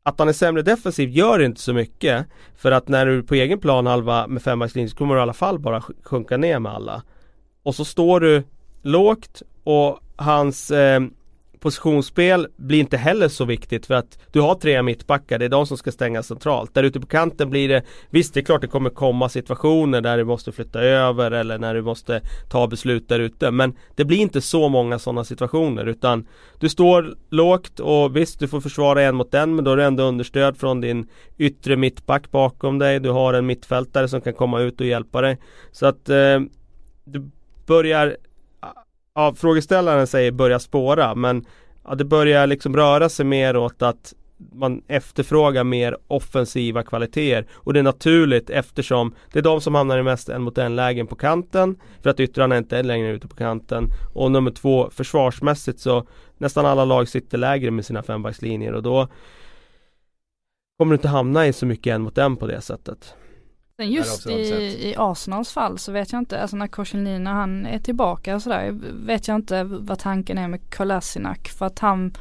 Att 0.07 0.19
han 0.19 0.29
är 0.29 0.33
sämre 0.33 0.63
defensiv 0.63 1.11
gör 1.11 1.43
inte 1.43 1.61
så 1.61 1.73
mycket 1.73 2.27
För 2.57 2.73
att 2.73 2.89
när 2.89 3.07
du 3.07 3.19
är 3.19 3.23
på 3.23 3.35
egen 3.35 3.61
plan 3.61 3.87
halva 3.87 4.27
med 4.27 4.43
fembackslinjen 4.43 4.91
så 4.91 4.97
kommer 4.97 5.15
du 5.15 5.21
i 5.21 5.23
alla 5.23 5.33
fall 5.33 5.59
bara 5.59 5.83
sjunka 6.03 6.37
ner 6.37 6.59
med 6.59 6.73
alla. 6.73 7.03
Och 7.63 7.75
så 7.75 7.85
står 7.85 8.21
du 8.21 8.43
lågt 8.83 9.43
och 9.65 10.01
hans 10.17 10.71
eh, 10.71 11.01
positionsspel 11.65 12.49
blir 12.57 12.81
inte 12.81 12.97
heller 12.97 13.29
så 13.29 13.45
viktigt 13.45 13.87
för 13.87 13.95
att 13.95 14.19
du 14.33 14.41
har 14.41 14.55
tre 14.55 14.83
mittbackar, 14.83 15.39
det 15.39 15.45
är 15.45 15.49
de 15.49 15.67
som 15.67 15.77
ska 15.77 15.93
stänga 15.93 16.23
centralt. 16.23 16.75
Där 16.75 16.83
ute 16.83 17.01
på 17.01 17.07
kanten 17.07 17.51
blir 17.51 17.69
det, 17.69 17.83
visst 18.11 18.35
det 18.35 18.41
är 18.41 18.45
klart 18.45 18.61
det 18.61 18.67
kommer 18.67 18.91
komma 18.91 19.29
situationer 19.29 20.01
där 20.01 20.19
du 20.19 20.25
måste 20.25 20.53
flytta 20.53 20.81
över 20.81 21.31
eller 21.31 21.59
när 21.59 21.75
du 21.75 21.83
måste 21.83 22.21
ta 22.51 22.67
beslut 22.67 23.09
där 23.09 23.21
ute. 23.21 23.51
Men 23.51 23.77
det 23.95 24.05
blir 24.05 24.19
inte 24.19 24.41
så 24.41 24.69
många 24.69 24.99
sådana 24.99 25.25
situationer 25.25 25.87
utan 25.87 26.27
du 26.59 26.69
står 26.69 27.15
lågt 27.31 27.81
och 27.81 28.17
visst 28.17 28.41
du 28.41 28.49
får 28.49 28.61
försvara 28.61 29.03
en 29.03 29.17
mot 29.17 29.35
en 29.35 29.55
men 29.55 29.65
då 29.65 29.73
är 29.73 29.77
du 29.77 29.85
ändå 29.85 30.03
understöd 30.03 30.57
från 30.57 30.81
din 30.81 31.09
yttre 31.39 31.77
mittback 31.77 32.31
bakom 32.31 32.79
dig. 32.79 33.01
Du 33.01 33.11
har 33.11 33.35
en 33.35 33.47
mittfältare 33.47 34.09
som 34.09 34.21
kan 34.21 34.33
komma 34.33 34.61
ut 34.61 34.81
och 34.81 34.87
hjälpa 34.87 35.21
dig. 35.21 35.39
Så 35.73 35.87
att 35.87 36.09
eh, 36.09 36.41
du 37.05 37.31
börjar 37.67 38.17
ja, 39.15 39.35
frågeställaren 39.35 40.07
säger 40.07 40.33
börja 40.33 40.59
spåra 40.59 41.15
men 41.15 41.45
ja, 41.85 41.95
det 41.95 42.05
börjar 42.05 42.47
liksom 42.47 42.77
röra 42.77 43.09
sig 43.09 43.27
mer 43.27 43.57
åt 43.57 43.83
att 43.83 44.15
man 44.53 44.83
efterfrågar 44.89 45.65
mer 45.65 45.97
offensiva 46.07 46.83
kvaliteter 46.83 47.47
och 47.53 47.73
det 47.73 47.79
är 47.79 47.83
naturligt 47.83 48.51
eftersom 48.51 49.15
det 49.33 49.39
är 49.39 49.43
de 49.43 49.61
som 49.61 49.75
hamnar 49.75 49.99
i 49.99 50.03
mest 50.03 50.29
en 50.29 50.43
mot 50.43 50.59
en 50.59 50.77
lägen 50.77 51.07
på 51.07 51.17
kanten 51.17 51.77
för 52.03 52.11
att 52.11 52.21
yttrarna 52.21 52.57
inte 52.57 52.79
är 52.79 52.83
längre 52.83 53.13
ute 53.13 53.29
på 53.29 53.37
kanten 53.37 53.85
och 54.15 54.31
nummer 54.31 54.51
två 54.51 54.91
försvarsmässigt 54.91 55.81
så 55.81 56.07
nästan 56.39 56.67
alla 56.67 56.85
lag 56.85 57.09
sitter 57.09 57.39
lägre 57.39 57.71
med 57.71 57.85
sina 57.85 58.03
fembackslinjer 58.03 58.73
och 58.73 58.83
då 58.83 59.09
kommer 60.79 60.93
du 60.93 60.97
inte 60.97 61.09
hamna 61.09 61.47
i 61.47 61.53
så 61.53 61.67
mycket 61.67 61.95
en 61.95 62.03
mot 62.03 62.19
en 62.19 62.37
på 62.37 62.47
det 62.47 62.61
sättet. 62.61 63.15
Sen 63.77 63.91
just 63.91 64.27
i, 64.27 64.89
i 64.89 64.95
Arsenals 64.99 65.53
fall 65.53 65.79
så 65.79 65.93
vet 65.93 66.13
jag 66.13 66.19
inte, 66.19 66.41
alltså 66.41 66.57
när 66.57 66.67
Korselny 66.67 67.19
när 67.19 67.33
han 67.33 67.67
är 67.67 67.79
tillbaka 67.79 68.35
och 68.35 68.43
sådär, 68.43 68.71
vet 69.07 69.29
jag 69.29 69.35
inte 69.35 69.65
vad 69.65 69.99
tanken 69.99 70.39
är 70.39 70.49
med 70.49 70.75
Kolasinac 70.75 71.39
för 71.59 71.67
att 71.67 71.79
han 71.79 72.15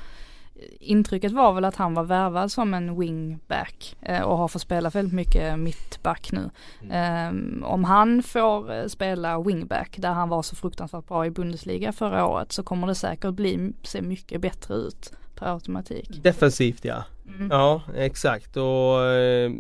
Intrycket 0.80 1.32
var 1.32 1.54
väl 1.54 1.66
att 1.66 1.76
han 1.76 1.94
var 1.94 2.04
värvad 2.04 2.52
som 2.52 2.74
en 2.74 3.00
wingback 3.00 3.96
eh, 4.02 4.22
och 4.22 4.38
har 4.38 4.48
fått 4.48 4.62
spela 4.62 4.90
väldigt 4.90 5.14
mycket 5.14 5.60
mittback 5.60 6.32
nu. 6.32 6.50
Mm. 6.82 7.62
Eh, 7.62 7.68
om 7.68 7.84
han 7.84 8.24
får 8.24 8.74
eh, 8.74 8.86
spela 8.86 9.42
wingback 9.42 9.96
där 9.98 10.12
han 10.12 10.30
var 10.30 10.42
så 10.42 10.56
fruktansvärt 10.56 11.08
bra 11.08 11.26
i 11.26 11.32
Bundesliga 11.32 11.92
förra 11.92 12.26
året 12.26 12.52
så 12.52 12.64
kommer 12.64 12.88
det 12.88 12.96
säkert 12.96 13.34
bli, 13.34 13.74
se 13.84 14.02
mycket 14.02 14.42
bättre 14.42 14.74
ut 14.76 15.14
per 15.36 15.54
automatik. 15.54 16.24
Defensivt 16.24 16.86
ja. 16.86 17.04
Mm. 17.28 17.48
Ja 17.52 17.82
exakt 17.96 18.58
och 18.58 19.04
eh, 19.06 19.52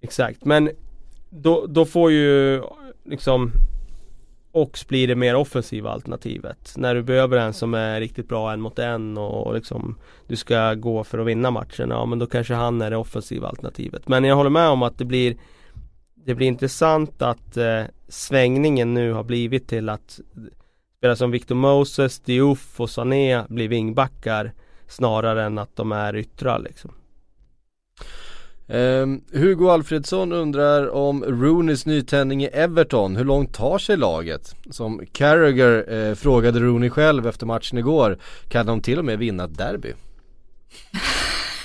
Exakt 0.00 0.44
men 0.44 0.70
då, 1.30 1.66
då 1.66 1.84
får 1.84 2.12
ju 2.12 2.62
liksom 3.04 3.52
Ox 4.52 4.88
blir 4.88 5.08
det 5.08 5.14
mer 5.14 5.34
offensiva 5.34 5.90
alternativet. 5.90 6.74
När 6.76 6.94
du 6.94 7.02
behöver 7.02 7.36
en 7.36 7.52
som 7.52 7.74
är 7.74 8.00
riktigt 8.00 8.28
bra 8.28 8.52
en 8.52 8.60
mot 8.60 8.78
en 8.78 9.18
och 9.18 9.54
liksom 9.54 9.98
Du 10.26 10.36
ska 10.36 10.74
gå 10.74 11.04
för 11.04 11.18
att 11.18 11.26
vinna 11.26 11.50
matchen, 11.50 11.90
ja 11.90 12.06
men 12.06 12.18
då 12.18 12.26
kanske 12.26 12.54
han 12.54 12.82
är 12.82 12.90
det 12.90 12.96
offensiva 12.96 13.48
alternativet. 13.48 14.08
Men 14.08 14.24
jag 14.24 14.36
håller 14.36 14.50
med 14.50 14.68
om 14.68 14.82
att 14.82 14.98
det 14.98 15.04
blir 15.04 15.36
Det 16.14 16.34
blir 16.34 16.46
intressant 16.46 17.22
att 17.22 17.56
eh, 17.56 17.82
svängningen 18.08 18.94
nu 18.94 19.12
har 19.12 19.24
blivit 19.24 19.68
till 19.68 19.88
att 19.88 20.20
Spela 20.98 21.16
som 21.16 21.30
Victor 21.30 21.54
Moses, 21.54 22.20
Diouf 22.20 22.80
och 22.80 22.90
Sané 22.90 23.44
blir 23.48 23.68
vingbackar 23.68 24.52
Snarare 24.88 25.44
än 25.44 25.58
att 25.58 25.76
de 25.76 25.92
är 25.92 26.16
yttrar 26.16 26.58
liksom. 26.58 26.92
Um, 28.68 29.20
Hugo 29.32 29.68
Alfredsson 29.68 30.32
undrar 30.32 30.88
om 30.88 31.24
Rooneys 31.24 31.86
nytändning 31.86 32.44
i 32.44 32.46
Everton, 32.46 33.16
hur 33.16 33.24
långt 33.24 33.54
tar 33.54 33.78
sig 33.78 33.96
laget? 33.96 34.54
Som 34.70 35.06
Carragher 35.12 35.92
eh, 35.92 36.14
frågade 36.14 36.60
Rooney 36.60 36.90
själv 36.90 37.26
efter 37.26 37.46
matchen 37.46 37.78
igår, 37.78 38.18
kan 38.48 38.66
de 38.66 38.80
till 38.80 38.98
och 38.98 39.04
med 39.04 39.18
vinna 39.18 39.44
ett 39.44 39.58
derby? 39.58 39.92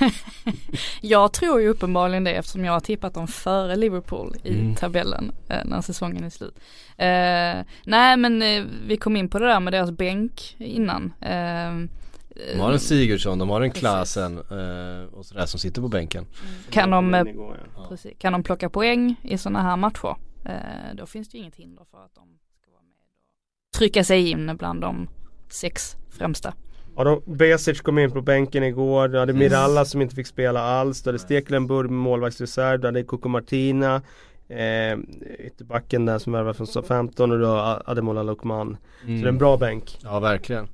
jag 1.02 1.34
tror 1.34 1.62
ju 1.62 1.68
uppenbarligen 1.68 2.24
det 2.24 2.32
eftersom 2.32 2.66
jag 2.66 2.74
har 2.74 2.80
tippat 2.80 3.14
dem 3.14 3.28
före 3.28 3.76
Liverpool 3.76 4.36
i 4.44 4.60
mm. 4.60 4.76
tabellen 4.76 5.32
eh, 5.48 5.66
när 5.66 5.82
säsongen 5.82 6.24
är 6.24 6.30
slut. 6.30 6.56
Eh, 6.98 7.66
nej 7.86 8.18
men 8.18 8.42
eh, 8.42 8.64
vi 8.88 8.98
kom 8.98 9.16
in 9.16 9.30
på 9.30 9.40
det 9.40 9.46
där 9.48 9.60
med 9.60 9.74
deras 9.74 9.92
bänk 9.92 10.56
innan. 10.60 11.14
Eh, 11.22 12.01
de 12.36 12.60
har 12.60 12.72
en 12.72 12.80
Sigurdsson, 12.80 13.40
de 13.40 13.50
har 13.50 13.62
en 13.62 13.72
Klasen 13.72 14.38
eh, 14.38 15.14
och 15.14 15.26
sådär 15.26 15.46
som 15.46 15.60
sitter 15.60 15.82
på 15.82 15.88
bänken. 15.88 16.26
Mm. 16.26 16.54
Kan 16.70 16.90
de, 16.90 17.14
eh, 17.14 17.24
precis, 17.90 18.12
kan 18.20 18.34
de 18.34 18.44
plocka 18.44 18.70
poäng 18.70 19.16
i 19.24 19.38
sådana 19.38 19.62
här 19.62 19.78
matcher 19.78 20.16
eh, 20.46 20.96
då 20.96 21.06
finns 21.06 21.30
det 21.30 21.38
ju 21.38 21.44
inget 21.44 21.56
hinder 21.56 21.86
för 21.92 21.98
att 21.98 22.16
de 22.16 22.22
ska 22.62 22.72
vara 22.72 22.82
med 22.82 22.96
och 23.70 23.78
trycka 23.78 24.04
sig 24.04 24.30
in 24.30 24.58
bland 24.58 24.82
de 24.82 25.10
sex 25.50 25.96
främsta. 26.10 26.54
Ja 26.96 27.04
då, 27.04 27.22
Besic 27.26 27.82
kom 27.82 28.00
in 28.00 28.12
på 28.12 28.22
bänken 28.22 28.64
igår, 28.64 29.08
du 29.08 29.20
hade 29.20 29.34
Miralla 29.34 29.86
som 29.86 30.02
inte 30.02 30.16
fick 30.16 30.28
spela 30.28 30.62
alls, 30.62 31.04
du 31.04 31.10
hade 31.10 31.20
Stekelenburg 31.20 31.90
med 31.90 32.00
målvaktsreserv, 32.00 32.80
du 32.80 32.88
hade 32.88 33.04
Coco 33.04 33.30
Martina 33.30 34.02
eh, 34.52 34.98
Ytterbacken 35.40 36.06
där 36.06 36.20
som 36.20 36.34
värvade 36.34 36.54
från 36.54 36.84
15 36.84 37.32
och 37.32 37.40
du 37.40 37.46
har 37.46 37.84
Ademola 37.86 38.24
Lokman. 38.24 38.78
Mm. 39.04 39.18
Så 39.18 39.24
det 39.24 39.28
är 39.28 39.32
en 39.32 39.38
bra 39.38 39.58
bänk. 39.58 40.00
Ja 40.04 40.20
verkligen. 40.20 40.68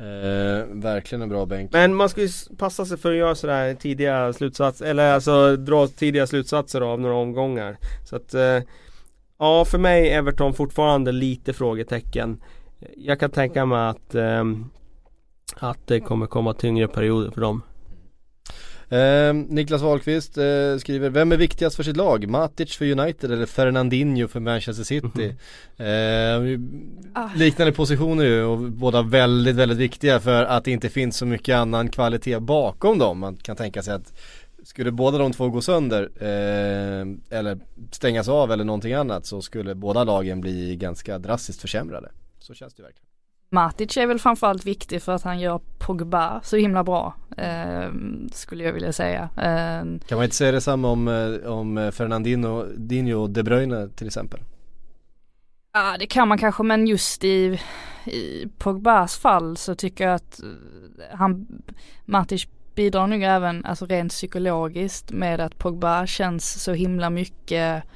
Eh, 0.00 0.66
verkligen 0.72 1.22
en 1.22 1.28
bra 1.28 1.46
bänk. 1.46 1.72
Men 1.72 1.94
man 1.94 2.08
ska 2.08 2.20
ju 2.20 2.28
passa 2.58 2.84
sig 2.84 2.98
för 2.98 3.10
att 3.10 3.16
göra 3.16 3.34
sådär 3.34 3.74
tidiga 3.74 4.32
slutsatser, 4.32 4.86
eller 4.86 5.12
alltså 5.12 5.56
dra 5.56 5.86
tidiga 5.86 6.26
slutsatser 6.26 6.80
av 6.80 7.00
några 7.00 7.14
omgångar. 7.14 7.76
Så 8.04 8.16
att 8.16 8.34
eh, 8.34 8.58
Ja, 9.38 9.64
för 9.64 9.78
mig 9.78 10.10
Everton 10.10 10.54
fortfarande 10.54 11.12
lite 11.12 11.52
frågetecken. 11.52 12.40
Jag 12.96 13.20
kan 13.20 13.30
tänka 13.30 13.66
mig 13.66 13.88
att 13.88 14.14
eh, 14.14 14.44
Att 15.56 15.86
det 15.86 16.00
kommer 16.00 16.26
komma 16.26 16.54
tyngre 16.54 16.88
perioder 16.88 17.30
för 17.30 17.40
dem. 17.40 17.62
Eh, 18.90 19.34
Niklas 19.34 19.82
Wahlqvist 19.82 20.38
eh, 20.38 20.76
skriver, 20.78 21.10
vem 21.10 21.32
är 21.32 21.36
viktigast 21.36 21.76
för 21.76 21.82
sitt 21.82 21.96
lag? 21.96 22.28
Matic 22.28 22.76
för 22.76 22.84
United 22.84 23.32
eller 23.32 23.46
Fernandinho 23.46 24.28
för 24.28 24.40
Manchester 24.40 24.84
City? 24.84 25.34
Eh, 25.76 26.58
Ah. 27.14 27.28
liknande 27.36 27.72
positioner 27.72 28.24
ju 28.24 28.44
och 28.44 28.58
båda 28.58 29.02
väldigt, 29.02 29.56
väldigt 29.56 29.78
viktiga 29.78 30.20
för 30.20 30.44
att 30.44 30.64
det 30.64 30.70
inte 30.70 30.88
finns 30.88 31.16
så 31.16 31.26
mycket 31.26 31.54
annan 31.56 31.88
kvalitet 31.88 32.40
bakom 32.40 32.98
dem. 32.98 33.18
Man 33.18 33.36
kan 33.36 33.56
tänka 33.56 33.82
sig 33.82 33.94
att 33.94 34.12
skulle 34.62 34.90
båda 34.92 35.18
de 35.18 35.32
två 35.32 35.48
gå 35.48 35.60
sönder 35.60 36.10
eh, 36.20 37.38
eller 37.38 37.58
stängas 37.90 38.28
av 38.28 38.52
eller 38.52 38.64
någonting 38.64 38.92
annat 38.92 39.26
så 39.26 39.42
skulle 39.42 39.74
båda 39.74 40.04
lagen 40.04 40.40
bli 40.40 40.76
ganska 40.76 41.18
drastiskt 41.18 41.60
försämrade. 41.60 42.10
Så 42.38 42.54
känns 42.54 42.74
det 42.74 42.82
verkligen. 42.82 43.04
Matic 43.50 43.96
är 43.96 44.06
väl 44.06 44.18
framförallt 44.18 44.64
viktig 44.64 45.02
för 45.02 45.12
att 45.12 45.22
han 45.22 45.40
gör 45.40 45.60
Pogba 45.78 46.40
så 46.44 46.56
himla 46.56 46.84
bra. 46.84 47.14
Eh, 47.36 47.90
skulle 48.32 48.64
jag 48.64 48.72
vilja 48.72 48.92
säga. 48.92 49.28
Eh, 49.36 49.80
Kan 50.08 50.16
man 50.18 50.24
inte 50.24 50.36
säga 50.36 50.52
detsamma 50.52 50.88
om, 50.88 51.08
eh, 51.08 51.52
om 51.52 51.90
Fernandinho 51.94 52.64
Dinho 52.76 53.18
och 53.22 53.30
De 53.30 53.42
Bruyne 53.42 53.88
till 53.88 54.06
exempel? 54.06 54.40
Ja 55.72 55.96
det 55.98 56.06
kan 56.06 56.28
man 56.28 56.38
kanske 56.38 56.62
men 56.62 56.86
just 56.86 57.24
i, 57.24 57.60
i 58.04 58.48
Pogbas 58.58 59.18
fall 59.18 59.56
så 59.56 59.74
tycker 59.74 60.04
jag 60.06 60.14
att 60.14 60.40
eh, 60.42 61.16
han, 61.18 61.46
Matic 62.04 62.46
bidrar 62.74 63.06
nog 63.06 63.22
även 63.22 63.64
alltså 63.64 63.86
rent 63.86 64.12
psykologiskt 64.12 65.10
med 65.10 65.40
att 65.40 65.58
Pogba 65.58 66.06
känns 66.06 66.62
så 66.62 66.72
himla 66.72 67.10
mycket 67.10 67.76
eh, 67.76 67.90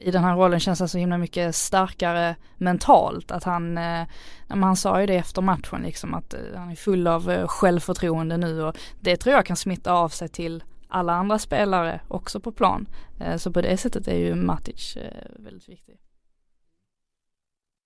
i 0.00 0.10
den 0.10 0.24
här 0.24 0.36
rollen 0.36 0.60
känns 0.60 0.78
han 0.78 0.88
så 0.88 0.98
himla 0.98 1.18
mycket 1.18 1.54
starkare 1.54 2.36
mentalt. 2.56 3.30
Att 3.30 3.44
han, 3.44 3.78
eh, 3.78 4.06
han 4.48 4.76
sa 4.76 5.00
ju 5.00 5.06
det 5.06 5.16
efter 5.16 5.42
matchen 5.42 5.82
liksom 5.82 6.14
att 6.14 6.34
eh, 6.34 6.40
han 6.56 6.70
är 6.70 6.76
full 6.76 7.06
av 7.06 7.30
eh, 7.30 7.46
självförtroende 7.46 8.36
nu 8.36 8.62
och 8.62 8.78
det 9.00 9.16
tror 9.16 9.34
jag 9.34 9.46
kan 9.46 9.56
smitta 9.56 9.92
av 9.92 10.08
sig 10.08 10.28
till 10.28 10.64
alla 10.88 11.12
andra 11.12 11.38
spelare 11.38 12.00
också 12.08 12.40
på 12.40 12.52
plan. 12.52 12.88
Eh, 13.20 13.36
så 13.36 13.52
på 13.52 13.60
det 13.60 13.76
sättet 13.76 14.08
är 14.08 14.16
ju 14.16 14.34
Matic 14.34 14.96
eh, 14.96 15.42
väldigt 15.44 15.68
viktig. 15.68 15.96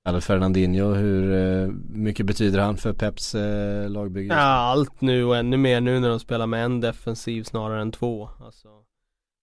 Eller 0.09 0.21
Fernandinho, 0.21 0.93
hur 0.93 1.33
eh, 1.33 1.69
mycket 1.89 2.27
betyder 2.27 2.61
han 2.61 2.77
för 2.77 2.93
Peps 2.93 3.35
eh, 3.35 3.91
lagbygge? 3.91 4.35
Ja, 4.35 4.41
allt 4.41 5.01
nu 5.01 5.25
och 5.25 5.37
ännu 5.37 5.57
mer 5.57 5.81
nu 5.81 6.01
när 6.01 6.09
de 6.09 6.21
spelar 6.21 6.47
med 6.47 6.65
en 6.65 6.81
defensiv 6.81 7.43
snarare 7.43 7.83
än 7.83 7.93
två. 7.93 8.31
Alltså, 8.41 8.69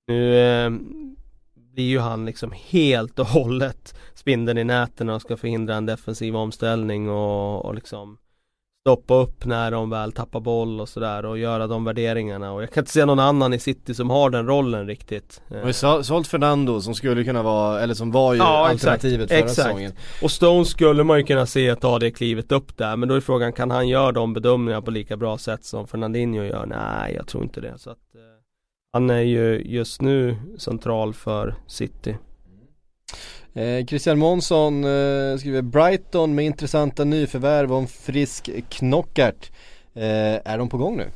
nu 0.07 0.35
eh, 0.35 0.71
blir 1.73 1.85
ju 1.89 1.99
han 1.99 2.25
liksom 2.25 2.53
helt 2.69 3.19
och 3.19 3.27
hållet 3.27 3.95
spindeln 4.13 4.57
i 4.57 4.63
näten 4.63 5.09
och 5.09 5.21
ska 5.21 5.37
förhindra 5.37 5.75
en 5.75 5.85
defensiv 5.85 6.35
omställning 6.35 7.09
och, 7.09 7.65
och 7.65 7.75
liksom 7.75 8.17
stoppa 8.87 9.13
upp 9.13 9.45
när 9.45 9.71
de 9.71 9.89
väl 9.89 10.11
tappar 10.11 10.39
boll 10.39 10.81
och 10.81 10.89
sådär 10.89 11.25
och 11.25 11.37
göra 11.37 11.67
de 11.67 11.83
värderingarna 11.85 12.51
och 12.53 12.61
jag 12.63 12.71
kan 12.71 12.81
inte 12.81 12.91
se 12.91 13.05
någon 13.05 13.19
annan 13.19 13.53
i 13.53 13.59
City 13.59 13.93
som 13.93 14.09
har 14.09 14.29
den 14.29 14.47
rollen 14.47 14.87
riktigt. 14.87 15.41
Ju 15.65 15.73
så- 15.73 16.03
sålt 16.03 16.27
Fernando 16.27 16.81
som 16.81 16.95
skulle 16.95 17.23
kunna 17.23 17.43
vara, 17.43 17.79
eller 17.81 17.93
som 17.93 18.11
var 18.11 18.33
ju 18.33 18.39
Ja, 18.39 18.65
exakt. 18.71 18.83
alternativet 18.93 19.29
förra 19.29 19.39
Exakt. 19.39 19.55
säsongen. 19.55 19.91
Och 20.23 20.31
Stones 20.31 20.67
skulle 20.69 21.03
man 21.03 21.17
ju 21.17 21.23
kunna 21.23 21.45
se 21.45 21.75
ta 21.75 21.99
det 21.99 22.11
klivet 22.11 22.51
upp 22.51 22.77
där 22.77 22.95
men 22.95 23.09
då 23.09 23.15
är 23.15 23.19
frågan 23.21 23.53
kan 23.53 23.71
han 23.71 23.87
göra 23.87 24.11
de 24.11 24.33
bedömningarna 24.33 24.81
på 24.81 24.91
lika 24.91 25.17
bra 25.17 25.37
sätt 25.37 25.65
som 25.65 25.87
Fernandinho 25.87 26.43
gör? 26.43 26.65
Nej 26.65 27.13
jag 27.15 27.27
tror 27.27 27.43
inte 27.43 27.61
det. 27.61 27.73
Så 27.77 27.89
att, 27.89 27.97
eh, 28.15 28.21
han 28.93 29.09
är 29.09 29.19
ju 29.21 29.61
just 29.65 30.01
nu 30.01 30.35
central 30.57 31.13
för 31.13 31.55
City. 31.67 32.15
Eh, 33.53 33.85
Christian 33.85 34.19
Månsson 34.19 34.83
eh, 34.83 35.37
skriver 35.37 35.61
Brighton 35.61 36.35
med 36.35 36.45
intressanta 36.45 37.03
nyförvärv 37.03 37.73
om 37.73 37.87
frisk 37.87 38.49
Knockart. 38.69 39.51
Eh, 39.93 40.51
är 40.51 40.57
de 40.57 40.69
på 40.69 40.77
gång 40.77 40.97
nu? 40.97 41.07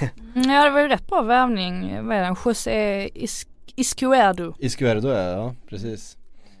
Ja 0.34 0.64
det 0.64 0.70
var 0.70 0.80
ju 0.80 0.88
rätt 0.88 1.06
bra 1.06 1.22
värvning, 1.22 2.06
vad 2.06 2.16
är 2.16 2.22
den, 2.22 2.36
José 2.44 3.08
Is- 3.14 3.46
Iscuerdo. 3.76 4.54
Iscuerdo 4.58 5.08
ja, 5.08 5.22
ja 5.30 5.54
precis. 5.68 6.16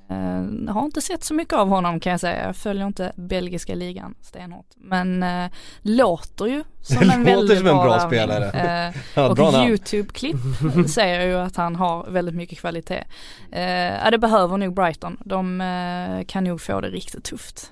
Eh, 0.08 0.72
har 0.72 0.84
inte 0.84 1.00
sett 1.00 1.24
så 1.24 1.34
mycket 1.34 1.54
av 1.54 1.68
honom 1.68 2.00
kan 2.00 2.10
jag 2.10 2.20
säga, 2.20 2.46
jag 2.46 2.56
följer 2.56 2.86
inte 2.86 3.12
belgiska 3.16 3.74
ligan 3.74 4.14
stenhårt. 4.20 4.66
Men 4.76 5.22
eh, 5.22 5.50
låter 5.82 6.46
ju 6.46 6.64
som 6.82 6.96
en 7.10 7.18
Låter 7.18 7.24
väldigt 7.24 7.58
som 7.58 7.66
en 7.66 7.74
bra, 7.74 7.84
bra 7.84 8.00
spelare. 8.00 8.50
Eh, 8.50 8.94
Ja, 9.14 9.28
och 9.28 9.36
bra. 9.36 9.66
YouTube-klipp 9.68 10.36
säger 10.88 11.26
ju 11.26 11.34
att 11.34 11.56
han 11.56 11.76
har 11.76 12.10
väldigt 12.10 12.34
mycket 12.34 12.58
kvalitet. 12.58 13.04
Eh, 13.52 13.62
ja 14.04 14.10
det 14.10 14.18
behöver 14.18 14.56
nog 14.56 14.74
Brighton, 14.74 15.16
de 15.24 15.60
eh, 15.60 16.24
kan 16.26 16.44
nog 16.44 16.60
få 16.60 16.80
det 16.80 16.88
riktigt 16.88 17.24
tufft. 17.24 17.70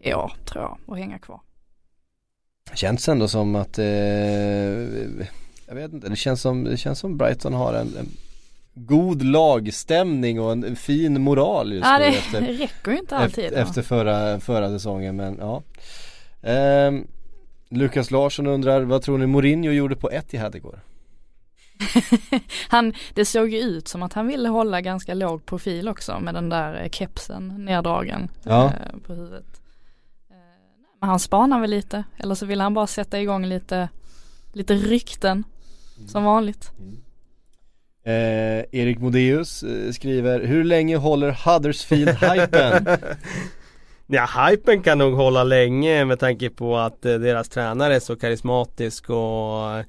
Ja, 0.00 0.32
tror 0.44 0.62
jag, 0.64 0.78
och 0.86 0.98
hänga 0.98 1.18
kvar. 1.18 1.40
Känns 2.74 3.08
ändå 3.08 3.28
som 3.28 3.54
att, 3.54 3.78
jag 5.66 5.74
vet 5.74 5.92
inte, 5.92 6.08
det 6.08 6.16
känns 6.16 6.40
som, 6.40 6.64
det 6.64 6.76
känns 6.76 6.98
som 6.98 7.16
Brighton 7.16 7.54
har 7.54 7.74
en, 7.74 7.96
en 7.96 8.08
god 8.86 9.22
lagstämning 9.22 10.40
och 10.40 10.52
en, 10.52 10.76
fin 10.76 11.20
moral 11.22 11.72
just 11.72 11.84
Ja 11.86 11.98
nu 11.98 12.04
det 12.04 12.10
efter, 12.10 12.40
räcker 12.58 12.90
ju 12.90 12.98
inte 12.98 13.16
alltid. 13.16 13.52
efter, 13.52 13.82
förra, 13.82 14.40
förra 14.40 14.68
säsongen 14.68 15.16
men 15.16 15.36
ja. 15.40 15.62
Ehm, 16.42 17.06
Lukas 17.68 18.10
Larsson 18.10 18.46
undrar, 18.46 18.82
vad 18.82 19.02
tror 19.02 19.18
ni 19.18 19.26
Mourinho 19.26 19.70
gjorde 19.72 19.96
på 19.96 20.10
Etihad 20.10 20.54
igår? 20.54 20.80
Han, 22.68 22.92
det 23.14 23.24
såg 23.24 23.48
ju 23.52 23.58
ut 23.58 23.88
som 23.88 24.02
att 24.02 24.12
han 24.12 24.26
ville 24.26 24.48
hålla 24.48 24.80
ganska 24.80 25.14
låg 25.14 25.46
profil 25.46 25.88
också 25.88 26.20
med 26.20 26.34
den 26.34 26.48
där 26.48 26.88
kepsen 26.92 27.48
neddragen 27.64 28.28
Ja. 28.42 28.64
eh, 28.64 28.98
på 29.06 29.12
huvudet. 29.14 29.60
Eh, 30.30 30.36
men 31.00 31.08
han 31.08 31.20
spanar 31.20 31.60
väl 31.60 31.70
lite 31.70 32.04
eller 32.18 32.34
så 32.34 32.46
vill 32.46 32.60
han 32.60 32.74
bara 32.74 32.86
sätta 32.86 33.20
igång 33.20 33.46
lite, 33.46 33.88
lite 34.52 34.74
rykten 34.74 35.44
som 36.08 36.24
vanligt. 36.24 36.70
Eh, 38.04 38.64
Erik 38.72 38.98
Modeus 38.98 39.62
eh, 39.62 39.92
skriver, 39.92 40.40
hur 40.40 40.64
länge 40.64 40.96
håller 40.96 41.32
Huddersfield-hypen? 41.32 42.86
Ja, 44.12 44.28
hypen 44.48 44.82
kan 44.82 44.98
nog 44.98 45.14
hålla 45.14 45.44
länge 45.44 46.04
med 46.04 46.18
tanke 46.18 46.50
på 46.50 46.76
att 46.76 47.06
eh, 47.06 47.14
deras 47.14 47.48
tränare 47.48 47.94
är 47.94 48.00
så 48.00 48.16
karismatisk 48.16 49.10
och 49.10 49.70
eh, 49.70 49.84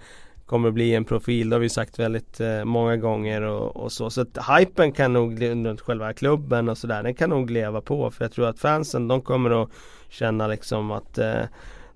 kommer 0.46 0.68
att 0.68 0.74
bli 0.74 0.96
en 0.96 1.06
profil. 1.06 1.50
Det 1.50 1.56
har 1.56 1.62
vi 1.62 1.70
sagt 1.70 2.00
väldigt 2.00 2.40
eh, 2.40 2.64
många 2.64 2.98
gånger 2.98 3.42
och, 3.42 3.76
och 3.78 3.92
så. 3.92 4.10
Så 4.10 4.22
att 4.22 4.38
hypen 4.58 4.92
kan 4.92 5.14
nog 5.14 5.42
runt 5.42 5.82
själva 5.82 6.14
klubben 6.14 6.70
och 6.70 6.78
sådär, 6.78 7.04
den 7.04 7.14
kan 7.14 7.30
nog 7.30 7.50
leva 7.50 7.82
på. 7.82 8.12
För 8.12 8.26
jag 8.26 8.32
tror 8.32 8.50
att 8.50 8.60
fansen 8.60 9.08
de 9.08 9.22
kommer 9.22 9.64
att 9.64 9.70
känna 10.10 10.48
liksom 10.48 10.92
att 10.92 11.18
eh, 11.18 11.44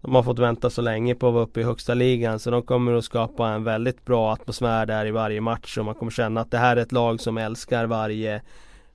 de 0.02 0.16
har 0.16 0.24
fått 0.24 0.40
vänta 0.40 0.70
så 0.70 0.82
länge 0.82 1.16
på 1.16 1.28
att 1.28 1.34
vara 1.34 1.44
uppe 1.44 1.60
i 1.60 1.64
högsta 1.64 1.94
ligan 1.94 2.40
så 2.40 2.52
de 2.52 2.62
kommer 2.62 2.94
att 2.94 3.06
skapa 3.06 3.50
en 3.50 3.64
väldigt 3.64 4.06
bra 4.06 4.34
atmosfär 4.34 4.86
där 4.86 5.06
i 5.06 5.12
varje 5.12 5.42
match 5.42 5.78
och 5.78 5.86
man 5.86 5.96
kommer 5.96 6.12
känna 6.12 6.42
att 6.42 6.52
det 6.52 6.58
här 6.58 6.78
är 6.78 6.82
ett 6.82 6.92
lag 6.92 7.22
som 7.22 7.38
älskar 7.38 7.86
varje 7.86 8.42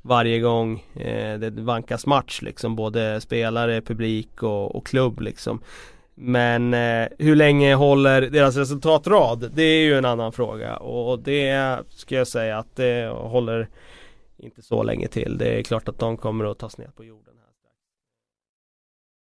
varje 0.03 0.41
gång 0.41 0.85
eh, 0.95 1.39
det 1.39 1.51
vankas 1.51 2.07
match 2.07 2.43
liksom 2.43 2.77
både 2.77 3.21
spelare, 3.21 3.81
publik 3.81 4.43
och, 4.43 4.77
och 4.77 4.87
klubb 4.87 5.21
liksom. 5.21 5.63
Men 6.15 6.75
eh, 6.75 7.09
hur 7.19 7.37
länge 7.37 7.75
håller 7.75 8.23
deras 8.23 8.57
resultatrad? 8.57 9.51
Det 9.55 9.63
är 9.63 9.85
ju 9.85 9.99
en 9.99 10.05
annan 10.05 10.33
fråga 10.33 10.77
och 10.77 11.19
det 11.19 11.79
ska 11.89 12.15
jag 12.15 12.29
säga 12.29 12.59
att 12.59 12.77
det 12.77 13.09
håller 13.09 13.69
inte 14.37 14.63
så 14.63 14.83
länge 14.83 15.09
till. 15.09 15.39
Det 15.39 15.59
är 15.59 15.63
klart 15.63 15.89
att 15.89 15.99
de 15.99 16.17
kommer 16.17 16.45
att 16.45 16.59
tas 16.59 16.79
ner 16.79 16.91
på 16.97 17.05
jorden. 17.05 17.35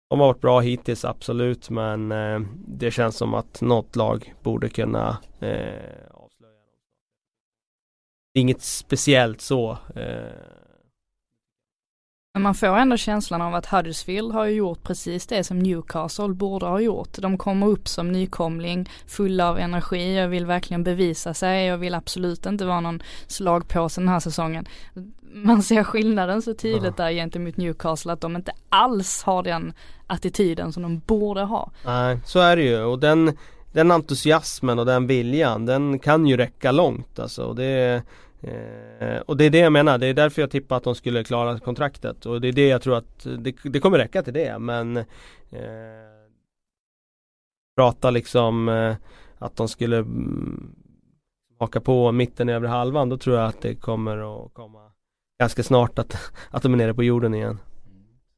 De 0.09 0.19
har 0.19 0.27
varit 0.27 0.41
bra 0.41 0.59
hittills 0.59 1.05
absolut 1.05 1.69
men 1.69 2.11
eh, 2.11 2.39
det 2.67 2.91
känns 2.91 3.15
som 3.15 3.33
att 3.33 3.61
något 3.61 3.95
lag 3.95 4.33
borde 4.43 4.69
kunna 4.69 5.17
eh, 5.39 6.05
avslöja 6.11 6.53
dem. 6.53 6.79
Inget 8.33 8.61
speciellt 8.61 9.41
så. 9.41 9.77
Eh, 9.95 10.58
men 12.39 12.43
man 12.43 12.55
får 12.55 12.67
ändå 12.67 12.97
känslan 12.97 13.41
av 13.41 13.55
att 13.55 13.65
Huddersfield 13.65 14.31
har 14.31 14.45
gjort 14.45 14.83
precis 14.83 15.27
det 15.27 15.43
som 15.43 15.59
Newcastle 15.59 16.27
borde 16.27 16.65
ha 16.65 16.79
gjort. 16.79 17.17
De 17.17 17.37
kommer 17.37 17.67
upp 17.67 17.87
som 17.87 18.11
nykomling, 18.11 18.89
fulla 19.07 19.49
av 19.49 19.59
energi, 19.59 20.15
jag 20.15 20.27
vill 20.27 20.45
verkligen 20.45 20.83
bevisa 20.83 21.33
sig, 21.33 21.65
jag 21.65 21.77
vill 21.77 21.95
absolut 21.95 22.45
inte 22.45 22.65
vara 22.65 22.79
någon 22.79 23.03
slagpåse 23.27 24.01
den 24.01 24.07
här 24.07 24.19
säsongen. 24.19 24.67
Man 25.33 25.63
ser 25.63 25.83
skillnaden 25.83 26.41
så 26.41 26.53
tydligt 26.53 26.97
där 26.97 27.11
gentemot 27.11 27.57
Newcastle 27.57 28.13
att 28.13 28.21
de 28.21 28.35
inte 28.35 28.51
alls 28.69 29.23
har 29.23 29.43
den 29.43 29.73
attityden 30.07 30.73
som 30.73 30.83
de 30.83 30.99
borde 30.99 31.41
ha. 31.41 31.71
Nej, 31.85 32.19
så 32.25 32.39
är 32.39 32.55
det 32.55 32.63
ju 32.63 32.83
och 32.83 32.99
den, 32.99 33.37
den 33.71 33.91
entusiasmen 33.91 34.79
och 34.79 34.85
den 34.85 35.07
viljan 35.07 35.65
den 35.65 35.99
kan 35.99 36.27
ju 36.27 36.37
räcka 36.37 36.71
långt 36.71 37.19
alltså. 37.19 37.43
Och 37.43 37.55
det, 37.55 38.03
eh, 38.41 39.19
och 39.25 39.37
det 39.37 39.45
är 39.45 39.49
det 39.49 39.57
jag 39.59 39.71
menar, 39.73 39.97
det 39.97 40.07
är 40.07 40.13
därför 40.13 40.41
jag 40.41 40.51
tippar 40.51 40.77
att 40.77 40.83
de 40.83 40.95
skulle 40.95 41.23
klara 41.23 41.59
kontraktet 41.59 42.25
och 42.25 42.41
det 42.41 42.47
är 42.47 42.51
det 42.53 42.67
jag 42.67 42.81
tror 42.81 42.97
att 42.97 43.23
det, 43.39 43.55
det 43.63 43.79
kommer 43.79 43.97
räcka 43.97 44.23
till 44.23 44.33
det 44.33 44.59
men 44.59 44.97
eh, 44.97 45.05
Prata 47.75 48.09
liksom 48.11 48.69
eh, 48.69 48.95
att 49.37 49.55
de 49.55 49.67
skulle 49.67 49.97
mm, 49.97 50.75
haka 51.59 51.81
på 51.81 52.11
mitten 52.11 52.49
övre 52.49 52.67
halvan 52.67 53.09
då 53.09 53.17
tror 53.17 53.35
jag 53.37 53.47
att 53.47 53.61
det 53.61 53.75
kommer 53.75 54.45
att 54.45 54.53
komma 54.53 54.91
ganska 55.39 55.63
snart 55.63 55.99
att, 55.99 56.17
att 56.49 56.63
de 56.63 56.73
är 56.73 56.77
nere 56.77 56.93
på 56.93 57.03
jorden 57.03 57.33
igen. 57.33 57.59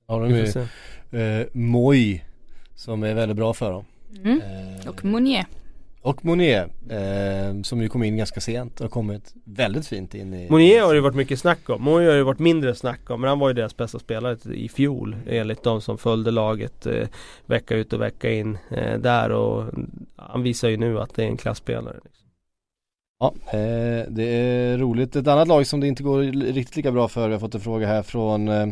Ja, 0.08 0.20
de 0.20 0.34
är 0.34 0.46
se. 0.46 0.68
eh, 1.18 1.48
Moi 1.54 2.22
som 2.76 3.04
är 3.04 3.14
väldigt 3.14 3.38
bra 3.38 3.54
för 3.54 3.72
dem. 3.72 3.86
Mm. 4.24 4.42
Eh, 4.42 4.88
Och 4.90 5.06
Monier. 5.06 5.46
Och 6.04 6.26
Monier, 6.26 6.70
eh, 6.90 7.62
som 7.62 7.82
ju 7.82 7.90
kom 7.90 8.04
in 8.04 8.18
ganska 8.18 8.42
sent 8.42 8.80
och 8.80 8.86
har 8.86 8.90
kommit 8.90 9.34
väldigt 9.44 9.88
fint 9.88 10.16
in 10.16 10.34
i 10.34 10.50
Monier 10.50 10.82
har 10.82 10.90
det 10.90 10.96
ju 10.96 11.02
varit 11.02 11.16
mycket 11.16 11.40
snack 11.40 11.70
om, 11.70 11.84
Monier 11.84 12.10
har 12.10 12.18
det 12.18 12.24
varit 12.24 12.40
mindre 12.40 12.76
snack 12.76 13.10
om 13.10 13.22
men 13.22 13.28
han 13.28 13.40
var 13.40 13.48
ju 13.48 13.54
deras 13.54 13.78
bästa 13.78 14.00
spelare 14.00 14.54
i 14.54 14.70
fjol 14.70 15.16
enligt 15.28 15.64
de 15.64 15.82
som 15.82 15.98
följde 15.98 16.32
laget 16.32 16.86
eh, 16.86 17.08
vecka 17.46 17.76
ut 17.76 17.94
och 17.94 18.02
vecka 18.02 18.32
in 18.32 18.58
eh, 18.72 19.00
där 19.00 19.32
och 19.32 19.74
han 20.16 20.44
visar 20.44 20.70
ju 20.70 20.78
nu 20.78 21.00
att 21.00 21.16
det 21.16 21.24
är 21.24 21.28
en 21.28 21.38
klassspelare. 21.38 22.00
Liksom. 22.04 22.28
Ja, 23.20 23.34
eh, 23.48 24.06
det 24.10 24.24
är 24.24 24.78
roligt. 24.78 25.16
Ett 25.16 25.28
annat 25.28 25.48
lag 25.48 25.68
som 25.68 25.80
det 25.80 25.88
inte 25.88 26.04
går 26.04 26.22
riktigt 26.54 26.76
lika 26.76 26.92
bra 26.92 27.08
för, 27.08 27.28
vi 27.28 27.34
har 27.34 27.40
fått 27.40 27.56
en 27.56 27.62
fråga 27.62 27.88
här 27.88 28.04
från 28.04 28.48
eh 28.48 28.68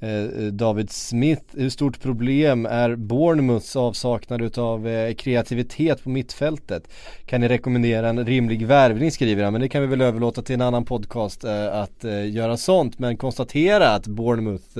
Eh, 0.00 0.10
eh, 0.10 0.52
David 0.52 0.90
Smith. 0.90 1.42
Hur 1.56 1.70
stort 1.70 2.00
problem 2.00 2.66
är 2.66 2.96
Bournemouths 2.96 3.76
avsaknad 3.76 4.42
utav 4.42 4.88
eh, 4.88 5.14
kreativitet 5.14 6.02
på 6.02 6.10
mittfältet? 6.10 6.88
Kan 7.26 7.40
ni 7.40 7.48
rekommendera 7.48 8.08
en 8.08 8.26
rimlig 8.26 8.66
värvning 8.66 9.12
skriver 9.12 9.44
han, 9.44 9.52
men 9.52 9.62
det 9.62 9.68
kan 9.68 9.80
vi 9.80 9.86
väl 9.86 10.00
överlåta 10.00 10.42
till 10.42 10.54
en 10.54 10.60
annan 10.60 10.84
podcast 10.84 11.44
att 11.44 12.04
göra 12.30 12.56
sånt. 12.56 12.98
Men 12.98 13.16
konstatera 13.16 13.88
att 13.88 14.06
Bournemouth 14.06 14.78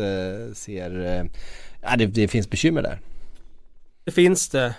ser, 0.55 1.25
ja 1.83 1.97
det, 1.99 2.07
det 2.07 2.29
finns 2.29 2.51
bekymmer 2.51 2.83
där. 2.83 2.99
Det 4.05 4.13
finns 4.13 4.49
det. 4.49 4.75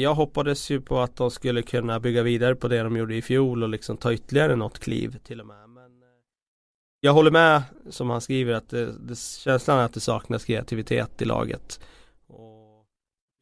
Jag 0.00 0.14
hoppades 0.14 0.70
ju 0.70 0.80
på 0.80 1.00
att 1.00 1.16
de 1.16 1.30
skulle 1.30 1.62
kunna 1.62 2.00
bygga 2.00 2.22
vidare 2.22 2.54
på 2.54 2.68
det 2.68 2.82
de 2.82 2.96
gjorde 2.96 3.14
i 3.14 3.22
fjol 3.22 3.62
och 3.62 3.68
liksom 3.68 3.96
ta 3.96 4.12
ytterligare 4.12 4.56
något 4.56 4.78
kliv 4.78 5.16
till 5.24 5.40
och 5.40 5.46
med. 5.46 5.69
Jag 7.00 7.12
håller 7.12 7.30
med 7.30 7.62
som 7.90 8.10
han 8.10 8.20
skriver 8.20 8.52
att 8.54 8.68
det, 8.68 8.92
det, 9.00 9.18
känslan 9.18 9.78
är 9.78 9.84
att 9.84 9.94
det 9.94 10.00
saknas 10.00 10.44
kreativitet 10.44 11.22
i 11.22 11.24
laget. 11.24 11.80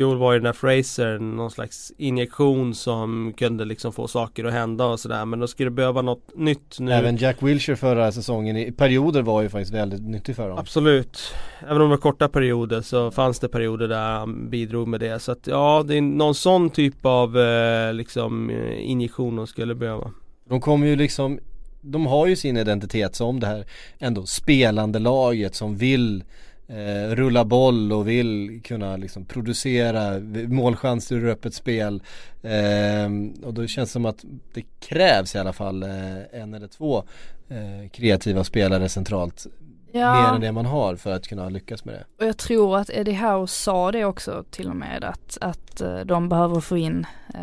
Fjol 0.00 0.18
var 0.18 0.32
ju 0.32 0.38
den 0.38 0.44
där 0.44 0.52
Fraser 0.52 1.18
någon 1.18 1.50
slags 1.50 1.92
injektion 1.96 2.74
som 2.74 3.32
kunde 3.36 3.64
liksom 3.64 3.92
få 3.92 4.08
saker 4.08 4.44
att 4.44 4.52
hända 4.52 4.86
och 4.86 5.00
sådär 5.00 5.24
men 5.24 5.38
då 5.38 5.46
skulle 5.46 5.66
det 5.66 5.74
behöva 5.74 6.02
något 6.02 6.36
nytt 6.36 6.80
nu. 6.80 6.92
Även 6.92 7.16
Jack 7.16 7.42
Wilshere 7.42 7.76
förra 7.76 8.12
säsongen 8.12 8.56
i 8.56 8.72
perioder 8.72 9.22
var 9.22 9.42
ju 9.42 9.48
faktiskt 9.48 9.74
väldigt 9.74 10.02
nyttig 10.02 10.36
för 10.36 10.48
dem. 10.48 10.58
Absolut. 10.58 11.34
Även 11.60 11.76
om 11.76 11.82
det 11.82 11.88
var 11.88 11.96
korta 11.96 12.28
perioder 12.28 12.80
så 12.80 13.10
fanns 13.10 13.38
det 13.38 13.48
perioder 13.48 13.88
där 13.88 14.18
han 14.18 14.50
bidrog 14.50 14.88
med 14.88 15.00
det. 15.00 15.18
Så 15.18 15.32
att 15.32 15.46
ja 15.46 15.84
det 15.86 15.96
är 15.96 16.00
någon 16.00 16.34
sån 16.34 16.70
typ 16.70 17.06
av 17.06 17.38
eh, 17.38 17.94
liksom 17.94 18.50
eh, 18.50 18.90
injektion 18.90 19.36
de 19.36 19.46
skulle 19.46 19.74
behöva. 19.74 20.10
De 20.48 20.60
kommer 20.60 20.86
ju 20.86 20.96
liksom 20.96 21.38
De 21.80 22.06
har 22.06 22.26
ju 22.26 22.36
sin 22.36 22.56
identitet 22.56 23.14
som 23.14 23.40
det 23.40 23.46
här 23.46 23.64
ändå 23.98 24.26
spelande 24.26 24.98
laget 24.98 25.54
som 25.54 25.76
vill 25.76 26.24
eh, 26.68 27.14
rulla 27.14 27.44
boll 27.44 27.92
och 27.92 28.08
vill 28.08 28.60
kunna 28.64 28.96
liksom 28.96 29.24
producera 29.24 30.20
målchanser 30.48 31.16
ur 31.16 31.28
öppet 31.28 31.54
spel. 31.54 32.02
Eh, 32.42 33.08
och 33.42 33.54
då 33.54 33.66
känns 33.66 33.88
det 33.88 33.92
som 33.92 34.06
att 34.06 34.24
det 34.54 34.64
krävs 34.80 35.34
i 35.34 35.38
alla 35.38 35.52
fall 35.52 35.82
eh, 35.82 36.40
en 36.40 36.54
eller 36.54 36.68
två 36.68 37.04
eh, 37.48 37.90
kreativa 37.90 38.44
spelare 38.44 38.88
centralt. 38.88 39.46
Ja. 39.92 40.22
Mer 40.22 40.34
än 40.34 40.40
det 40.40 40.52
man 40.52 40.66
har 40.66 40.96
för 40.96 41.12
att 41.12 41.26
kunna 41.26 41.48
lyckas 41.48 41.84
med 41.84 41.94
det. 41.94 42.04
Och 42.18 42.28
jag 42.28 42.36
tror 42.36 42.78
att 42.78 42.90
Eddie 42.90 43.12
Howe 43.12 43.46
sa 43.46 43.92
det 43.92 44.04
också 44.04 44.44
till 44.50 44.68
och 44.68 44.76
med 44.76 45.04
att, 45.04 45.38
att 45.40 45.80
eh, 45.80 46.00
de 46.00 46.28
behöver 46.28 46.60
få 46.60 46.76
in 46.76 47.06
eh, 47.34 47.40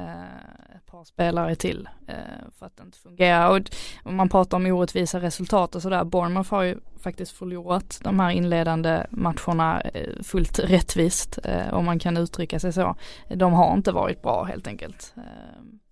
spelare 1.07 1.55
till 1.55 1.89
eh, 2.07 2.15
för 2.59 2.65
att 2.65 2.77
det 2.77 2.83
inte 2.83 2.97
fungerar. 2.97 3.49
Och 3.49 3.61
och 4.03 4.13
man 4.13 4.29
pratar 4.29 4.57
om 4.57 4.65
orättvisa 4.65 5.19
resultat 5.19 5.75
och 5.75 5.81
sådär, 5.81 6.03
Bournemouth 6.03 6.51
har 6.51 6.63
ju 6.63 6.77
faktiskt 6.99 7.31
förlorat 7.31 7.99
de 8.03 8.19
här 8.19 8.29
inledande 8.31 9.05
matcherna 9.09 9.81
eh, 9.81 10.23
fullt 10.23 10.59
rättvist, 10.59 11.39
eh, 11.43 11.73
om 11.73 11.85
man 11.85 11.99
kan 11.99 12.17
uttrycka 12.17 12.59
sig 12.59 12.73
så. 12.73 12.95
De 13.29 13.53
har 13.53 13.73
inte 13.73 13.91
varit 13.91 14.21
bra 14.21 14.43
helt 14.43 14.67
enkelt. 14.67 15.13
Eh, 15.17 15.23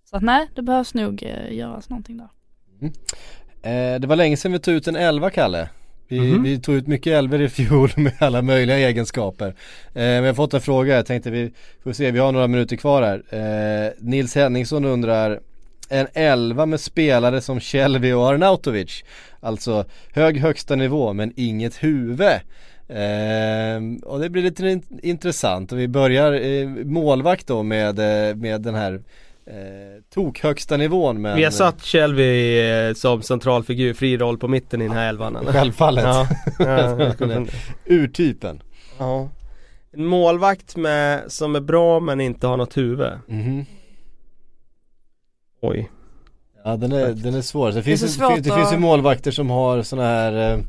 så 0.10 0.18
att 0.18 0.24
nej, 0.24 0.50
det 0.56 0.62
behövs 0.62 0.94
nog 0.94 1.24
eh, 1.24 1.54
göras 1.54 1.90
någonting 1.90 2.18
där. 2.18 2.30
Mm. 2.82 2.94
Eh, 3.64 4.00
det 4.00 4.08
var 4.08 4.16
länge 4.16 4.38
sedan 4.38 4.52
vi 4.52 4.60
tog 4.60 4.74
ut 4.74 4.88
en 4.88 4.96
elva, 4.96 5.30
Kalle. 5.30 5.70
Vi, 6.14 6.20
mm 6.20 6.44
vi, 6.44 6.60
tog 6.60 6.76
ut 6.76 6.88
mycket 6.88 7.14
älvor 7.14 7.42
i 7.42 7.50
fjol 7.50 7.92
med 7.98 8.14
alla 8.20 8.42
möjliga 8.42 8.78
egenskaper. 8.78 9.48
Eh, 9.48 9.54
men 9.94 10.14
jag 10.14 10.26
har 10.26 10.34
fått 10.34 10.54
en 10.54 10.62
fråga, 10.62 10.96
jag 10.96 11.06
tänkte 11.06 11.32
vi 11.32 11.52
får 11.84 11.94
se, 11.94 12.12
vi 12.12 12.20
har 12.20 12.32
några 12.32 12.48
minuter 12.48 12.76
kvar 12.76 13.02
här. 13.02 13.24
Eh, 13.30 13.92
Nils 13.98 14.36
Henningsson 14.36 14.86
undrar 14.86 15.40
en 15.90 16.08
elva 16.14 16.66
med 16.66 16.80
spelare 16.80 17.42
som 17.42 17.60
Shelby 17.60 18.12
och 18.12 18.28
Arnautovic. 18.28 19.04
Alltså 19.40 19.86
hög 20.14 20.38
högsta 20.38 20.76
nivå 20.76 21.14
men 21.14 21.34
inget 21.36 21.84
huvud. 21.84 22.32
Eh, 22.88 23.82
och 24.04 24.20
det 24.20 24.30
blir 24.30 24.44
lite 24.44 24.82
intressant 25.02 25.72
och 25.72 25.80
vi 25.80 25.88
börjar 25.88 26.34
eh, 26.34 26.68
målvakt 26.68 27.48
då 27.48 27.64
med, 27.64 28.00
eh, 28.00 28.36
med 28.36 28.62
den 28.62 28.76
här 28.76 29.02
eh, 29.46 30.04
tok 30.14 30.40
högsta 30.40 30.78
nivån 30.78 31.22
men 31.22 31.38
Vi 31.38 31.44
har 31.44 31.52
satt 31.52 31.82
Shelby 31.82 32.60
eh, 32.60 32.94
som 32.94 33.22
centralfigur, 33.22 33.94
fri 33.94 34.18
roll 34.18 34.38
på 34.38 34.48
mitten 34.48 34.82
i 34.82 34.88
den 34.88 34.98
här 34.98 35.10
elvan 35.10 35.36
eller? 35.36 35.52
Självfallet. 35.54 36.04
Ja. 36.04 36.28
ja 36.60 37.46
Urtypen. 37.86 38.62
Ja. 38.98 39.30
En 39.92 40.06
målvakt 40.06 40.76
med, 40.76 41.32
som 41.32 41.56
är 41.56 41.60
bra 41.60 42.00
men 42.00 42.22
inte 42.22 42.48
har 42.48 42.58
något 42.58 42.78
huvud. 42.78 43.12
Mm. 43.30 43.66
Oj. 45.62 45.92
Ja 46.66 46.76
den 46.78 46.92
är, 46.92 47.14
den 47.14 47.34
är 47.34 47.42
svår, 47.42 47.72
det 47.72 47.84
finns, 47.84 48.18
det, 48.18 48.28
det, 48.28 48.42
det 48.42 48.56
finns 48.56 48.74
ju 48.74 48.78
målvakter 48.78 49.32
som 49.32 49.50
har 49.50 49.82
sådana 49.82 50.08
här 50.08 50.54
eh, 50.54 50.60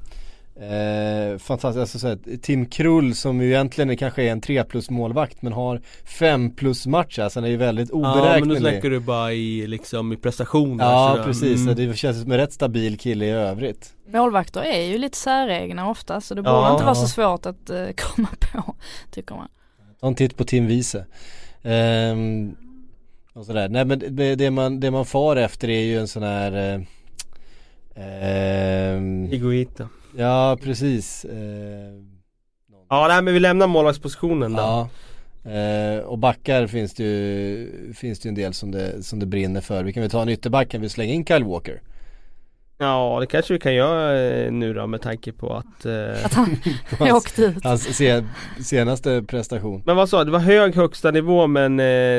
Eh, 0.57 1.39
fantastiskt, 1.39 1.81
alltså 1.81 1.99
så 1.99 2.09
här, 2.09 2.39
Tim 2.43 2.67
Krull 2.67 3.15
som 3.15 3.41
ju 3.41 3.49
egentligen 3.49 3.91
är, 3.91 3.95
kanske 3.95 4.23
är 4.23 4.33
en 4.33 4.41
3 4.41 4.65
plus 4.65 4.91
målvakt 4.91 5.43
men 5.43 5.53
har 5.53 5.81
5 6.05 6.51
plus 6.51 6.87
match, 6.87 7.19
alltså 7.19 7.41
han 7.41 7.45
är 7.45 7.51
ju 7.51 7.57
väldigt 7.57 7.91
oberäknelig 7.91 8.35
Ja 8.35 8.39
men 8.41 8.49
nu 8.49 8.57
snackar 8.57 8.91
du 8.91 9.01
bara 9.01 9.33
i 9.33 9.67
liksom 9.67 10.13
i 10.13 10.17
prestationer 10.17 10.85
Ja 10.85 11.21
precis, 11.25 11.61
mm. 11.61 11.75
det 11.77 11.97
känns 11.97 12.23
som 12.23 12.33
en 12.33 12.39
rätt 12.39 12.53
stabil 12.53 12.99
kille 12.99 13.25
i 13.25 13.31
övrigt. 13.31 13.95
Målvakter 14.07 14.63
är 14.63 14.83
ju 14.83 14.99
lite 14.99 15.17
säregna 15.17 15.91
ofta 15.91 16.21
så 16.21 16.35
det 16.35 16.43
borde 16.43 16.57
ja, 16.57 16.73
inte 16.73 16.85
vara 16.85 16.95
så 16.95 17.09
svårt 17.09 17.47
att 17.47 17.71
uh, 17.71 17.87
komma 17.97 18.29
på, 18.53 18.75
tycker 19.11 19.35
man. 19.35 19.49
Ta 20.01 20.07
en 20.07 20.15
titt 20.15 20.37
på 20.37 20.45
Tim 20.45 20.67
Wiese. 20.67 21.05
Um, 21.63 22.57
och 23.33 23.47
sådär. 23.47 23.69
Nej 23.69 23.85
men 23.85 24.17
det 24.37 24.51
man, 24.51 24.81
det 24.81 24.91
man 24.91 25.05
far 25.05 25.37
efter 25.37 25.69
är 25.69 25.81
ju 25.81 25.99
en 25.99 26.09
sån 26.09 26.23
här 26.23 26.77
uh, 26.77 26.83
um, 28.97 29.33
Egoita 29.33 29.89
Ja 30.17 30.59
precis. 30.63 31.25
Eh, 31.25 31.95
Ja 32.89 33.07
nej 33.09 33.23
men 33.23 33.35
vi 33.35 33.41
lämnar 33.41 33.67
målvaktspositionen 33.67 34.53
då. 34.53 34.59
Ja. 34.59 34.89
Eh, 35.51 35.99
Och 35.99 36.19
backar 36.19 36.67
finns 36.67 36.95
det 36.95 37.05
ju 37.05 37.93
Finns 37.95 38.21
det 38.21 38.27
ju 38.27 38.29
en 38.29 38.35
del 38.35 38.55
som 38.55 38.71
det, 38.71 39.03
som 39.03 39.19
det 39.19 39.27
brinner 39.27 39.61
för. 39.61 39.85
Vi 39.85 39.93
kan 39.93 40.01
väl 40.01 40.11
ta 40.11 40.23
en 40.23 40.29
ytterback, 40.29 40.69
kan 40.69 40.81
vi 40.81 40.89
slänga 40.89 41.13
in 41.13 41.25
Kyle 41.25 41.45
Walker? 41.45 41.81
Ja 42.85 43.21
det 43.21 43.27
kanske 43.27 43.53
vi 43.53 43.59
kan 43.59 43.75
göra 43.75 44.21
eh, 44.21 44.53
nu 44.53 44.75
då 44.75 44.87
med 44.87 45.03
tanke 45.03 45.33
på 45.33 45.55
att 45.55 45.87
eh... 45.87 46.25
Att 46.25 46.35
han 46.35 46.57
åkte 47.17 47.43
ut. 47.43 47.65
Hans 47.65 47.97
se, 47.97 48.25
senaste 48.61 49.23
prestation. 49.23 49.83
Men 49.87 49.97
vad 49.97 50.09
sa 50.09 50.19
du, 50.19 50.25
det 50.25 50.31
var 50.31 50.39
hög 50.39 50.75
högsta 50.75 51.11
nivå 51.11 51.47
men 51.47 51.81
eh, 51.81 52.19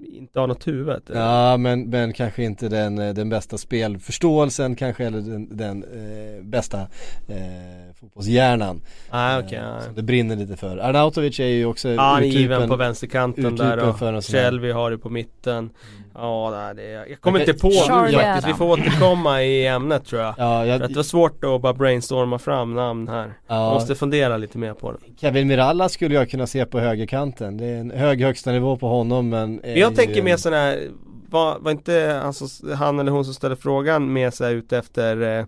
inte 0.00 0.40
har 0.40 0.46
något 0.46 0.66
huvud? 0.66 1.02
Ja 1.14 1.56
men, 1.56 1.90
men 1.90 2.12
kanske 2.12 2.42
inte 2.42 2.68
den, 2.68 2.98
eh, 2.98 3.14
den 3.14 3.28
bästa 3.28 3.58
spelförståelsen 3.58 4.76
kanske 4.76 5.06
eller 5.06 5.20
den, 5.20 5.56
den 5.56 5.84
eh, 5.84 6.44
bästa 6.44 6.80
eh, 7.28 7.94
fotbollshjärnan. 8.00 8.80
Ah, 9.10 9.38
okay, 9.38 9.58
eh, 9.58 9.80
Som 9.84 9.94
det 9.94 10.02
brinner 10.02 10.36
lite 10.36 10.56
för. 10.56 10.78
Arnautovic 10.78 11.40
är 11.40 11.44
ju 11.44 11.66
också 11.66 11.96
han 11.96 12.22
är 12.22 12.26
given 12.26 12.68
på 12.68 12.76
vänsterkanten 12.76 13.56
där 13.56 13.88
och 14.16 14.24
Shelby 14.24 14.70
har 14.70 14.90
det 14.90 14.98
på 14.98 15.10
mitten 15.10 15.70
Ja, 16.14 16.72
det, 16.76 16.82
jag 16.90 17.20
kommer 17.20 17.40
inte 17.40 17.54
på 17.54 17.68
nu 17.68 18.12
faktiskt. 18.12 18.48
Vi 18.48 18.54
får 18.54 18.64
återkomma 18.64 19.42
i 19.42 19.66
ämnet 19.66 20.06
tror 20.06 20.22
jag. 20.22 20.34
Ja, 20.38 20.66
jag... 20.66 20.78
För 20.78 20.84
att 20.84 20.90
det 20.90 20.96
var 20.96 21.02
svårt 21.02 21.44
att 21.44 21.60
bara 21.60 21.74
brainstorma 21.74 22.38
fram 22.38 22.74
namn 22.74 23.08
här. 23.08 23.32
Ja. 23.46 23.74
Måste 23.74 23.94
fundera 23.94 24.36
lite 24.36 24.58
mer 24.58 24.74
på 24.74 24.92
det. 24.92 24.98
Kevin 25.20 25.48
Miralla 25.48 25.88
skulle 25.88 26.14
jag 26.14 26.30
kunna 26.30 26.46
se 26.46 26.66
på 26.66 26.80
högerkanten. 26.80 27.56
Det 27.56 27.64
är 27.64 27.80
en 27.80 27.90
hög 27.90 28.22
högsta 28.22 28.52
nivå 28.52 28.76
på 28.76 28.88
honom 28.88 29.28
men 29.28 29.60
Jag 29.64 29.96
tänker 29.96 30.22
mer 30.22 30.36
sån 30.36 30.52
här 30.52 30.88
var, 31.30 31.58
var 31.58 31.70
inte 31.70 32.20
alltså, 32.22 32.74
han 32.74 32.98
eller 32.98 33.12
hon 33.12 33.24
som 33.24 33.34
ställde 33.34 33.56
frågan 33.56 34.12
med 34.12 34.34
sig 34.34 34.54
ut 34.54 34.72
efter 34.72 35.38
eh, 35.38 35.44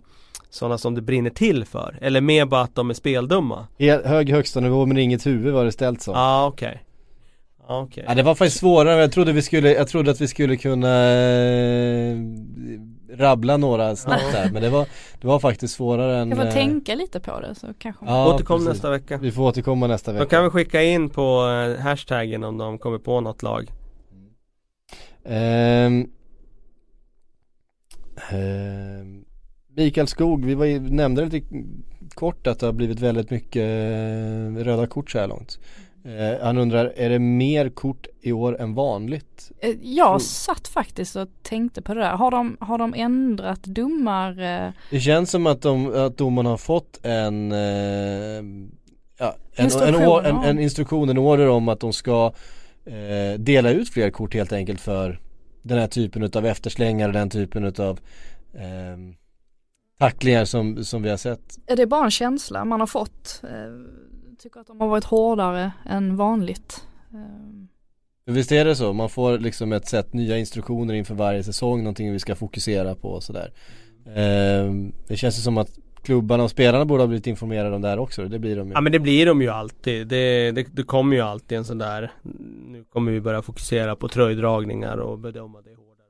sådana 0.51 0.79
som 0.79 0.95
det 0.95 1.03
brinner 1.03 1.31
till 1.31 1.65
för? 1.65 1.99
Eller 2.01 2.21
mer 2.21 2.47
bara 2.47 2.61
att 2.61 2.75
de 2.75 2.91
är 2.91 2.95
speldumma? 2.95 3.67
Hög 4.05 4.31
högsta 4.31 4.61
nivå 4.61 4.87
men 4.87 4.99
inget 4.99 5.27
huvud 5.27 5.55
var 5.55 5.65
det 5.65 5.73
ställt 5.73 6.03
som. 6.03 6.15
Ja 6.15 6.21
ah, 6.21 6.47
okej 6.47 6.69
okay. 6.69 6.79
Okay. 7.69 8.05
Ja, 8.07 8.15
det 8.15 8.23
var 8.23 8.35
faktiskt 8.35 8.61
svårare, 8.61 9.01
jag 9.01 9.13
trodde 9.13 9.33
vi 9.33 9.43
skulle, 9.43 9.73
jag 9.73 9.89
trodde 9.89 10.11
att 10.11 10.21
vi 10.21 10.29
skulle 10.29 10.57
kunna 10.57 11.13
eh, 11.13 12.17
rabbla 13.13 13.57
några 13.57 13.97
snabbt 13.97 14.33
där 14.33 14.51
men 14.53 14.63
det 14.63 14.71
var, 14.71 14.87
det 15.21 15.27
var 15.27 15.39
faktiskt 15.39 15.75
svårare 15.75 16.17
än 16.19 16.29
Jag 16.29 16.39
får 16.39 16.47
eh, 16.47 16.53
tänka 16.53 16.95
lite 16.95 17.21
på 17.21 17.41
det 17.41 17.55
så 17.55 17.67
kanske 17.79 18.07
ja, 18.07 18.35
Återkom 18.35 18.65
nästa 18.65 18.91
vecka. 18.91 19.19
Vi 19.19 19.33
får 19.33 19.43
återkomma 19.43 19.87
nästa 19.87 20.13
vecka. 20.13 20.25
De 20.25 20.31
kan 20.31 20.45
vi 20.45 20.51
skicka 20.51 20.83
in 20.83 21.11
på 21.11 21.49
eh, 21.49 21.83
hashtaggen 21.83 22.45
om 22.45 22.59
de 22.59 22.79
kommer 22.79 22.99
på 22.99 23.21
något 23.21 23.43
lag. 23.43 23.71
Um, 25.25 26.11
Mikael 29.77 30.07
Skog, 30.07 30.45
vi 30.45 30.55
var, 30.55 30.81
nämnde 30.91 31.25
lite 31.25 31.47
kort 32.15 32.47
att 32.47 32.59
det 32.59 32.67
har 32.67 32.73
blivit 32.73 33.01
väldigt 33.01 33.31
mycket 33.31 33.63
eh, 33.63 34.65
röda 34.65 34.87
kort 34.87 35.11
så 35.11 35.19
här 35.19 35.29
långt 35.29 35.59
Eh, 36.05 36.45
han 36.45 36.59
undrar, 36.59 36.93
är 36.97 37.09
det 37.11 37.19
mer 37.19 37.69
kort 37.69 38.07
i 38.21 38.33
år 38.33 38.61
än 38.61 38.75
vanligt? 38.75 39.53
Eh, 39.61 39.71
Jag 39.83 40.23
satt 40.23 40.69
faktiskt 40.69 41.17
och 41.17 41.29
tänkte 41.43 41.83
på 41.83 41.95
det 41.95 42.01
där. 42.01 42.11
Har 42.17 42.31
de, 42.31 42.57
har 42.61 42.79
de 42.79 42.95
ändrat 42.95 43.63
domar? 43.63 44.31
eh, 44.43 44.71
Det 44.91 45.01
känns 45.01 45.31
som 45.31 45.47
att, 45.47 45.63
de, 45.63 45.95
att 45.95 46.19
domarna 46.19 46.51
har 46.51 46.57
fått 46.57 47.01
en, 47.03 47.53
eh, 47.53 47.59
ja, 47.59 48.43
en, 49.19 49.35
en, 49.57 49.65
Instruktion, 49.65 50.03
or- 50.03 50.25
en, 50.25 50.37
en 50.37 50.59
instruktion, 50.59 51.09
en 51.09 51.19
order 51.19 51.49
om 51.49 51.69
att 51.69 51.81
de 51.81 51.93
ska 51.93 52.33
eh, 52.87 53.39
dela 53.39 53.71
ut 53.71 53.89
fler 53.89 54.11
kort 54.11 54.35
helt 54.35 54.53
enkelt 54.53 54.81
för 54.81 55.21
den 55.63 55.79
här 55.79 55.87
typen 55.89 56.23
utav 56.23 56.47
efterslängar, 56.47 57.13
den 57.13 57.31
typen 57.31 57.65
utav 57.65 58.01
eh, 58.55 58.97
tacklingar 59.99 60.45
som, 60.45 60.85
som 60.85 61.03
vi 61.03 61.11
har 61.11 61.17
sett. 61.17 61.59
Är 61.67 61.77
det 61.77 61.87
bara 61.87 62.05
en 62.05 62.11
känsla 62.11 62.65
man 62.65 62.81
har 62.81 62.87
fått? 62.87 63.43
Tycker 64.43 64.61
att 64.61 64.66
de 64.66 64.80
har 64.80 64.88
varit 64.88 65.05
hårdare 65.05 65.72
än 65.86 66.16
vanligt. 66.16 66.86
Eh, 67.12 67.18
För 68.24 68.32
Visst 68.32 68.53
är 68.53 68.64
det 68.64 68.76
så, 68.76 68.93
man 68.93 69.09
får 69.09 69.38
liksom 69.38 69.72
ett 69.72 69.88
sätt 69.88 70.12
nya 70.12 70.38
instruktioner 70.38 70.95
inför 70.95 71.14
varje 71.14 71.45
säsong, 71.45 71.78
någonting 71.78 72.12
vi 72.12 72.18
ska 72.18 72.36
fokusera 72.36 72.95
på 72.95 73.09
och 73.09 73.22
sådär. 73.22 73.53
Eh, 74.07 74.72
det 75.09 75.16
känns 75.16 75.38
ju 75.38 75.43
som 75.43 75.59
att 75.59 75.78
klubbarna 76.03 76.45
och 76.45 76.51
spelarna 76.51 76.84
borde 76.84 77.03
ha 77.03 77.07
blivit 77.07 77.26
informerade 77.26 77.76
om 77.76 77.82
det 77.82 77.88
här 77.88 77.99
också, 77.99 78.24
det 78.24 78.38
blir 78.38 78.57
de 78.57 78.68
ju. 78.68 78.74
Ja 78.74 78.80
men 78.80 78.93
det 78.93 78.99
blir 78.99 79.26
de 79.26 79.43
ju 79.43 79.49
alltid. 79.49 80.07
Det, 80.07 80.51
det, 80.51 80.66
det 80.72 80.82
kommer 80.82 81.16
ju 81.16 81.22
alltid 81.22 81.59
en 81.59 81.64
sån 81.64 81.78
där 81.78 82.12
Nu 82.66 82.84
kommer 82.84 83.12
vi 83.12 83.20
börja 83.20 83.43
fokusera 83.43 83.97
på 83.97 84.09
tröjdragningar 84.09 84.97
och 84.97 85.18
bedöma 85.18 85.62
det 85.62 85.74
hårdare. 85.74 86.07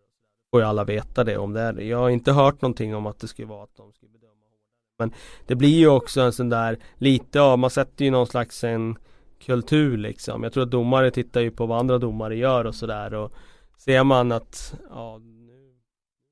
Får 0.51 0.61
ju 0.61 0.67
alla 0.67 0.85
veta 0.85 1.25
det 1.25 1.37
om 1.37 1.53
det 1.53 1.61
är 1.61 1.73
det. 1.73 1.85
Jag 1.85 1.99
har 1.99 2.11
inte 2.11 2.33
hört 2.33 2.63
någonting 2.63 2.95
om 2.95 3.07
att 3.07 3.19
det 3.19 3.29
skulle 3.29 3.49
vara 3.49 3.63
att 3.63 3.77
de 3.77 3.93
skulle. 3.93 4.22
Men 5.03 5.13
det 5.47 5.55
blir 5.55 5.79
ju 5.79 5.89
också 5.89 6.21
en 6.21 6.33
sån 6.33 6.49
där 6.49 6.79
lite 6.99 7.41
av, 7.41 7.59
man 7.59 7.71
sätter 7.71 8.05
ju 8.05 8.11
någon 8.11 8.27
slags 8.27 8.65
en 8.65 8.97
kultur 9.47 9.99
liksom. 9.99 10.43
Jag 10.43 10.53
tror 10.53 10.63
att 10.63 10.71
domare 10.71 11.11
tittar 11.11 11.41
ju 11.41 11.51
på 11.51 11.67
vad 11.67 11.79
andra 11.79 11.99
domare 11.99 12.37
gör 12.37 12.65
och 12.65 12.75
sådär 12.75 13.15
och 13.15 13.33
ser 13.79 14.05
man 14.05 14.33
att 14.33 14.75
ja, 14.91 15.21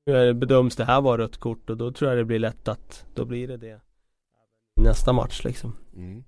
nu 0.05 0.33
bedöms 0.33 0.75
det 0.75 0.85
här 0.85 1.01
vara 1.01 1.21
rött 1.21 1.37
kort 1.37 1.69
och 1.69 1.77
då 1.77 1.91
tror 1.91 2.09
jag 2.11 2.17
det 2.17 2.25
blir 2.25 2.39
lätt 2.39 2.67
att 2.67 3.05
då 3.15 3.25
blir 3.25 3.47
det 3.47 3.57
det 3.57 3.81
i 4.79 4.83
nästa 4.83 5.13
match 5.13 5.41
liksom. 5.43 5.75
Mm. 5.95 6.23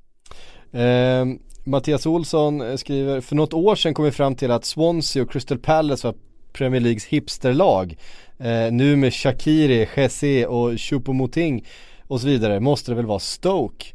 Eh, 0.72 1.40
Mattias 1.66 2.06
Olsson 2.06 2.78
skriver, 2.78 3.22
för 3.22 3.36
något 3.36 3.54
år 3.54 3.76
sedan 3.76 3.94
kom 3.94 4.06
vi 4.06 4.12
fram 4.12 4.36
till 4.36 4.52
att 4.52 4.66
Swansea 4.66 5.24
och 5.24 5.32
Crystal 5.32 5.58
Palace 5.58 6.08
var 6.08 6.16
Premier 6.54 6.82
Leagues 6.82 7.06
hipsterlag. 7.06 7.98
Eh, 8.38 8.72
nu 8.72 8.96
med 8.96 9.14
Shakiri, 9.14 9.88
Jesse 9.96 10.46
och 10.46 10.72
Choupo-Moting 10.72 11.66
och 12.14 12.22
så 12.22 12.28
vidare 12.28 12.60
måste 12.60 12.92
det 12.92 12.96
väl 12.96 13.06
vara 13.06 13.20
Stoke. 13.20 13.86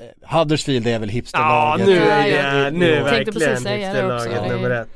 Eh, 0.00 0.38
Huddersfield 0.38 0.86
är 0.86 0.98
väl 0.98 1.08
Ja 1.08 1.12
hipsterlaget. 1.12 1.86
nu 1.86 1.94
Ja, 1.94 2.00
är 2.02 2.26
ja. 2.54 2.64
det, 2.64 2.70
nu 2.70 2.92
är 2.92 2.96
Jag 3.00 3.08
tänkte 3.08 3.38
verkligen 3.38 3.80
hipsterlaget 3.80 4.42
är- 4.42 4.48
nummer 4.48 4.70
ett. 4.70 4.88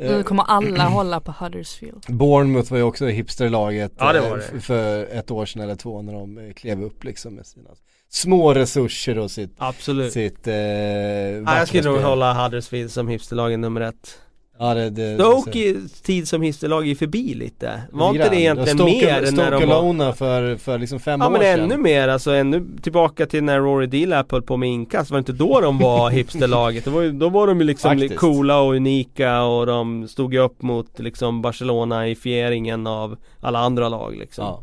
Eh, 0.00 0.16
Nu 0.16 0.22
kommer 0.22 0.42
alla 0.42 0.84
hålla 0.88 1.20
på 1.20 1.34
Huddersfield. 1.38 2.04
Bournemouth 2.08 2.70
var 2.70 2.78
ju 2.78 2.84
också 2.84 3.06
hipsterlaget 3.06 3.92
Ja, 3.98 4.12
det 4.12 4.18
eh, 4.18 4.30
var 4.30 4.36
det. 4.54 4.60
för 4.60 5.04
ett 5.04 5.30
år 5.30 5.46
sedan 5.46 5.62
eller 5.62 5.74
två 5.76 6.02
när 6.02 6.12
de 6.12 6.38
eh, 6.38 6.52
klev 6.52 6.82
upp 6.82 7.04
liksom 7.04 7.34
med 7.34 7.46
sina 7.46 7.70
små 8.08 8.54
resurser 8.54 9.18
och 9.18 9.30
sitt, 9.30 9.54
Absolut. 9.58 10.12
sitt 10.12 10.46
eh, 10.46 10.54
Ja, 10.54 11.58
jag 11.58 11.68
skulle 11.68 11.90
nog 11.90 11.98
hålla 12.00 12.44
Huddersfield 12.44 12.90
som 12.90 13.08
hipsterlaget 13.08 13.58
nummer 13.58 13.80
ett. 13.80 14.18
Ja, 14.58 14.74
det, 14.74 14.90
det, 14.90 15.14
Stoke 15.14 15.74
tid 16.02 16.28
som 16.28 16.42
hipsterlag 16.42 16.88
är 16.88 16.94
förbi 16.94 17.34
lite. 17.34 17.82
Var 17.90 18.10
inte 18.10 18.28
det 18.28 18.40
egentligen 18.40 18.78
Stoke, 18.78 18.92
mer 18.92 19.24
Stoke 19.26 19.42
när 19.42 19.50
de 19.50 19.98
var... 19.98 20.12
För, 20.12 20.56
för 20.56 20.78
liksom 20.78 21.00
fem 21.00 21.20
Ja 21.20 21.26
år 21.26 21.30
men 21.30 21.40
sedan 21.40 21.60
ännu 21.60 21.76
mer, 21.76 22.08
alltså 22.08 22.30
ännu 22.30 22.66
tillbaka 22.82 23.26
till 23.26 23.44
när 23.44 23.60
Rory 23.60 23.86
Delap 23.86 24.32
höll 24.32 24.42
på 24.42 24.56
med 24.56 24.68
inkast, 24.68 25.10
var 25.10 25.18
det 25.18 25.18
inte 25.18 25.32
då 25.32 25.60
de 25.60 25.78
var 25.78 26.10
hipsterlaget? 26.18 26.84
Det 26.84 26.90
var 26.90 27.02
ju, 27.02 27.12
då 27.12 27.28
var 27.28 27.46
de 27.46 27.60
ju 27.60 27.66
liksom 27.66 27.90
Faktiskt. 27.90 28.16
coola 28.16 28.60
och 28.60 28.74
unika 28.74 29.42
och 29.42 29.66
de 29.66 30.08
stod 30.08 30.34
ju 30.34 30.40
upp 30.40 30.62
mot 30.62 30.98
liksom 30.98 31.42
Barcelona-ifieringen 31.42 32.86
av 32.86 33.16
alla 33.40 33.58
andra 33.58 33.88
lag 33.88 34.16
liksom. 34.16 34.44
ja. 34.44 34.62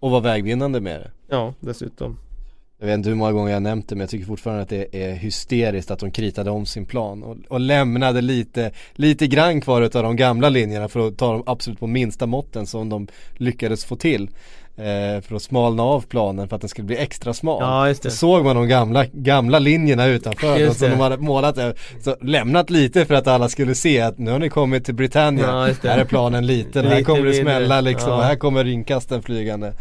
Och 0.00 0.10
var 0.10 0.20
vägvinnande 0.20 0.80
med 0.80 1.00
det 1.00 1.10
ja 1.28 1.54
dessutom. 1.60 2.18
Jag 2.84 2.88
vet 2.88 2.94
inte 2.94 3.08
hur 3.08 3.16
många 3.16 3.32
gånger 3.32 3.52
jag 3.52 3.62
nämnt 3.62 3.88
det 3.88 3.94
men 3.94 4.00
jag 4.00 4.10
tycker 4.10 4.26
fortfarande 4.26 4.62
att 4.62 4.68
det 4.68 5.02
är 5.04 5.12
hysteriskt 5.14 5.90
att 5.90 5.98
de 5.98 6.10
kritade 6.10 6.50
om 6.50 6.66
sin 6.66 6.86
plan 6.86 7.22
och, 7.22 7.36
och 7.48 7.60
lämnade 7.60 8.20
lite, 8.20 8.70
lite 8.92 9.26
grann 9.26 9.60
kvar 9.60 9.82
utav 9.82 10.02
de 10.02 10.16
gamla 10.16 10.48
linjerna 10.48 10.88
för 10.88 11.08
att 11.08 11.18
ta 11.18 11.32
dem 11.32 11.42
absolut 11.46 11.80
på 11.80 11.86
minsta 11.86 12.26
måtten 12.26 12.66
som 12.66 12.88
de 12.88 13.06
lyckades 13.32 13.84
få 13.84 13.96
till. 13.96 14.28
Eh, 14.76 15.20
för 15.22 15.36
att 15.36 15.42
smalna 15.42 15.82
av 15.82 16.00
planen 16.00 16.48
för 16.48 16.56
att 16.56 16.62
den 16.62 16.68
skulle 16.68 16.86
bli 16.86 16.96
extra 16.96 17.34
smal. 17.34 17.58
Ja 17.62 17.88
just 17.88 18.02
Så 18.02 18.08
det. 18.08 18.14
såg 18.14 18.44
man 18.44 18.56
de 18.56 18.68
gamla, 18.68 19.06
gamla 19.12 19.58
linjerna 19.58 20.06
utanför 20.06 20.56
Just 20.56 20.78
som 20.78 20.90
de 20.90 21.00
hade 21.00 21.16
målat 21.16 21.54
där. 21.54 21.74
Så 22.00 22.16
lämnat 22.20 22.70
lite 22.70 23.04
för 23.04 23.14
att 23.14 23.26
alla 23.26 23.48
skulle 23.48 23.74
se 23.74 24.00
att 24.00 24.18
nu 24.18 24.30
har 24.30 24.38
ni 24.38 24.48
kommit 24.48 24.84
till 24.84 24.94
Britannia. 24.94 25.46
Ja, 25.46 25.88
här 25.90 25.98
är 25.98 26.04
planen 26.04 26.46
liten, 26.46 26.86
här 26.86 27.02
kommer 27.02 27.24
det 27.24 27.34
smälla 27.34 27.80
liksom 27.80 28.10
Ja. 28.10 28.16
och 28.16 28.24
här 28.24 28.36
kommer 28.36 28.64
rinkasten 28.64 29.22
flygande. 29.22 29.72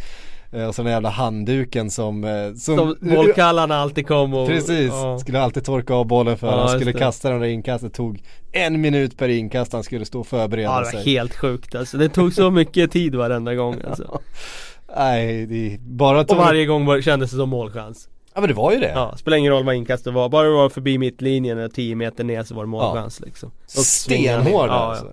Eh, 0.53 0.67
och 0.67 0.75
så 0.75 0.83
den 0.83 0.91
jävla 0.91 1.09
handduken 1.09 1.91
som, 1.91 2.23
eh, 2.23 2.53
Som 2.53 2.95
bollkallarna 3.01 3.75
alltid 3.75 4.07
kom 4.07 4.33
och... 4.33 4.47
Precis, 4.47 4.87
Ja. 4.91 5.19
skulle 5.19 5.41
alltid 5.41 5.63
torka 5.65 5.93
av 5.93 6.05
bollen 6.07 6.37
för 6.37 6.47
Ja, 6.47 6.57
han 6.59 6.69
skulle 6.69 6.91
det. 6.91 6.99
kasta 6.99 7.29
den 7.29 7.39
där 7.39 7.47
inkastet, 7.47 7.93
tog 7.93 8.21
en 8.51 8.81
minut 8.81 9.17
per 9.17 9.29
inkast 9.29 9.73
han 9.73 9.83
skulle 9.83 10.05
stå 10.05 10.19
och 10.19 10.27
förbereda 10.27 10.63
Ja 10.69 10.77
det 10.79 10.83
var 10.85 10.91
sig. 10.91 11.03
helt 11.13 11.35
sjukt 11.35 11.75
alltså. 11.75 11.97
Det 11.97 12.09
tog 12.09 12.33
så 12.33 12.51
mycket 12.51 12.91
tid 12.91 13.15
varenda 13.15 13.55
gång 13.55 13.75
alltså. 13.89 14.19
Nej, 14.97 15.45
det 15.45 15.77
bara 15.79 16.19
Och 16.19 16.27
tog... 16.27 16.37
varje 16.37 16.65
gång 16.65 17.01
kändes 17.01 17.31
det 17.31 17.37
som 17.37 17.49
målchans. 17.49 18.09
Ja 18.35 18.41
men 18.41 18.47
det 18.49 18.55
var 18.55 18.71
ju 18.71 18.79
det. 18.79 18.91
Ja, 18.95 19.17
spelar 19.17 19.37
ingen 19.37 19.51
roll 19.51 19.65
vad 19.65 19.75
inkastet 19.75 20.13
var. 20.13 20.29
Bara 20.29 20.47
det 20.47 20.53
var 20.53 20.69
förbi 20.69 20.97
mittlinjen 20.97 21.57
eller 21.57 21.69
10 21.69 21.95
meter 21.95 22.23
ner 22.23 22.43
så 22.43 22.55
var 22.55 22.63
det 22.63 22.69
målchans 22.69 23.19
liksom. 23.19 23.51
Och 23.65 23.71
svingade 23.71 24.37
ner. 24.37 24.43
Stenhård 24.43 24.69
ja, 24.69 24.73
alltså. 24.73 25.11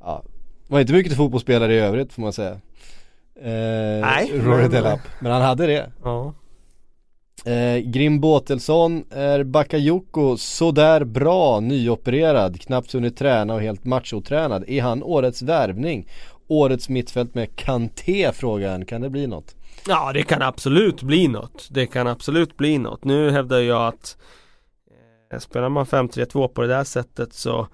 Ja. 0.00 0.22
Var 0.68 0.80
inte 0.80 0.92
mycket 0.92 1.10
till 1.10 1.16
fotbollsspelare 1.16 1.74
i 1.74 1.78
övrigt 1.78 2.12
får 2.12 2.22
man 2.22 2.32
säga. 2.32 2.56
Eh, 3.44 4.00
Nej, 4.00 4.32
Rory 4.34 4.68
Delap. 4.68 5.00
Men 5.20 5.32
han 5.32 5.42
hade 5.42 5.66
det. 5.66 5.90
Ja. 6.02 6.34
Eh, 7.44 7.78
Grim 7.78 8.20
Båtelsson 8.20 9.04
är 9.10 9.44
Bakayoko 9.44 10.36
sådär 10.36 11.04
bra, 11.04 11.60
nyopererad, 11.60 12.60
knappt 12.60 12.92
hunnit 12.92 13.16
träna 13.16 13.54
och 13.54 13.62
helt 13.62 13.84
machotränad. 13.84 14.64
Är 14.68 14.82
han 14.82 15.02
årets 15.02 15.42
värvning? 15.42 16.08
Årets 16.48 16.88
mittfält 16.88 17.34
med 17.34 17.56
Kanté 17.56 18.32
frågan, 18.32 18.84
kan 18.84 19.00
det 19.00 19.10
bli 19.10 19.26
något? 19.26 19.54
ja, 19.88 20.12
det 20.12 20.22
kan 20.22 20.42
absolut 20.42 21.02
bli 21.02 21.28
något. 21.28 21.68
Det 21.70 21.86
kan 21.86 22.06
absolut 22.06 22.56
bli 22.56 22.78
något. 22.78 23.04
Nu 23.04 23.30
hävdar 23.30 23.58
jag 23.58 23.86
att 23.86 24.16
eh, 25.32 25.38
spelar 25.38 25.68
man 25.68 25.84
5-3-2 25.84 26.48
på 26.48 26.62
det 26.62 26.68
där 26.68 26.84
sättet 26.84 27.34
så 27.34 27.68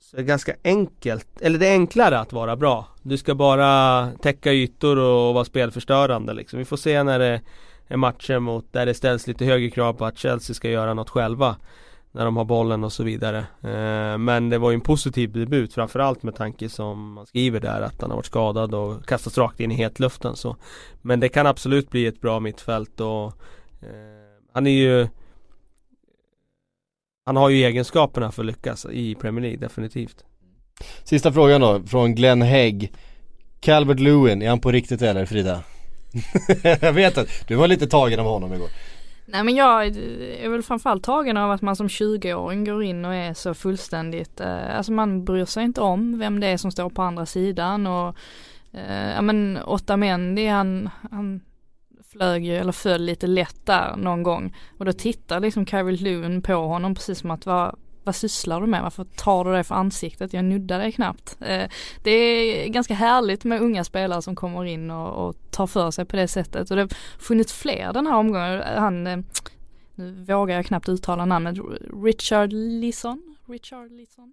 så 0.00 0.16
är 0.16 0.20
det 0.20 0.26
ganska 0.26 0.54
enkelt, 0.64 1.40
eller 1.40 1.58
det 1.58 1.66
är 1.66 1.72
enklare 1.72 2.18
att 2.18 2.32
vara 2.32 2.56
bra. 2.56 2.86
Du 3.02 3.16
ska 3.16 3.34
bara 3.34 4.10
täcka 4.12 4.52
ytor 4.52 4.98
och 4.98 5.34
vara 5.34 5.44
spelförstörande 5.44 6.34
liksom. 6.34 6.58
Vi 6.58 6.64
får 6.64 6.76
se 6.76 7.02
när 7.02 7.18
det 7.18 7.40
är 7.88 7.96
matcher 7.96 8.38
mot, 8.38 8.72
där 8.72 8.86
det 8.86 8.94
ställs 8.94 9.26
lite 9.26 9.44
högre 9.44 9.70
krav 9.70 9.92
på 9.92 10.04
att 10.04 10.18
Chelsea 10.18 10.54
ska 10.54 10.70
göra 10.70 10.94
något 10.94 11.10
själva. 11.10 11.56
När 12.14 12.24
de 12.24 12.36
har 12.36 12.44
bollen 12.44 12.84
och 12.84 12.92
så 12.92 13.04
vidare. 13.04 13.38
Eh, 13.60 14.18
men 14.18 14.50
det 14.50 14.58
var 14.58 14.70
ju 14.70 14.74
en 14.74 14.80
positiv 14.80 15.32
debut 15.32 15.74
framförallt 15.74 16.22
med 16.22 16.34
tanke 16.34 16.68
som 16.68 17.12
man 17.12 17.26
skriver 17.26 17.60
där 17.60 17.80
att 17.80 18.00
han 18.00 18.10
har 18.10 18.16
varit 18.16 18.26
skadad 18.26 18.74
och 18.74 19.06
kastats 19.06 19.38
rakt 19.38 19.60
in 19.60 19.70
i 19.70 19.74
hetluften 19.74 20.36
så. 20.36 20.56
Men 21.02 21.20
det 21.20 21.28
kan 21.28 21.46
absolut 21.46 21.90
bli 21.90 22.06
ett 22.06 22.20
bra 22.20 22.40
mittfält 22.40 23.00
och 23.00 23.26
eh, 23.80 24.40
han 24.52 24.66
är 24.66 24.70
ju 24.70 25.08
Han 27.24 27.36
har 27.36 27.48
ju 27.48 27.64
egenskaperna 27.64 28.32
för 28.32 28.42
att 28.42 28.46
lyckas 28.46 28.86
i 28.90 29.14
Premier 29.14 29.42
League 29.42 29.60
definitivt. 29.60 30.24
Sista 31.04 31.32
frågan 31.32 31.60
då, 31.60 31.82
från 31.86 32.14
Glenn 32.14 32.42
Hägg. 32.42 32.92
Calvert 33.60 34.00
Lewin, 34.00 34.42
är 34.42 34.48
han 34.48 34.60
på 34.60 34.72
riktigt 34.72 35.02
eller 35.02 35.26
Frida? 35.26 35.62
jag 36.80 36.92
vet 36.92 37.18
att 37.18 37.28
du 37.48 37.54
var 37.54 37.68
lite 37.68 37.86
tagen 37.86 38.20
av 38.20 38.26
honom 38.26 38.54
igår. 38.54 38.68
Nej 39.26 39.44
men 39.44 39.54
jag 39.54 39.86
är 39.86 40.48
väl 40.48 40.62
framförallt 40.62 41.04
tagen 41.04 41.36
av 41.36 41.50
att 41.50 41.62
man 41.62 41.76
som 41.76 41.88
20-åring 41.88 42.64
går 42.64 42.82
in 42.84 43.04
och 43.04 43.14
är 43.14 43.34
så 43.34 43.54
fullständigt, 43.54 44.40
eh, 44.40 44.76
alltså 44.76 44.92
man 44.92 45.24
bryr 45.24 45.44
sig 45.44 45.64
inte 45.64 45.80
om 45.80 46.18
vem 46.18 46.40
det 46.40 46.46
är 46.46 46.56
som 46.56 46.70
står 46.70 46.90
på 46.90 47.02
andra 47.02 47.26
sidan 47.26 47.86
och 47.86 48.16
eh, 48.72 49.10
ja 49.14 49.22
men 49.22 49.58
Otamendi 49.66 50.46
han, 50.46 50.90
han 51.10 51.40
flög 52.12 52.44
ju, 52.44 52.56
eller 52.56 52.72
föll 52.72 53.02
lite 53.02 53.26
lätt 53.26 53.66
där 53.66 53.96
någon 53.96 54.22
gång 54.22 54.56
och 54.78 54.84
då 54.84 54.92
tittar 54.92 55.40
liksom 55.40 55.66
Kyril 55.66 56.02
Lewin 56.02 56.42
på 56.42 56.54
honom 56.54 56.94
precis 56.94 57.18
som 57.18 57.30
att 57.30 57.46
vad, 57.46 57.76
vad 58.04 58.14
sysslar 58.14 58.60
du 58.60 58.66
med? 58.66 58.82
Varför 58.82 59.04
tar 59.04 59.44
du 59.44 59.52
det 59.52 59.64
för 59.64 59.74
ansiktet? 59.74 60.32
Jag 60.32 60.44
nuddar 60.44 60.78
dig 60.78 60.92
knappt. 60.92 61.36
Eh, 61.40 61.64
det 62.02 62.10
är 62.10 62.68
ganska 62.68 62.94
härligt 62.94 63.44
med 63.44 63.60
unga 63.60 63.84
spelare 63.84 64.22
som 64.22 64.36
kommer 64.36 64.64
in 64.64 64.90
och, 64.90 65.28
och 65.28 65.36
tar 65.50 65.66
för 65.66 65.90
sig 65.90 66.04
på 66.04 66.16
det 66.16 66.28
sättet 66.28 66.70
och 66.70 66.76
det 66.76 66.82
har 66.82 66.90
funnits 67.18 67.52
fler 67.52 67.92
den 67.92 68.06
här 68.06 68.16
omgången. 68.16 68.62
Han, 68.76 69.06
eh, 69.06 69.18
nu 69.94 70.24
vågar 70.28 70.56
jag 70.56 70.66
knappt 70.66 70.88
uttala 70.88 71.24
namnet, 71.24 71.56
Richard 72.04 72.52
Lisson? 72.52 73.36
Richard 73.48 73.90
Lisson? 73.92 74.32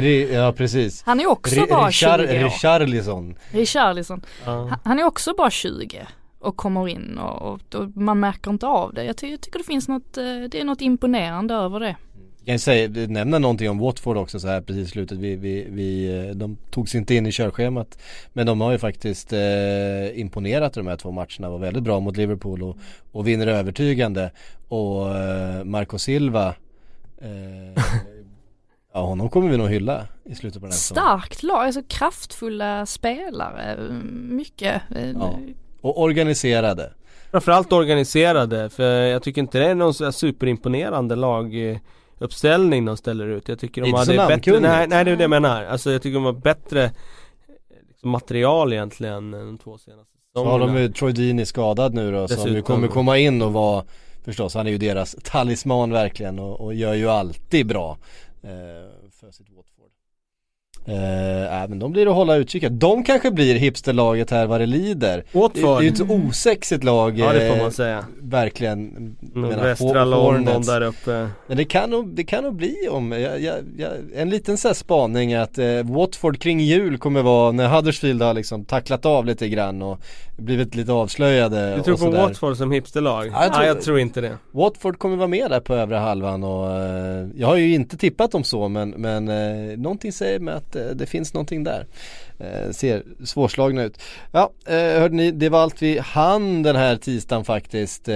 Ri- 0.00 0.34
Ja 0.34 0.52
precis. 0.52 1.02
Han 1.02 1.20
är 1.20 1.26
också 1.26 1.54
Ri- 1.54 1.68
bara 1.70 1.88
Richard, 1.88 2.20
20 2.20 2.38
år. 2.44 2.44
Richarlison. 2.44 3.34
Richarlison. 3.50 4.22
Ja. 4.44 4.50
Han- 4.50 4.78
Han 4.84 4.98
är 4.98 5.04
också 5.04 5.34
bara 5.38 5.50
20 5.50 6.06
och 6.38 6.56
kommer 6.56 6.88
in 6.88 7.18
och, 7.18 7.52
och, 7.52 7.74
och 7.74 7.96
man 7.96 8.20
märker 8.20 8.50
inte 8.50 8.66
av 8.66 8.94
det. 8.94 9.04
Jag, 9.04 9.16
ty 9.16 9.30
jag 9.30 9.40
tycker 9.40 9.58
det 9.58 9.64
finns 9.64 9.88
något, 9.88 10.16
eh, 10.16 10.24
det 10.50 10.60
är 10.60 10.64
något 10.64 10.80
imponerande 10.80 11.54
över 11.54 11.80
det. 11.80 11.96
Kan 12.48 12.54
ju 12.54 12.58
säga, 12.58 13.06
nämna 13.08 13.38
någonting 13.38 13.70
om 13.70 13.78
Watford 13.78 14.16
också 14.16 14.40
så 14.40 14.48
här 14.48 14.60
precis 14.60 14.88
i 14.88 14.90
slutet. 14.90 15.18
Vi, 15.18 15.36
vi, 15.36 15.66
vi, 15.70 16.18
eh, 16.18 16.34
de 16.34 16.56
tog 16.70 16.88
sig 16.88 16.98
inte 16.98 17.14
in 17.14 17.26
i 17.26 17.32
körschemat. 17.32 17.98
Men 18.32 18.46
de 18.46 18.60
har 18.60 18.72
ju 18.72 18.78
faktiskt 18.78 19.32
eh, 19.32 20.20
imponerat 20.20 20.76
i 20.76 20.80
de 20.80 20.86
här 20.86 20.96
två 20.96 21.10
matcherna. 21.10 21.50
Var 21.50 21.58
väldigt 21.58 21.82
bra 21.82 22.00
mot 22.00 22.16
Liverpool 22.16 22.62
och, 22.62 22.76
och 23.12 23.28
vinner 23.28 23.46
övertygande. 23.46 24.30
Och 24.68 25.16
eh, 25.16 25.64
Marco 25.64 25.98
Silva 25.98 26.54
eh, 27.20 27.82
Ja 28.92 29.00
honom 29.00 29.28
kommer 29.28 29.50
vi 29.50 29.56
nog 29.56 29.68
hylla 29.68 30.06
i 30.24 30.34
slutet 30.34 30.60
på 30.60 30.66
den 30.66 30.72
här 30.72 30.78
Starkt 30.78 31.42
lag, 31.42 31.64
alltså 31.64 31.82
kraftfulla 31.88 32.86
spelare, 32.86 33.92
mycket. 34.12 34.82
Eh, 34.96 35.10
ja. 35.10 35.38
Och 35.80 36.02
organiserade. 36.02 36.92
Framförallt 37.30 37.72
organiserade, 37.72 38.70
för 38.70 39.02
jag 39.02 39.22
tycker 39.22 39.40
inte 39.40 39.58
det 39.58 39.66
är 39.66 39.74
någon 39.74 40.12
superimponerande 40.12 41.16
laguppställning 42.18 42.84
de 42.84 42.96
ställer 42.96 43.26
ut. 43.26 43.48
Jag 43.48 43.58
tycker 43.58 43.80
de 43.80 43.86
inte 43.88 43.98
hade 43.98 44.36
bättre, 44.36 44.60
nej, 44.60 44.86
nej 44.88 45.04
det 45.04 45.10
är 45.10 45.16
det 45.16 45.22
jag 45.22 45.30
menar. 45.30 45.64
Alltså 45.64 45.90
jag 45.90 46.02
tycker 46.02 46.14
de 46.14 46.24
har 46.24 46.32
bättre 46.32 46.92
liksom, 47.88 48.10
material 48.10 48.72
egentligen 48.72 49.34
än 49.34 49.46
de 49.46 49.58
två 49.58 49.78
senaste 49.78 50.12
Så 50.32 50.44
har 50.44 50.58
de 50.58 50.76
ju 50.76 50.92
Troy 50.92 51.12
Deeney 51.12 51.44
skadad 51.44 51.94
nu 51.94 52.12
då 52.12 52.22
Dessutom. 52.22 52.44
som 52.44 52.54
ju 52.54 52.62
kommer 52.62 52.88
komma 52.88 53.18
in 53.18 53.42
och 53.42 53.52
vara 53.52 53.84
Förstås, 54.28 54.54
han 54.54 54.66
är 54.66 54.70
ju 54.70 54.78
deras 54.78 55.16
talisman 55.22 55.92
verkligen 55.92 56.38
och, 56.38 56.60
och 56.60 56.74
gör 56.74 56.94
ju 56.94 57.08
alltid 57.08 57.66
bra 57.66 57.98
eh, 58.42 58.50
för 59.20 59.30
sitt 59.30 59.48
Eh, 60.88 61.68
men 61.68 61.78
de 61.78 61.92
blir 61.92 62.06
att 62.06 62.14
hålla 62.14 62.36
utkik 62.36 62.64
De 62.70 63.04
kanske 63.04 63.30
blir 63.30 63.54
hipsterlaget 63.54 64.30
här 64.30 64.46
vad 64.46 64.60
det 64.60 64.66
lider. 64.66 65.24
Watford 65.32 65.80
Det 65.80 65.80
är 65.80 65.82
ju 65.82 65.88
ett 65.88 66.10
osexigt 66.10 66.84
lag 66.84 67.18
Ja 67.18 67.32
det 67.32 67.50
får 67.50 67.56
man 67.56 67.72
säga. 67.72 68.04
Verkligen. 68.22 69.16
Västra 69.34 70.04
London 70.04 70.62
där 70.62 70.80
uppe. 70.80 71.28
Men 71.46 71.56
det 71.56 71.64
kan 71.64 71.90
nog, 71.90 72.08
det 72.08 72.24
kan 72.24 72.44
nog 72.44 72.54
bli 72.54 72.88
om, 72.90 73.12
jag, 73.12 73.40
jag, 73.40 73.56
jag, 73.76 73.90
en 74.14 74.30
liten 74.30 74.56
sån 74.58 74.68
här 74.68 74.74
spaning 74.74 75.34
att 75.34 75.58
eh, 75.58 75.66
Watford 75.84 76.38
kring 76.38 76.60
jul 76.60 76.98
kommer 76.98 77.22
vara 77.22 77.52
när 77.52 77.68
Huddersfield 77.68 78.22
har 78.22 78.34
liksom 78.34 78.64
tacklat 78.64 79.06
av 79.06 79.26
lite 79.26 79.48
grann 79.48 79.82
och 79.82 80.00
blivit 80.36 80.74
lite 80.74 80.92
avslöjade 80.92 81.76
Du 81.76 81.82
tror 81.82 81.96
på. 81.96 82.10
Watford 82.10 82.56
som 82.56 82.72
hipsterlag? 82.72 83.26
Ja, 83.26 83.42
jag, 83.42 83.52
tror, 83.52 83.58
Nej, 83.60 83.68
jag 83.68 83.82
tror 83.82 83.98
inte 83.98 84.20
det. 84.20 84.38
Watford 84.50 84.98
kommer 84.98 85.16
vara 85.16 85.28
med 85.28 85.50
där 85.50 85.60
på 85.60 85.74
övre 85.74 85.96
halvan 85.96 86.44
och 86.44 86.70
eh, 86.70 87.26
jag 87.36 87.46
har 87.46 87.56
ju 87.56 87.74
inte 87.74 87.96
tippat 87.96 88.30
dem 88.30 88.44
så 88.44 88.68
men, 88.68 88.90
men 88.90 89.28
eh, 89.28 89.78
någonting 89.78 90.12
säger 90.12 90.40
mig 90.40 90.54
att 90.54 90.76
Eh, 90.78 90.90
det 90.90 91.06
finns 91.06 91.34
någonting 91.34 91.64
där. 91.64 91.86
Eh, 92.38 92.70
ser 92.70 93.02
svårslagna 93.24 93.82
ut. 93.82 94.00
Ja, 94.32 94.52
eh, 94.66 94.74
hörde 94.74 95.14
ni, 95.14 95.30
det 95.30 95.48
var 95.48 95.60
allt 95.60 95.82
vi 95.82 95.98
hann 95.98 96.62
den 96.62 96.76
här 96.76 96.96
tisdagen 96.96 97.44
faktiskt. 97.44 98.08
Eh, 98.08 98.14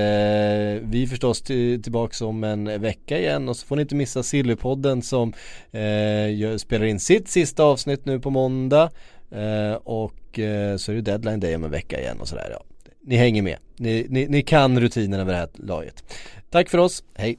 vi 0.83 1.03
är 1.03 1.07
förstås 1.07 1.43
tillbaks 1.43 2.21
om 2.21 2.45
en 2.45 2.81
vecka 2.81 3.19
igen 3.19 3.49
och 3.49 3.57
så 3.57 3.67
får 3.67 3.77
ni 3.77 3.83
inte 3.83 3.95
missa 3.95 4.23
Sillypodden 4.23 5.03
som 5.03 5.33
eh, 5.73 6.57
spelar 6.57 6.85
in 6.85 7.01
sitt 7.01 7.29
sista 7.29 7.65
avsnitt 7.65 8.05
nu 8.05 8.21
på 8.21 8.31
måndag. 8.31 8.91
Eh, 9.31 9.75
och 9.75 10.39
eh, 10.39 10.77
så 10.77 10.93
är 10.93 10.97
det 10.97 11.03
deadline 11.03 11.41
day 11.41 11.57
om 11.57 11.65
en 11.65 11.71
vecka 11.71 12.01
igen 12.01 12.21
och 12.21 12.29
sådär. 12.29 12.49
Ja. 12.51 12.63
Ni 13.05 13.17
hänger 13.17 13.43
med. 13.43 13.59
Ni, 13.77 14.07
ni, 14.09 14.27
ni 14.27 14.43
kan 14.43 14.81
rutinerna 14.81 15.25
vid 15.25 15.35
det 15.35 15.39
här 15.39 15.49
laget. 15.55 16.05
Tack 16.51 16.69
för 16.69 16.79
oss, 16.79 17.05
hej! 17.15 17.39